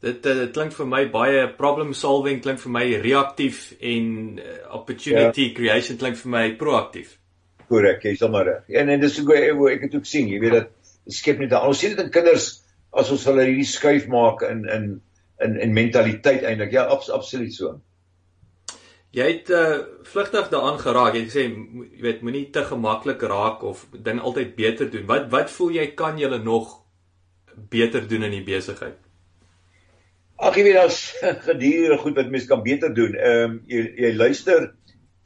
Dit 0.00 0.26
uh, 0.26 0.34
dit 0.34 0.50
klink 0.50 0.72
vir 0.72 0.86
my 0.86 1.04
baie 1.10 1.48
problem 1.56 1.92
solving 1.94 2.40
klink 2.42 2.60
vir 2.60 2.72
my 2.72 2.84
reaktief 3.04 3.72
en 3.80 4.38
uh, 4.38 4.74
opportunity 4.74 5.48
ja. 5.48 5.54
creation 5.54 5.96
klink 5.96 6.16
vir 6.16 6.30
my 6.30 6.56
proaktief. 6.58 7.18
Korrek, 7.68 8.02
jy 8.02 8.16
is 8.16 8.24
maar 8.28 8.44
reg. 8.44 8.64
En 8.68 8.88
en 8.88 9.00
dis 9.00 9.18
hoe 9.18 9.36
ek, 9.36 9.62
ek 9.76 9.86
dit 9.86 9.94
ook 9.94 10.06
sien, 10.06 10.28
jy 10.28 10.40
weet 10.42 10.58
dat 10.58 10.68
skep 11.06 11.38
net 11.38 11.54
ons 11.60 11.78
sien 11.78 11.94
dit 11.94 12.04
in 12.04 12.10
kinders 12.10 12.50
as 12.92 13.10
ons 13.14 13.24
hulle 13.30 13.46
hierdie 13.46 13.68
skuif 13.68 14.08
maak 14.12 14.42
in 14.48 14.66
in 14.68 14.90
in 15.42 15.56
in 15.60 15.72
mentaliteit 15.74 16.42
eintlik. 16.42 16.74
Ja, 16.74 16.88
abs, 16.90 17.10
absoluut 17.10 17.54
so. 17.54 17.78
Jy 19.12 19.24
het 19.28 19.50
uh, 19.52 19.78
vlugtig 20.08 20.48
daaraan 20.48 20.78
geraak. 20.80 21.14
Jy 21.14 21.20
het 21.20 21.32
gesê 21.32 21.42
jy 21.44 22.00
weet 22.00 22.22
moenie 22.24 22.46
te 22.52 22.62
gemaklik 22.64 23.20
raak 23.28 23.60
of 23.68 23.84
ding 23.92 24.22
altyd 24.24 24.54
beter 24.56 24.88
doen. 24.90 25.04
Wat 25.10 25.28
wat 25.34 25.52
voel 25.52 25.74
jy 25.76 25.86
kan 25.98 26.20
jy 26.20 26.30
nog 26.40 26.78
beter 27.68 28.08
doen 28.08 28.24
in 28.24 28.38
die 28.38 28.46
besigheid? 28.46 28.96
Ag 30.40 30.56
jy 30.56 30.64
weet 30.64 30.80
daar's 30.80 31.02
gedurende 31.48 32.00
goed 32.00 32.16
wat 32.16 32.32
mens 32.32 32.48
kan 32.48 32.64
beter 32.64 32.94
doen. 32.94 33.12
Ehm 33.18 33.44
um, 33.50 33.60
jy 33.68 33.84
jy 34.00 34.14
luister 34.16 34.72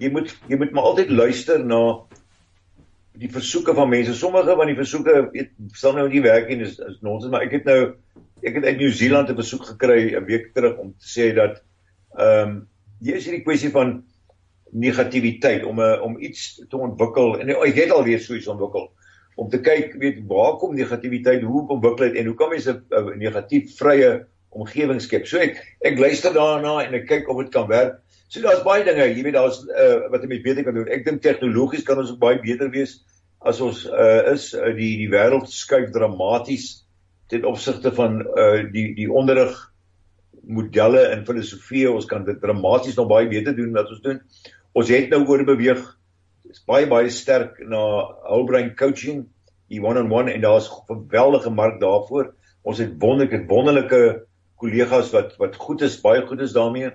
jy 0.03 0.11
moet 0.11 0.35
jy 0.51 0.59
moet 0.59 0.75
maar 0.75 0.90
altyd 0.90 1.14
luister 1.14 1.62
na 1.62 1.83
die 3.16 3.31
versoeke 3.33 3.75
van 3.75 3.88
mense. 3.88 4.18
Sommige 4.18 4.57
van 4.59 4.66
die 4.66 4.81
versoeke 4.83 5.20
weet 5.31 5.55
sal 5.79 5.94
nou 5.94 6.09
nie 6.11 6.27
werk 6.27 6.51
nie. 6.51 6.64
Dis 6.66 6.75
is 6.83 6.99
nonsens, 7.07 7.31
maar 7.31 7.46
ek 7.46 7.61
het 7.61 7.70
nou 7.70 7.81
ek 8.42 8.59
het 8.59 8.66
uit 8.66 8.81
Nieu 8.83 8.90
Seeland 8.90 9.31
'n 9.31 9.38
versoek 9.38 9.75
gekry 9.77 10.11
'n 10.11 10.27
week 10.27 10.55
terug 10.55 10.83
om 10.83 10.96
te 10.99 11.07
sê 11.07 11.35
dat 11.35 11.62
ehm 12.18 12.49
um, 12.51 12.64
hier 13.01 13.17
is 13.17 13.27
hierdie 13.29 13.45
kwessie 13.45 13.71
van 13.71 14.05
negativiteit 14.73 15.65
om 15.65 15.81
'n 15.81 16.01
om 16.01 16.17
iets 16.21 16.63
te 16.69 16.77
ontwikkel 16.77 17.41
en 17.41 17.51
ek 17.51 17.75
het 17.75 17.91
al 17.91 18.05
reeds 18.05 18.27
so 18.27 18.35
iets 18.35 18.49
ontwikkel 18.49 18.91
om 19.37 19.49
te 19.49 19.61
kyk 19.61 19.95
weet 20.01 20.23
waar 20.27 20.57
kom 20.57 20.75
negativiteit 20.75 21.43
hoe 21.43 21.67
ontwikkel 21.69 22.09
dit 22.09 22.17
en 22.17 22.27
hoe 22.27 22.35
kan 22.35 22.51
mense 22.51 22.73
'n 22.73 23.19
negatief 23.19 23.77
vrye 23.77 24.27
omgewing 24.57 25.01
skep. 25.03 25.27
So 25.27 25.39
ek 25.43 25.61
ek 25.85 25.99
luister 25.99 26.35
daarna 26.35 26.81
en 26.87 26.95
ek 26.95 27.07
kyk 27.11 27.29
of 27.29 27.43
dit 27.45 27.53
kan 27.53 27.69
werk. 27.69 28.01
So 28.29 28.43
daar's 28.43 28.65
baie 28.67 28.85
dinge, 28.85 29.05
jy 29.13 29.23
weet 29.23 29.37
daar's 29.37 29.61
uh, 29.69 30.09
wat 30.11 30.25
jy 30.25 30.41
beter 30.43 30.65
kan 30.67 30.75
doen. 30.75 30.89
Ek 30.91 31.05
dink 31.07 31.23
tegnologies 31.23 31.85
kan 31.87 32.01
ons 32.03 32.11
ook 32.15 32.23
baie 32.23 32.41
beter 32.43 32.71
wees 32.73 32.99
as 33.47 33.61
ons 33.63 33.85
uh, 33.87 34.33
is 34.33 34.51
uh, 34.55 34.73
die 34.75 34.97
die 35.05 35.11
wêreld 35.13 35.51
skuif 35.53 35.93
dramaties 35.95 36.87
ten 37.31 37.47
opsigte 37.47 37.93
van 37.95 38.23
uh, 38.25 38.65
die 38.73 38.93
die 38.97 39.09
onderrig 39.13 39.55
modelle 40.47 41.03
en 41.11 41.25
filosofie 41.27 41.87
ons 41.91 42.07
kan 42.07 42.25
dit 42.25 42.39
dramaties 42.41 42.97
nog 42.99 43.09
baie 43.11 43.29
beter 43.31 43.57
doen 43.57 43.73
wat 43.75 43.91
ons 43.91 44.03
doen. 44.05 44.21
Ons 44.77 44.93
het 44.93 45.11
nou 45.11 45.25
oor 45.27 45.45
beweeg 45.49 45.83
is 46.51 46.63
baie 46.69 46.87
baie 46.91 47.11
sterk 47.11 47.59
na 47.67 47.81
whole 48.29 48.47
brain 48.49 48.71
coaching, 48.79 49.27
die 49.73 49.83
one-on-one 49.83 50.33
en 50.33 50.45
daar's 50.45 50.71
'n 50.71 50.87
geweldige 50.87 51.51
mark 51.51 51.81
daarvoor. 51.81 52.35
Ons 52.63 52.79
het 52.79 52.95
wonderlike 52.99 53.47
wonderlike 53.49 54.27
kollegas 54.57 55.13
wat 55.13 55.37
wat 55.39 55.57
goed 55.57 55.83
is, 55.83 56.01
baie 56.01 56.23
goed 56.27 56.41
is 56.41 56.53
daarmee. 56.53 56.93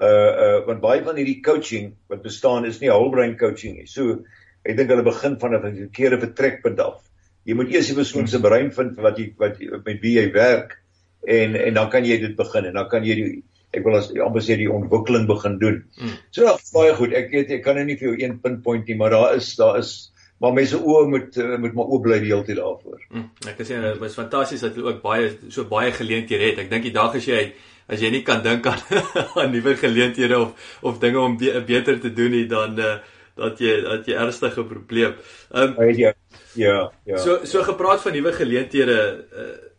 Uh 0.00 0.32
uh 0.44 0.66
want 0.66 0.80
baie 0.80 1.04
van 1.04 1.16
hierdie 1.16 1.42
coaching 1.42 1.94
wat 2.08 2.22
bestaan 2.22 2.64
is 2.64 2.80
nie 2.80 2.90
whole 2.90 3.10
brain 3.10 3.36
coaching 3.36 3.76
nie. 3.76 3.86
So 3.86 4.24
ek 4.64 4.76
dink 4.76 4.88
hulle 4.88 5.02
begin 5.02 5.38
van 5.38 5.54
'n 5.54 5.62
verkeerde 5.62 6.20
vertrekpunt 6.20 6.80
af. 6.80 7.02
Jy 7.44 7.54
moet 7.54 7.72
eers 7.72 7.86
die 7.86 7.96
persoon 7.96 8.28
se 8.28 8.40
brein 8.40 8.72
vind 8.72 8.96
wat 8.96 9.18
jy 9.18 9.34
wat 9.38 9.58
met 9.84 10.00
wie 10.00 10.18
jy 10.18 10.32
werk 10.32 10.80
en 11.26 11.56
en 11.56 11.74
dan 11.74 11.90
kan 11.90 12.04
jy 12.04 12.18
dit 12.20 12.36
begin 12.36 12.70
en 12.70 12.78
dan 12.80 12.88
kan 12.88 13.04
jy 13.04 13.14
die 13.18 13.30
ek 13.70 13.84
wil 13.86 13.98
as 14.00 14.10
amper 14.18 14.42
sê 14.42 14.56
die 14.58 14.70
ontwikkeling 14.70 15.28
begin 15.30 15.58
doen. 15.60 15.82
Mm. 16.00 16.14
So 16.34 16.46
dat 16.46 16.72
baie 16.74 16.94
goed. 16.98 17.12
Ek 17.14 17.30
weet 17.30 17.52
ek 17.58 17.62
kan 17.66 17.78
nou 17.78 17.84
nie 17.86 17.98
vir 18.00 18.10
jou 18.10 18.16
een 18.18 18.40
pinpoint 18.42 18.88
nie, 18.88 18.96
maar 18.98 19.14
daar 19.14 19.36
is 19.38 19.52
daar 19.58 19.78
is 19.78 19.92
maar 20.40 20.54
mense 20.56 20.78
oë 20.80 21.08
moet 21.12 21.36
eh, 21.36 21.56
moet 21.60 21.74
maar 21.76 21.92
oop 21.92 22.02
bly 22.06 22.18
die 22.22 22.32
hele 22.32 22.46
tyd 22.46 22.58
daarvoor. 22.58 23.02
Mm. 23.12 23.28
Ek 23.52 23.60
sê 23.60 23.78
dit 23.84 24.00
was 24.02 24.16
fantasties 24.18 24.64
dat 24.64 24.76
jy 24.76 24.86
ook 24.88 25.02
baie 25.04 25.30
so 25.48 25.68
baie 25.70 25.92
geleenthede 25.94 26.48
het. 26.48 26.64
Ek 26.64 26.72
dink 26.72 26.88
die 26.88 26.96
dag 26.96 27.14
as 27.18 27.28
jy 27.28 27.44
as 27.90 28.02
jy 28.02 28.10
nie 28.14 28.24
kan 28.26 28.42
dink 28.42 28.66
aan 28.70 28.82
aan 29.38 29.54
nuwe 29.54 29.76
geleenthede 29.78 30.38
of 30.38 30.76
of 30.82 30.98
dinge 31.02 31.20
om 31.22 31.38
be, 31.38 31.54
beter 31.66 32.00
te 32.00 32.12
doen 32.16 32.34
nie 32.34 32.46
dan 32.50 32.78
uh, 32.78 32.96
dat 33.38 33.60
jy 33.62 33.76
dat 33.84 34.08
jy 34.08 34.18
ernstige 34.18 34.66
probleem. 34.66 35.18
Ehm 35.52 35.76
um, 35.76 35.94
ja 35.94 36.14
ja 36.58 36.78
ja. 37.04 37.18
So 37.22 37.44
so 37.44 37.62
gepraat 37.66 38.02
van 38.02 38.16
nuwe 38.16 38.32
geleenthede 38.32 39.00
uh, 39.30 39.69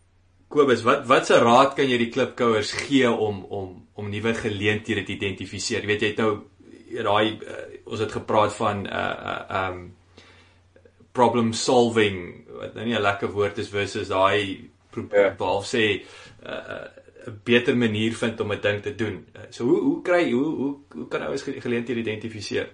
Kobus, 0.51 0.81
wat 0.83 1.05
wat 1.07 1.29
se 1.29 1.37
raad 1.39 1.75
kan 1.77 1.87
jy 1.87 1.97
die 2.01 2.09
klipkouers 2.11 2.73
gee 2.83 3.07
om 3.07 3.45
om 3.47 3.69
om 3.95 4.09
nuwe 4.11 4.33
geleenthede 4.35 5.05
te 5.07 5.13
identifiseer? 5.15 5.85
Jy 5.85 5.87
weet 5.87 6.03
jy 6.03 6.09
het 6.11 6.19
nou 6.19 6.31
daai 6.91 7.37
uh, 7.39 7.61
ons 7.87 8.03
het 8.03 8.11
gepraat 8.11 8.51
van 8.57 8.83
'n 8.83 8.87
uh, 8.87 9.27
uh, 9.31 9.61
um 9.61 9.79
problem 11.15 11.53
solving 11.53 12.17
wat 12.59 12.75
nou 12.75 12.85
nie 12.85 12.95
'n 12.95 13.01
lekker 13.01 13.31
woord 13.31 13.57
is 13.57 13.69
versus 13.69 14.07
daai 14.07 14.69
ja. 15.11 15.29
behalf 15.37 15.71
sê 15.71 15.85
'n 15.87 16.03
uh, 16.43 16.59
uh, 16.75 17.33
beter 17.43 17.77
manier 17.77 18.13
vind 18.13 18.39
om 18.41 18.51
'n 18.51 18.61
ding 18.61 18.81
te 18.81 18.95
doen. 18.95 19.25
So 19.49 19.63
hoe 19.63 19.81
hoe 19.81 20.01
kry 20.01 20.31
hoe 20.31 20.55
hoe 20.55 20.75
hoe 20.95 21.07
kan 21.07 21.21
ouers 21.21 21.43
geleenthede 21.43 21.99
identifiseer? 21.99 22.69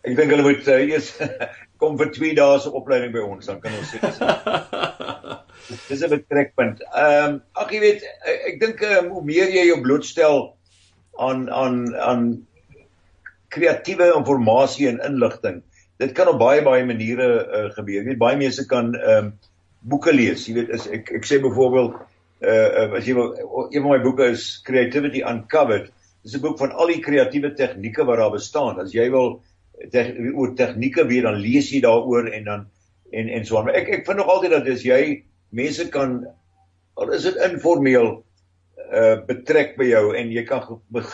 Ek 0.00 0.16
dink 0.16 0.30
hulle 0.30 0.42
moet 0.42 0.68
uh, 0.68 0.80
eers 0.88 1.16
kom 1.80 1.98
vir 1.98 2.10
2 2.12 2.34
dae 2.34 2.58
se 2.60 2.70
opleiding 2.72 3.12
by 3.12 3.20
ons, 3.20 3.46
dan 3.46 3.60
kan 3.60 3.72
ons 3.78 3.92
sê 3.92 3.98
dis 5.68 6.02
'n 6.02 6.10
betrekpunt. 6.12 6.82
Ehm 6.92 7.34
um, 7.34 7.42
ag 7.52 7.72
jy 7.72 7.80
weet 7.80 8.02
ek, 8.04 8.40
ek 8.52 8.60
dink 8.60 8.82
um, 8.82 9.08
hoe 9.16 9.24
meer 9.24 9.48
jy 9.48 9.66
jou 9.70 9.80
blootstel 9.82 10.56
aan 11.18 11.50
aan 11.50 11.94
aan 11.96 12.46
kreatiewe 13.54 14.10
inligting 14.16 14.88
en 14.88 15.00
inligting. 15.06 15.62
Dit 16.02 16.12
kan 16.12 16.28
op 16.28 16.38
baie 16.38 16.62
baie 16.62 16.84
maniere 16.84 17.28
uh, 17.46 17.70
gebeur. 17.76 18.02
Jy 18.02 18.08
weet 18.12 18.22
baie 18.22 18.36
mense 18.40 18.66
kan 18.66 18.94
ehm 18.94 19.30
um, 19.30 19.32
boeke 19.84 20.12
lees. 20.12 20.46
Jy 20.48 20.54
weet 20.54 20.70
is 20.76 20.86
ek 20.88 21.12
ek 21.20 21.26
sê 21.28 21.40
byvoorbeeld 21.44 21.96
uh, 22.44 22.96
as 22.98 23.08
jy 23.08 23.16
wil 23.16 23.34
een 23.70 23.82
van 23.82 23.90
my 23.90 24.00
boeke 24.04 24.30
is 24.32 24.60
Creativity 24.64 25.24
Uncovered. 25.24 25.90
Dis 26.24 26.36
'n 26.36 26.40
boek 26.40 26.58
van 26.58 26.72
al 26.72 26.88
die 26.92 27.02
kreatiewe 27.04 27.52
tegnieke 27.54 28.04
wat 28.04 28.18
daar 28.18 28.32
bestaan. 28.32 28.80
As 28.80 28.92
jy 28.92 29.10
wil 29.10 29.42
te, 29.92 30.32
oor 30.32 30.54
tegnieke 30.56 31.04
weet 31.06 31.28
dan 31.28 31.40
lees 31.40 31.70
jy 31.70 31.80
daaroor 31.84 32.30
en 32.32 32.44
dan 32.44 32.66
en 33.12 33.28
en 33.28 33.46
so 33.46 33.58
aan. 33.58 33.68
Ek 33.68 33.88
ek 33.88 34.06
vind 34.06 34.18
nog 34.18 34.28
altyd 34.32 34.50
dat 34.56 34.68
as 34.68 34.82
jy 34.82 35.24
mense 35.54 35.88
kan 35.94 36.22
al 36.94 37.12
is 37.14 37.26
dit 37.26 37.40
informeel 37.48 38.12
uh 38.94 39.16
betrek 39.26 39.76
by 39.78 39.86
jou 39.88 40.04
en 40.18 40.30
jy 40.32 40.44
kan 40.46 40.62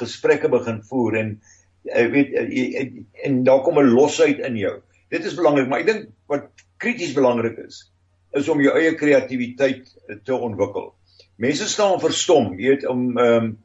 gesprekke 0.01 0.51
begin 0.53 0.81
voer 0.89 1.17
en 1.21 1.31
uh, 1.89 2.07
weet 2.13 2.35
uh, 2.37 2.89
en 3.27 3.43
daar 3.47 3.63
kom 3.65 3.79
'n 3.81 3.93
losheid 3.95 4.41
in 4.45 4.57
jou. 4.57 4.81
Dit 5.11 5.25
is 5.25 5.35
belangrik, 5.35 5.69
maar 5.69 5.81
ek 5.81 5.87
dink 5.87 6.09
wat 6.27 6.51
krities 6.79 7.15
belangrik 7.15 7.59
is 7.67 7.87
is 8.37 8.49
om 8.49 8.61
jou 8.63 8.73
eie 8.79 8.95
kreatiwiteit 8.95 9.89
te 10.25 10.35
ontwikkel. 10.35 10.93
Mense 11.37 11.67
staan 11.69 12.01
verstom, 12.01 12.53
jy 12.59 12.77
weet 12.77 12.87
om 12.87 13.19
um 13.19 13.59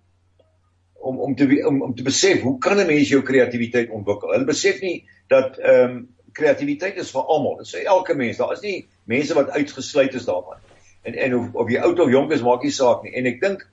om 1.05 1.19
om 1.19 1.35
te 1.35 1.45
om, 1.67 1.81
om 1.81 1.95
te 1.95 2.03
besef 2.03 2.41
hoe 2.41 2.57
kan 2.59 2.79
'n 2.79 2.87
mens 2.87 3.09
jou 3.09 3.21
kreatiwiteit 3.21 3.89
ontwikkel? 3.89 4.31
Hulle 4.31 4.45
besef 4.45 4.81
nie 4.81 5.05
dat 5.27 5.57
ehm 5.57 5.89
um, 5.89 6.07
kreatiwiteit 6.35 6.97
is 6.97 7.11
vir 7.11 7.21
almal. 7.21 7.57
Dit 7.57 7.67
sê 7.67 7.83
elke 7.85 8.13
mens. 8.13 8.37
Daar 8.37 8.51
is 8.53 8.61
nie 8.61 8.87
mense 9.05 9.33
wat 9.33 9.49
uitgesluit 9.49 10.13
is 10.13 10.25
daarvan 10.25 10.64
en 11.05 11.17
en 11.27 11.35
of, 11.39 11.53
of 11.53 11.71
jy 11.71 11.81
oud 11.85 11.99
of 11.99 12.11
jonk 12.13 12.33
is 12.35 12.43
maak 12.45 12.63
nie 12.65 12.73
saak 12.73 13.03
nie. 13.05 13.13
En 13.19 13.29
ek 13.29 13.41
dink 13.43 13.65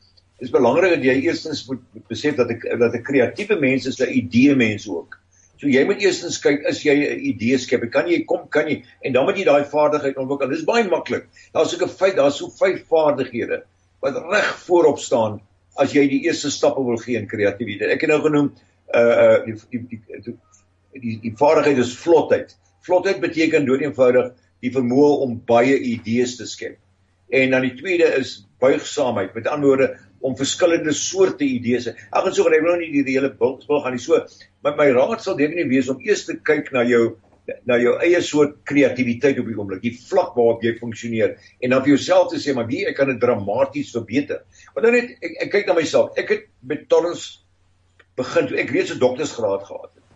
dis 0.43 0.53
belangrik 0.53 0.97
dat 0.97 1.05
jy 1.07 1.17
eerstens 1.23 1.65
moet, 1.69 1.83
moet 1.95 2.07
besef 2.11 2.37
dat 2.39 2.51
ek 2.51 2.65
dat 2.81 2.95
'n 2.99 3.05
kreatiewe 3.07 3.61
mens 3.61 3.87
is 3.87 4.01
'n 4.01 4.13
idee 4.23 4.57
mens 4.57 4.89
ook. 4.89 5.19
So 5.63 5.71
jy 5.71 5.85
moet 5.87 6.03
eerstens 6.03 6.41
kyk 6.43 6.65
is 6.67 6.83
jy 6.83 6.95
'n 6.99 7.21
idee 7.33 7.59
skep. 7.59 7.85
Kan 7.91 8.09
jy 8.11 8.25
kom 8.27 8.49
kan 8.49 8.69
jy 8.69 8.83
en 9.01 9.13
dan 9.13 9.25
moet 9.25 9.39
jy 9.39 9.45
daai 9.45 9.65
vaardigheid 9.65 10.17
ontwikkel. 10.19 10.51
Dis 10.51 10.65
baie 10.67 10.89
maklik. 10.89 11.29
Daar's 11.55 11.75
ook 11.75 11.87
'n 11.87 11.89
feit, 11.89 12.17
daar's 12.17 12.37
so 12.37 12.51
vyf 12.51 12.83
vaardighede 12.89 13.63
wat 14.03 14.19
reg 14.31 14.49
voorop 14.67 14.99
staan 14.99 15.41
as 15.79 15.93
jy 15.93 16.09
die 16.09 16.25
eerste 16.27 16.51
stappe 16.51 16.83
wil 16.85 16.99
gee 16.99 17.17
in 17.17 17.29
kreatiwiteit. 17.29 17.91
Ek 17.91 18.01
het 18.01 18.11
nou 18.11 18.21
genoem 18.21 18.53
uh 18.95 19.01
uh 19.01 19.45
die 19.47 19.55
die 19.71 20.01
die, 20.25 20.37
die, 21.01 21.19
die 21.23 21.35
vaardigheid 21.37 21.79
is 21.79 21.95
vlotheid. 21.97 22.57
Vlotheid 22.83 23.21
beteken 23.21 23.65
dood 23.65 23.81
eenvoudig 23.81 24.33
die 24.61 24.75
vermoë 24.75 25.23
om 25.23 25.41
baie 25.47 25.79
idees 25.79 26.37
te 26.37 26.47
skep. 26.47 26.82
En 27.33 27.55
dan 27.55 27.65
die 27.65 27.75
tweede 27.79 28.13
is 28.21 28.43
buigsaamheid. 28.61 29.35
Met 29.35 29.49
ander 29.49 29.69
woorde 29.69 29.91
om 30.23 30.37
verskillende 30.37 30.93
soorte 30.93 31.45
idees. 31.45 31.89
Ag 32.11 32.29
en 32.29 32.35
so 32.37 32.47
gaan 32.47 32.57
ek 32.59 32.65
nou 32.67 32.79
nie 32.79 32.91
die 32.95 33.17
hele 33.17 33.33
bulspul 33.39 33.83
gaan 33.83 33.97
nie 33.97 34.03
so. 34.03 34.21
Maar 34.63 34.77
my 34.79 34.89
raad 34.95 35.25
sal 35.25 35.39
definitief 35.39 35.71
wees 35.73 35.91
om 35.93 36.03
eers 36.05 36.27
te 36.29 36.39
kyk 36.45 36.71
na 36.77 36.85
jou 36.87 37.15
na 37.67 37.75
jou 37.81 37.97
eie 37.99 38.21
soort 38.23 38.61
kreatiwiteit 38.71 39.41
op 39.43 39.49
die 39.51 39.57
oomblik, 39.59 39.81
die 39.83 39.97
vlak 39.99 40.37
waarop 40.37 40.61
jy 40.63 40.77
funksioneer 40.79 41.33
en 41.59 41.73
dan 41.75 41.83
vir 41.83 41.97
jouself 41.97 42.29
te 42.31 42.39
sê 42.39 42.55
maar 42.55 42.69
wie 42.69 42.85
ek 42.87 42.95
kan 43.01 43.11
dit 43.11 43.19
dramaties 43.21 43.91
verbeter. 43.97 44.45
Want 44.77 44.87
dan 44.87 44.95
net 44.95 45.11
ek, 45.19 45.35
ek 45.47 45.51
kyk 45.57 45.67
na 45.67 45.75
myself. 45.81 46.13
Ek 46.23 46.31
het 46.31 46.47
met 46.71 46.87
Torrens 46.93 47.25
begin 48.21 48.47
toe 48.47 48.61
ek 48.63 48.71
reeds 48.71 48.95
'n 48.95 49.03
doktorsgraad 49.03 49.67
gehad 49.67 49.91
het. 49.91 50.07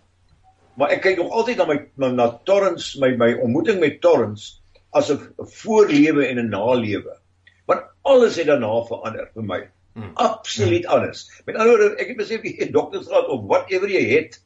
Maar 0.78 0.94
ek 0.94 1.02
kyk 1.02 1.18
nog 1.18 1.32
altyd 1.32 1.58
na 1.58 1.66
my 1.66 1.78
na, 1.96 2.12
na 2.12 2.28
Torrens, 2.44 2.94
my 3.00 3.10
my 3.16 3.32
ontmoeting 3.40 3.80
met 3.80 4.00
Torrens 4.00 4.60
as 4.96 5.10
'n 5.12 5.20
voorlewe 5.62 6.26
en 6.26 6.38
'n 6.38 6.48
nalewe. 6.48 7.18
Want 7.66 7.82
alles 8.02 8.36
het 8.36 8.46
daarna 8.46 8.72
verander 8.88 9.30
vir 9.34 9.44
my. 9.44 9.60
Hmm. 9.92 10.10
Absoluut 10.14 10.84
hmm. 10.84 10.94
alles. 10.94 11.30
Met 11.44 11.56
ander 11.56 11.78
woorde, 11.78 11.96
ek 11.96 12.12
het 12.12 12.16
besef 12.16 12.42
jy 12.42 12.70
doktersgraad 12.78 13.30
of 13.32 13.46
whatever 13.50 13.88
jy 13.88 14.04
het, 14.14 14.40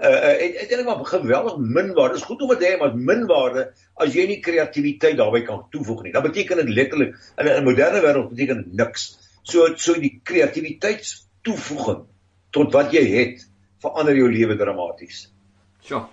uh 0.00 0.20
het 0.40 0.56
eintlik 0.56 0.86
maar 0.86 1.04
geweldig 1.04 1.56
min 1.58 1.92
waarde. 1.94 2.14
Dit 2.14 2.22
is 2.22 2.28
goed 2.28 2.42
om 2.42 2.52
dit 2.52 2.60
te 2.60 2.68
hê, 2.68 2.76
maar 2.80 2.94
min 2.96 3.26
waarde 3.26 3.66
as 3.94 4.14
jy 4.14 4.26
nie 4.26 4.40
kreatiwiteit 4.40 5.16
daarbey 5.16 5.42
kan 5.48 5.66
toevoeg 5.70 6.02
nie. 6.02 6.12
Dan 6.12 6.24
beteken 6.28 6.62
dit 6.62 6.68
letterlik 6.68 7.18
in 7.36 7.50
'n 7.50 7.64
moderne 7.64 8.00
wêreld 8.00 8.30
beteken 8.30 8.62
dit 8.62 8.72
niks. 8.84 9.10
So 9.42 9.74
so 9.76 10.00
die 10.00 10.20
kreatiwiteitstoevoeging 10.24 12.06
tot 12.50 12.72
wat 12.72 12.92
jy 12.92 13.04
het 13.16 13.44
verander 13.80 14.16
jou 14.16 14.32
lewe 14.32 14.56
dramaties. 14.56 15.28
Sjoe 15.84 16.06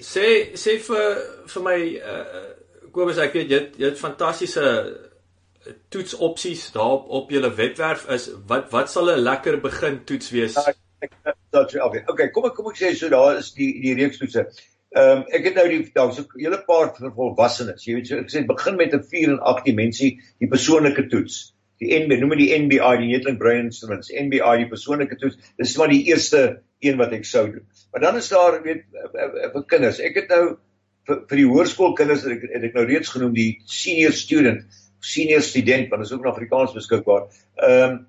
sê 0.00 0.56
sê 0.58 0.78
vir 0.78 1.18
vir 1.46 1.62
my 1.62 1.78
uh 2.02 2.50
Kobus 2.94 3.18
ek 3.18 3.32
weet 3.34 3.50
jy 3.50 3.60
jy 3.78 3.88
het 3.88 3.98
fantastiese 3.98 4.64
eh, 4.64 5.72
toetsopsies 5.90 6.68
daar 6.76 6.92
op 7.00 7.08
op 7.18 7.32
julle 7.34 7.50
webwerf 7.58 8.04
is 8.16 8.28
wat 8.50 8.70
wat 8.74 8.90
sal 8.90 9.10
'n 9.10 9.24
lekker 9.24 9.58
begin 9.64 10.04
toets 10.04 10.30
wees? 10.30 10.54
Ja, 10.54 10.74
ek 11.02 11.12
okay. 11.82 12.04
Okay, 12.06 12.28
kom 12.28 12.46
ek 12.46 12.54
kom 12.54 12.70
ek 12.70 12.78
sê 12.78 12.94
so 12.94 13.08
daar 13.08 13.38
is 13.38 13.50
die 13.58 13.72
die 13.82 13.96
reeks 13.98 14.18
toetse. 14.22 14.46
Ehm 14.94 15.18
um, 15.18 15.24
ek 15.34 15.48
het 15.48 15.58
nou 15.58 15.66
die 15.68 15.80
daar's 15.94 16.20
'n 16.20 16.26
hele 16.38 16.60
paar 16.66 16.94
vir 16.94 17.10
volwassenes. 17.16 17.86
Jy 17.86 17.94
weet 17.94 18.06
so 18.06 18.18
ek 18.22 18.30
sê 18.30 18.46
begin 18.46 18.76
met 18.76 18.94
'n 18.94 19.02
4 19.02 19.28
en 19.34 19.40
8 19.40 19.64
dimensie 19.64 20.20
die 20.38 20.48
persoonlike 20.48 21.08
toets. 21.08 21.54
Die 21.82 21.90
NB 21.98 22.20
noem 22.20 22.36
dit 22.36 22.44
die 22.46 22.58
NBI 22.58 22.96
die 23.00 23.10
Netlink 23.10 23.38
Brain 23.38 23.64
Instruments. 23.66 24.12
NBI 24.14 24.56
die 24.62 24.70
persoonlike 24.70 25.16
toets. 25.16 25.36
Dis 25.58 25.76
maar 25.76 25.88
die 25.88 26.04
eerste 26.06 26.62
een 26.78 26.96
wat 26.96 27.12
ek 27.12 27.24
sou 27.24 27.50
doen. 27.50 27.66
Maar 27.94 28.02
dan 28.02 28.16
is 28.18 28.28
daar 28.28 28.56
weet 28.62 28.82
vir 29.54 29.64
kinders. 29.70 30.00
Ek 30.02 30.16
het 30.18 30.32
nou 30.34 30.56
vir, 31.06 31.20
vir 31.30 31.38
die 31.38 31.46
hoërskoolkinders 31.46 32.24
het 32.26 32.32
ek 32.34 32.48
het 32.50 32.64
ek 32.66 32.74
nou 32.74 32.82
reeds 32.88 33.12
genoem 33.14 33.36
die 33.36 33.52
senior 33.70 34.16
student, 34.18 34.64
senior 34.98 35.44
student 35.46 35.92
want 35.92 36.02
dit 36.02 36.08
is 36.08 36.14
ook 36.16 36.24
in 36.26 36.32
Afrikaans 36.32 36.74
beskikbaar. 36.74 37.28
Ehm 37.62 37.86
um, 37.92 38.02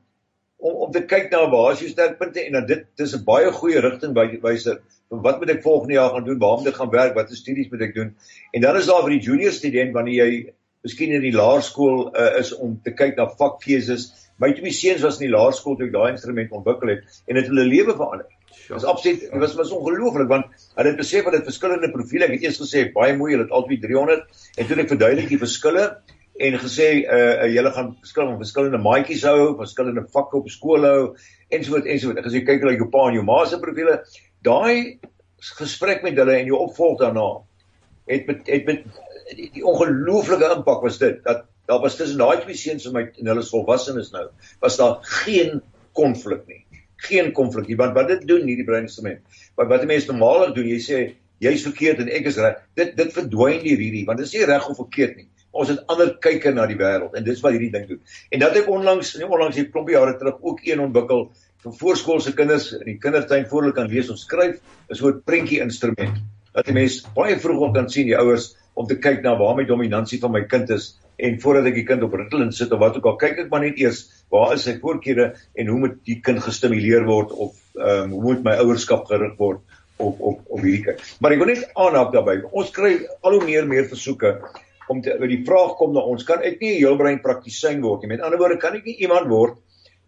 om 0.65 0.77
om 0.87 0.91
te 0.91 1.03
kyk 1.05 1.27
na 1.29 1.43
jou 1.45 1.89
sterkpunte 1.91 2.41
en 2.41 2.55
dan 2.57 2.65
dit 2.65 2.85
dis 2.97 3.13
'n 3.13 3.23
baie 3.27 3.51
goeie 3.51 3.79
rigting 3.85 4.15
wyser 4.41 4.79
van 5.09 5.21
wat 5.21 5.39
moet 5.39 5.49
ek 5.53 5.61
volgende 5.61 5.93
jaar 5.93 6.09
gaan 6.09 6.25
doen, 6.25 6.39
waar 6.39 6.57
moet 6.57 6.67
ek 6.67 6.79
gaan 6.81 6.89
werk, 6.89 7.13
watter 7.13 7.35
studies 7.35 7.69
moet 7.69 7.81
ek 7.81 7.93
doen? 7.93 8.15
En 8.53 8.61
dan 8.61 8.77
is 8.77 8.87
daar 8.87 9.03
vir 9.03 9.19
die 9.19 9.25
junior 9.27 9.51
student 9.51 9.93
wanneer 9.93 10.25
jy 10.25 10.53
miskien 10.81 11.11
in 11.11 11.21
die 11.21 11.35
laerskool 11.35 12.09
uh, 12.15 12.39
is 12.39 12.55
om 12.55 12.81
te 12.81 12.91
kyk 12.91 13.17
na 13.17 13.29
vakkeuses 13.29 14.13
My 14.37 14.51
twee 14.51 14.73
seuns 14.75 15.03
was 15.03 15.19
in 15.19 15.29
die 15.29 15.35
laerskool 15.35 15.77
toe 15.79 15.87
ek 15.87 15.93
daai 15.93 16.09
instrument 16.11 16.51
ontwikkel 16.57 16.91
het 16.91 17.03
en 17.27 17.37
dit 17.37 17.45
het 17.45 17.51
hulle 17.53 17.67
lewe 17.69 17.93
verander. 17.95 18.27
Dit 18.65 18.73
was 18.73 18.87
absoluut 18.89 19.19
dit 19.19 19.39
was 19.43 19.55
was 19.59 19.71
ongelooflik 19.75 20.27
want 20.31 20.67
hulle 20.75 20.89
het 20.89 20.99
besef 20.99 21.23
dat 21.27 21.37
dit 21.37 21.47
verskillende 21.49 21.91
profile. 21.93 22.25
Ek 22.25 22.37
het 22.37 22.47
eers 22.47 22.61
gesê 22.61 22.85
baie 22.93 23.15
mooi, 23.17 23.33
hulle 23.33 23.47
het 23.47 23.55
albei 23.55 23.79
300 23.83 24.45
en 24.57 24.67
toe 24.67 24.77
ek 24.83 24.93
verduidelik 24.93 25.31
die 25.33 25.41
verskille 25.41 25.87
en 26.45 26.59
gesê 26.59 26.87
uh, 27.03 27.17
uh 27.45 27.49
julle 27.53 27.71
gaan 27.71 27.91
verskillende 28.01 28.41
verskillende 28.43 28.81
maatjies 28.83 29.23
hou, 29.23 29.55
verskillende 29.59 30.05
vakke 30.15 30.41
op 30.41 30.49
skool 30.51 30.87
hou 30.87 31.01
ensovoorts 31.53 31.91
ensovoorts. 31.91 32.21
Ek 32.21 32.29
gesê 32.29 32.45
kyk 32.47 32.65
hulle 32.65 32.77
jou 32.79 32.89
pa 32.91 33.09
en 33.09 33.19
jou 33.19 33.25
ma 33.27 33.43
se 33.45 33.61
profile. 33.61 33.99
Daai 34.45 34.99
gesprek 35.59 36.03
met 36.03 36.17
hulle 36.17 36.39
en 36.39 36.49
jou 36.49 36.59
opvolg 36.65 36.99
daarna 36.99 37.27
het 38.09 38.29
het 38.45 38.65
met 38.65 38.83
die, 39.35 39.49
die 39.53 39.65
ongelooflike 39.65 40.49
impak 40.57 40.83
was 40.85 40.97
dit 41.01 41.21
dat 41.25 41.45
daar 41.65 41.81
was 41.81 41.97
tussen 41.97 42.17
daai 42.21 42.41
twee 42.43 42.57
seuns 42.57 42.85
en 42.85 42.93
my 42.93 43.07
en 43.09 43.31
hulle 43.31 43.45
volwassenes 43.45 44.11
nou 44.13 44.27
was 44.61 44.77
daar 44.81 44.99
geen 45.25 45.61
konflik 45.97 46.45
nie 46.47 46.61
geen 46.97 47.31
konflik 47.31 47.67
nie 47.67 47.77
want 47.77 47.93
wat 47.93 48.07
dit 48.07 48.27
doen 48.27 48.47
hierdie 48.47 48.65
breininstrument 48.65 49.21
wat 49.55 49.67
wat 49.67 49.85
mense 49.85 50.11
normaalig 50.11 50.55
doen 50.55 50.67
jy 50.67 50.79
sê 50.79 50.99
jy's 51.43 51.65
verkeerd 51.67 52.03
en 52.03 52.11
ek 52.17 52.29
is 52.31 52.37
reg 52.41 52.59
dit 52.79 52.93
dit 52.97 53.15
verdwyn 53.15 53.63
hier 53.63 53.79
hierdie 53.79 54.05
want 54.07 54.21
dit 54.21 54.27
is 54.29 54.35
nie 54.37 54.45
reg 54.49 54.69
of 54.69 54.77
verkeerd 54.79 55.17
nie. 55.19 55.27
Ons 55.55 55.69
het 55.71 55.83
ander 55.91 56.09
kyke 56.23 56.51
na 56.51 56.65
die 56.67 56.77
wêreld 56.79 57.15
en 57.15 57.23
dis 57.23 57.41
wat 57.43 57.55
hierdie 57.55 57.71
ding 57.71 57.85
doen. 57.87 57.99
En 58.35 58.41
dat 58.43 58.57
ek 58.59 58.69
onlangs 58.71 59.13
nie 59.19 59.27
onlangs 59.27 59.55
hier 59.59 59.69
klompie 59.71 59.95
jare 59.95 60.17
terug 60.19 60.41
ook 60.43 60.63
een 60.67 60.83
ontwikkel 60.83 61.29
vir 61.65 61.77
voorskoolse 61.79 62.35
kinders 62.37 62.71
in 62.75 62.85
die 62.89 62.97
kindertuin 63.01 63.47
voor 63.51 63.63
hulle 63.63 63.77
kan 63.77 63.91
lees 63.91 64.11
of 64.11 64.19
skryf 64.21 64.57
is 64.57 64.97
'n 64.97 65.01
soort 65.01 65.23
prentjie 65.25 65.61
instrument 65.63 66.19
dat 66.53 66.65
die 66.65 66.75
mens 66.75 67.01
baie 67.15 67.39
vroeg 67.39 67.67
al 67.67 67.73
kan 67.73 67.89
sien 67.89 68.07
die 68.07 68.17
ouers 68.17 68.53
om 68.75 68.87
te 68.87 68.99
kyk 68.99 69.23
na 69.23 69.35
waar 69.39 69.55
my 69.57 69.65
dominansie 69.65 70.19
van 70.21 70.33
my 70.35 70.43
kind 70.51 70.69
is 70.75 70.93
en 71.17 71.39
voordat 71.39 71.69
ek 71.71 71.79
die 71.79 71.87
kind 71.87 72.03
op 72.03 72.13
Ritalin 72.13 72.51
sit 72.51 72.73
of 72.75 72.81
wat 72.81 72.97
ook 72.99 73.07
al 73.11 73.17
kyk 73.21 73.45
ek 73.45 73.51
maar 73.51 73.63
net 73.63 73.79
eers 73.79 74.03
waar 74.33 74.53
is 74.55 74.65
sy 74.67 74.75
voorkeure 74.81 75.31
en 75.55 75.71
hoe 75.71 75.79
moet 75.79 75.97
die 76.07 76.19
kind 76.25 76.43
gestimuleer 76.43 77.07
word 77.07 77.31
of 77.31 77.55
ehm 77.79 78.11
um, 78.11 78.15
hoe 78.17 78.23
moet 78.29 78.43
my 78.43 78.55
ouerskap 78.63 79.07
gerig 79.11 79.35
word 79.39 79.63
op 79.97 80.19
op 80.19 80.41
op 80.51 80.61
hierdie 80.61 80.83
kind. 80.83 81.01
Maar 81.23 81.35
ek 81.35 81.41
wil 81.41 81.51
net 81.53 81.67
aanhaak 81.73 82.13
daarbey. 82.13 82.41
Ons 82.51 82.71
kry 82.75 82.97
al 83.23 83.37
hoe 83.37 83.43
meer 83.45 83.67
meer 83.67 83.87
versoeke 83.91 84.35
om 84.91 85.01
te 85.01 85.15
oor 85.15 85.31
die 85.31 85.43
vraag 85.47 85.77
kom 85.79 85.93
na 85.95 86.03
ons 86.03 86.25
kan 86.27 86.43
ek 86.43 86.59
nie 86.61 86.75
'n 86.75 86.81
heelbrein 86.83 87.21
praktisyn 87.23 87.81
word 87.81 88.03
nie. 88.03 88.11
Met 88.15 88.21
ander 88.21 88.37
woorde 88.37 88.59
kan 88.59 88.75
ek 88.75 88.85
nie 88.85 88.97
iemand 88.99 89.27
word 89.27 89.57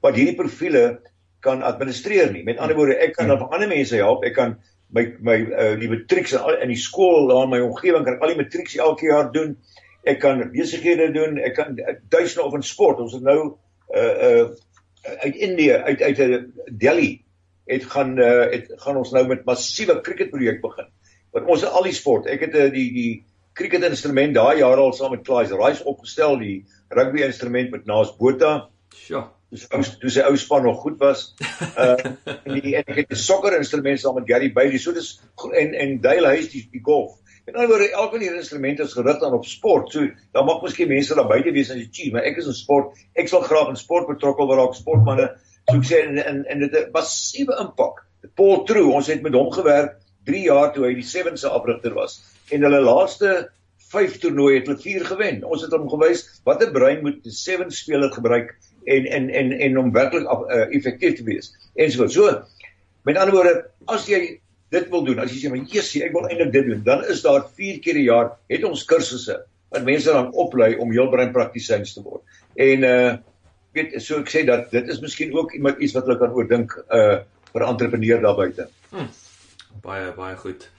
wat 0.01 0.15
hierdie 0.15 0.35
profile 0.37 0.99
kan 1.41 1.63
administreer 1.63 2.31
nie. 2.33 2.43
Met 2.43 2.57
ander 2.57 2.75
woorde 2.75 2.99
ek 2.99 3.15
kan 3.15 3.27
dan 3.27 3.47
ander 3.49 3.67
mense 3.67 3.95
help. 3.95 4.23
Ek 4.23 4.35
kan 4.35 4.57
my 4.89 5.03
my 5.19 5.35
uh, 5.51 5.73
die 5.79 5.89
matrieks 5.91 6.33
in, 6.33 6.61
in 6.63 6.71
die 6.71 6.79
skool 6.79 7.27
daar 7.31 7.45
in 7.47 7.51
my 7.51 7.59
omgewing 7.65 8.05
kan 8.05 8.15
ek 8.15 8.23
al 8.23 8.33
die 8.33 8.39
matrieks 8.39 8.77
elke 8.79 9.09
jaar 9.09 9.31
doen. 9.33 9.57
Ek 10.07 10.21
kan 10.23 10.41
besighede 10.53 11.09
doen. 11.15 11.39
Ek 11.43 11.57
kan 11.57 11.75
eh, 11.83 11.97
duisende 12.09 12.45
of 12.47 12.55
in 12.55 12.63
sport. 12.63 13.01
Ons 13.03 13.17
het 13.17 13.25
nou 13.27 13.57
uh 13.95 14.15
uh 14.29 14.47
uit 15.23 15.35
Indië 15.35 15.71
uit 15.87 16.01
uit 16.01 16.47
Delhi 16.79 17.11
het 17.71 17.85
gaan 17.91 18.17
uh 18.19 18.47
het 18.51 18.71
gaan 18.83 18.99
ons 18.99 19.11
nou 19.15 19.27
met 19.27 19.45
massiewe 19.47 19.99
cricketprojek 20.03 20.61
begin. 20.63 20.91
Want 21.35 21.51
ons 21.51 21.63
het 21.67 21.75
al 21.75 21.87
die 21.87 21.95
sport. 21.95 22.27
Ek 22.31 22.47
het 22.47 22.55
uh, 22.55 22.69
die 22.71 22.89
die 22.95 23.11
cricket 23.57 23.83
instrument 23.87 24.35
daai 24.35 24.59
jaar 24.61 24.79
al 24.79 24.93
saam 24.93 25.15
met 25.15 25.25
Klaas 25.27 25.51
Rice 25.51 25.83
opgestel, 25.83 26.37
die 26.39 26.65
rugby 26.93 27.25
instrument 27.25 27.73
met 27.73 27.89
Naas 27.89 28.13
Botha. 28.19 28.69
Ja 29.09 29.27
toe 29.49 29.83
toe 30.01 30.11
sy 30.11 30.25
ou 30.27 30.35
span 30.39 30.65
nog 30.67 30.81
goed 30.83 30.97
was. 30.99 31.33
Uh 31.77 31.95
en 32.45 32.59
die 32.59 32.75
en 32.75 32.83
ek 32.83 33.03
het 33.03 33.11
'n 33.11 33.21
sokker 33.21 33.55
instrument 33.57 33.99
saam 33.99 34.15
met 34.19 34.27
Gary 34.27 34.51
Bailey. 34.53 34.77
So 34.77 34.91
dis 34.93 35.19
en 35.53 35.73
en 35.73 36.01
Dale 36.01 36.27
Huys 36.35 36.51
die 36.51 36.67
die 36.71 36.83
golf. 36.83 37.17
En 37.47 37.53
dan 37.53 37.67
word 37.67 37.85
elke 37.87 38.17
van 38.17 38.23
hierdie 38.25 38.41
instrumente 38.41 38.83
is 38.83 38.93
gerig 38.93 39.21
aan 39.23 39.33
op 39.33 39.45
sport. 39.45 39.91
So 39.91 40.07
dan 40.35 40.45
mag 40.45 40.61
miskien 40.61 40.89
mense 40.91 41.15
daar 41.15 41.27
buite 41.27 41.51
wees 41.55 41.69
en 41.69 41.79
sê, 41.79 42.11
"Maar 42.11 42.23
ek 42.27 42.37
is 42.37 42.47
in 42.47 42.53
sport. 42.53 42.97
Ek 43.15 43.27
sal 43.27 43.41
graag 43.41 43.69
in 43.69 43.75
sport 43.75 44.07
betrokke 44.07 44.43
raak, 44.55 44.75
sportmense." 44.75 45.37
So 45.69 45.77
ek 45.77 45.85
sê 45.85 46.03
en 46.07 46.17
en, 46.17 46.45
en 46.45 46.59
dit 46.59 46.71
het 46.71 46.91
massiewe 46.91 47.55
impak. 47.59 48.03
Paul 48.35 48.65
True, 48.65 48.93
ons 48.93 49.07
het 49.07 49.21
met 49.21 49.33
hom 49.33 49.51
gewerk 49.51 49.95
3 50.25 50.43
jaar 50.43 50.73
toe 50.73 50.85
hy 50.85 50.93
die 50.93 51.07
7se 51.07 51.47
afrigter 51.47 51.93
was. 51.93 52.19
En 52.51 52.61
hulle 52.61 52.81
laaste 52.81 53.49
5 53.91 54.17
toernooie 54.19 54.59
het 54.59 54.67
hulle 54.67 54.81
4 54.83 55.05
gewen. 55.05 55.43
Ons 55.43 55.61
het 55.61 55.71
hom 55.71 55.89
gewys 55.89 56.25
watter 56.43 56.71
brein 56.71 57.01
moet 57.03 57.25
'n 57.25 57.31
7 57.31 57.71
speler 57.71 58.11
gebruik 58.11 58.57
en 58.95 59.07
en 59.17 59.29
en 59.41 59.51
en 59.67 59.77
om 59.83 59.91
werklik 59.95 60.27
uh, 60.27 60.65
effektief 60.75 61.17
te 61.19 61.25
wees. 61.27 61.51
En 61.75 61.91
so 61.91 62.07
so 62.07 62.31
met 63.07 63.17
ander 63.17 63.35
woorde, 63.35 63.53
as 63.87 64.07
jy 64.07 64.39
dit 64.75 64.89
wil 64.91 65.05
doen, 65.07 65.19
as 65.23 65.31
jy 65.31 65.39
sê 65.41 65.51
maar 65.51 65.63
Jesus, 65.63 66.01
ek 66.03 66.15
wil 66.15 66.27
eintlik 66.27 66.51
dit 66.55 66.65
doen, 66.71 66.81
dan 66.83 67.05
is 67.11 67.21
daar 67.23 67.45
4 67.55 67.79
keer 67.83 67.99
'n 67.99 68.07
jaar 68.07 68.31
het 68.51 68.63
ons 68.67 68.83
kursusse 68.85 69.37
wat 69.71 69.83
mense 69.83 70.11
dan 70.11 70.31
oplei 70.33 70.75
om 70.75 70.91
heelbrein 70.91 71.31
praktisyns 71.35 71.93
te 71.93 72.03
word. 72.03 72.23
En 72.55 72.83
uh 72.83 73.17
weet 73.77 73.99
so 74.01 74.17
ek 74.19 74.31
sê 74.31 74.41
dat 74.45 74.71
dit 74.71 74.87
is 74.89 74.99
miskien 75.03 75.33
ook 75.37 75.53
iets 75.53 75.93
wat 75.93 76.07
hulle 76.07 76.17
kan 76.17 76.33
oordink 76.33 76.73
uh 76.89 77.19
vir 77.53 77.61
'n 77.63 77.69
entrepreneur 77.69 78.21
daar 78.21 78.35
buite. 78.35 78.67
Hmm. 78.89 79.09
Baie 79.81 80.11
baie 80.15 80.35
goed. 80.35 80.69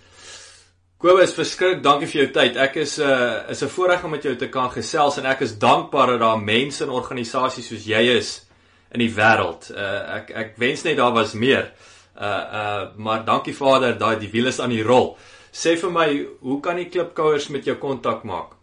Kobus, 0.98 1.30
verskrik, 1.30 1.76
dankie 1.78 2.08
vir 2.10 2.18
jou 2.18 2.30
tyd. 2.34 2.56
Ek 2.58 2.76
is 2.82 2.96
'n 2.98 3.06
uh, 3.06 3.50
is 3.54 3.62
'n 3.62 3.70
voorreg 3.70 4.04
om 4.04 4.10
met 4.10 4.22
jou 4.22 4.34
te 4.34 4.48
kan 4.48 4.68
gesels 4.68 5.18
en 5.18 5.26
ek 5.26 5.42
is 5.42 5.58
dankbaar 5.58 6.06
dat 6.06 6.20
daar 6.20 6.42
mense 6.42 6.82
en 6.84 6.90
organisasies 6.90 7.68
soos 7.68 7.86
jy 7.86 8.16
is 8.18 8.46
in 8.90 8.98
die 8.98 9.14
wêreld. 9.14 9.70
Uh, 9.70 10.16
ek 10.16 10.30
ek 10.30 10.56
wens 10.58 10.82
net 10.82 10.96
daar 10.96 11.14
was 11.14 11.34
meer. 11.34 11.70
Uh 12.16 12.26
uh 12.60 12.96
maar 12.96 13.24
dankie 13.24 13.54
Vader, 13.54 13.94
daai 13.94 14.18
die 14.18 14.30
wiel 14.32 14.46
is 14.46 14.58
aan 14.58 14.74
die 14.74 14.82
rol. 14.82 15.16
Sê 15.52 15.76
vir 15.76 15.90
my, 15.90 16.26
hoe 16.40 16.60
kan 16.60 16.76
die 16.76 16.90
klipkouers 16.90 17.48
met 17.48 17.64
jou 17.64 17.76
kontak 17.76 18.24
maak? 18.24 18.58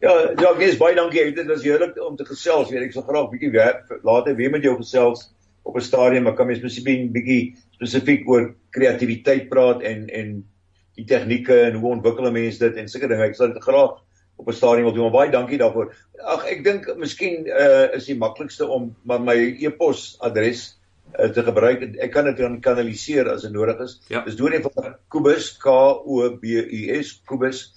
Ja, 0.00 0.18
ja, 0.40 0.54
gesies 0.58 0.76
baie 0.76 0.96
dankie. 0.96 1.34
Dit 1.34 1.46
was 1.46 1.62
heerlik 1.62 2.02
om 2.02 2.16
te 2.16 2.24
gesels. 2.24 2.70
Weet 2.70 2.82
ek 2.82 2.92
sal 2.92 3.06
graag 3.06 3.30
'n 3.30 3.38
bietjie 3.38 4.02
later 4.02 4.34
weer 4.34 4.50
met 4.50 4.62
jou 4.62 4.76
gesels 4.76 5.30
op 5.62 5.76
'n 5.76 5.80
stadium, 5.80 6.22
maar 6.24 6.34
kan 6.34 6.46
mens 6.46 6.62
miskien 6.62 7.06
'n 7.06 7.12
bietjie 7.12 7.54
spesifiek 7.78 8.28
oor 8.28 8.54
kreatiwiteit 8.70 9.48
praat 9.48 9.82
en 9.82 10.08
en 10.08 10.51
die 10.98 11.06
tegnieke 11.08 11.56
en 11.68 11.74
hoe 11.80 11.94
ontwikkel 11.96 12.30
mense 12.32 12.60
dit 12.62 12.76
en 12.80 12.88
sulke 12.88 13.08
dinge. 13.10 13.26
Ek 13.26 13.36
sal 13.38 13.52
dit 13.52 13.64
graag 13.64 13.92
op 14.36 14.48
'n 14.48 14.52
stadium 14.52 14.84
wil 14.84 14.92
doen. 14.92 15.02
Maar 15.02 15.18
baie 15.18 15.30
dankie 15.30 15.58
daarvoor. 15.58 15.94
Ag 16.34 16.44
ek 16.50 16.64
dink 16.64 16.96
miskien 16.96 17.46
uh, 17.46 17.94
is 17.96 18.06
die 18.06 18.18
maklikste 18.18 18.66
om 18.66 18.96
maar 19.02 19.20
my 19.20 19.56
e-pos 19.60 20.16
adres 20.20 20.78
uh, 21.18 21.28
te 21.28 21.42
gebruik. 21.42 21.96
Ek 21.98 22.12
kan 22.12 22.24
dit 22.24 22.36
dan 22.36 22.60
kanaliseer 22.60 23.30
as 23.30 23.42
dit 23.42 23.52
nodig 23.52 23.80
is. 23.80 24.00
Ja. 24.08 24.24
Dis 24.24 24.36
doen 24.36 24.62
van 24.62 24.94
Kubus 25.08 25.58
K 25.58 25.66
O 25.66 26.36
B 26.36 26.44
U 26.44 27.02
S 27.02 27.22
Kubus 27.24 27.72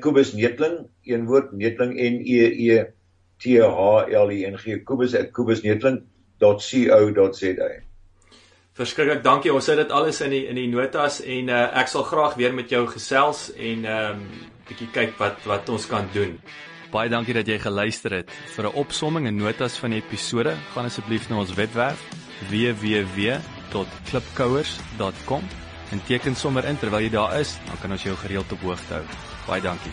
@kubus 0.00 0.34
netling 0.34 0.88
een 1.04 1.26
woord 1.26 1.52
netling 1.52 1.94
N 1.94 2.22
E 2.26 2.70
E 2.70 2.84
T 3.38 3.44
H 3.62 4.06
L 4.10 4.30
I 4.30 4.46
N 4.50 4.58
G 4.58 4.82
Kubus 4.82 5.14
@kubus 5.32 5.62
netling.co.za 5.62 7.87
Verskriklik 8.78 9.24
dankie. 9.24 9.50
Ons 9.50 9.64
sit 9.66 9.74
dit 9.80 9.90
alles 9.90 10.20
in 10.22 10.30
die 10.30 10.44
in 10.46 10.54
die 10.58 10.68
notas 10.70 11.18
en 11.26 11.48
uh, 11.50 11.66
ek 11.80 11.88
sal 11.90 12.04
graag 12.06 12.36
weer 12.38 12.54
met 12.54 12.70
jou 12.70 12.86
gesels 12.86 13.50
en 13.56 13.84
ehm 13.84 14.14
um, 14.14 14.20
bietjie 14.68 14.88
kyk 14.92 15.18
wat 15.18 15.36
wat 15.48 15.68
ons 15.72 15.86
kan 15.88 16.08
doen. 16.12 16.40
Baie 16.92 17.08
dankie 17.08 17.34
dat 17.34 17.46
jy 17.48 17.58
geluister 17.60 18.10
het. 18.20 18.30
Vir 18.54 18.64
'n 18.68 18.74
opsomming 18.84 19.26
en 19.26 19.36
notas 19.36 19.78
van 19.82 19.90
die 19.90 20.02
episode, 20.02 20.56
gaan 20.74 20.84
asseblief 20.84 21.28
na 21.28 21.36
ons 21.40 21.54
webwerf 21.54 21.98
www.klipkouers.com 22.50 25.42
en 25.90 26.00
teken 26.06 26.36
sommer 26.36 26.64
in 26.64 26.78
terwyl 26.78 27.00
jy 27.00 27.10
daar 27.10 27.40
is, 27.40 27.58
dan 27.66 27.76
kan 27.80 27.92
ons 27.92 28.02
jou 28.02 28.16
gereeld 28.16 28.52
op 28.52 28.60
hoogte 28.60 28.94
hou. 28.94 29.04
Baie 29.46 29.60
dankie. 29.60 29.92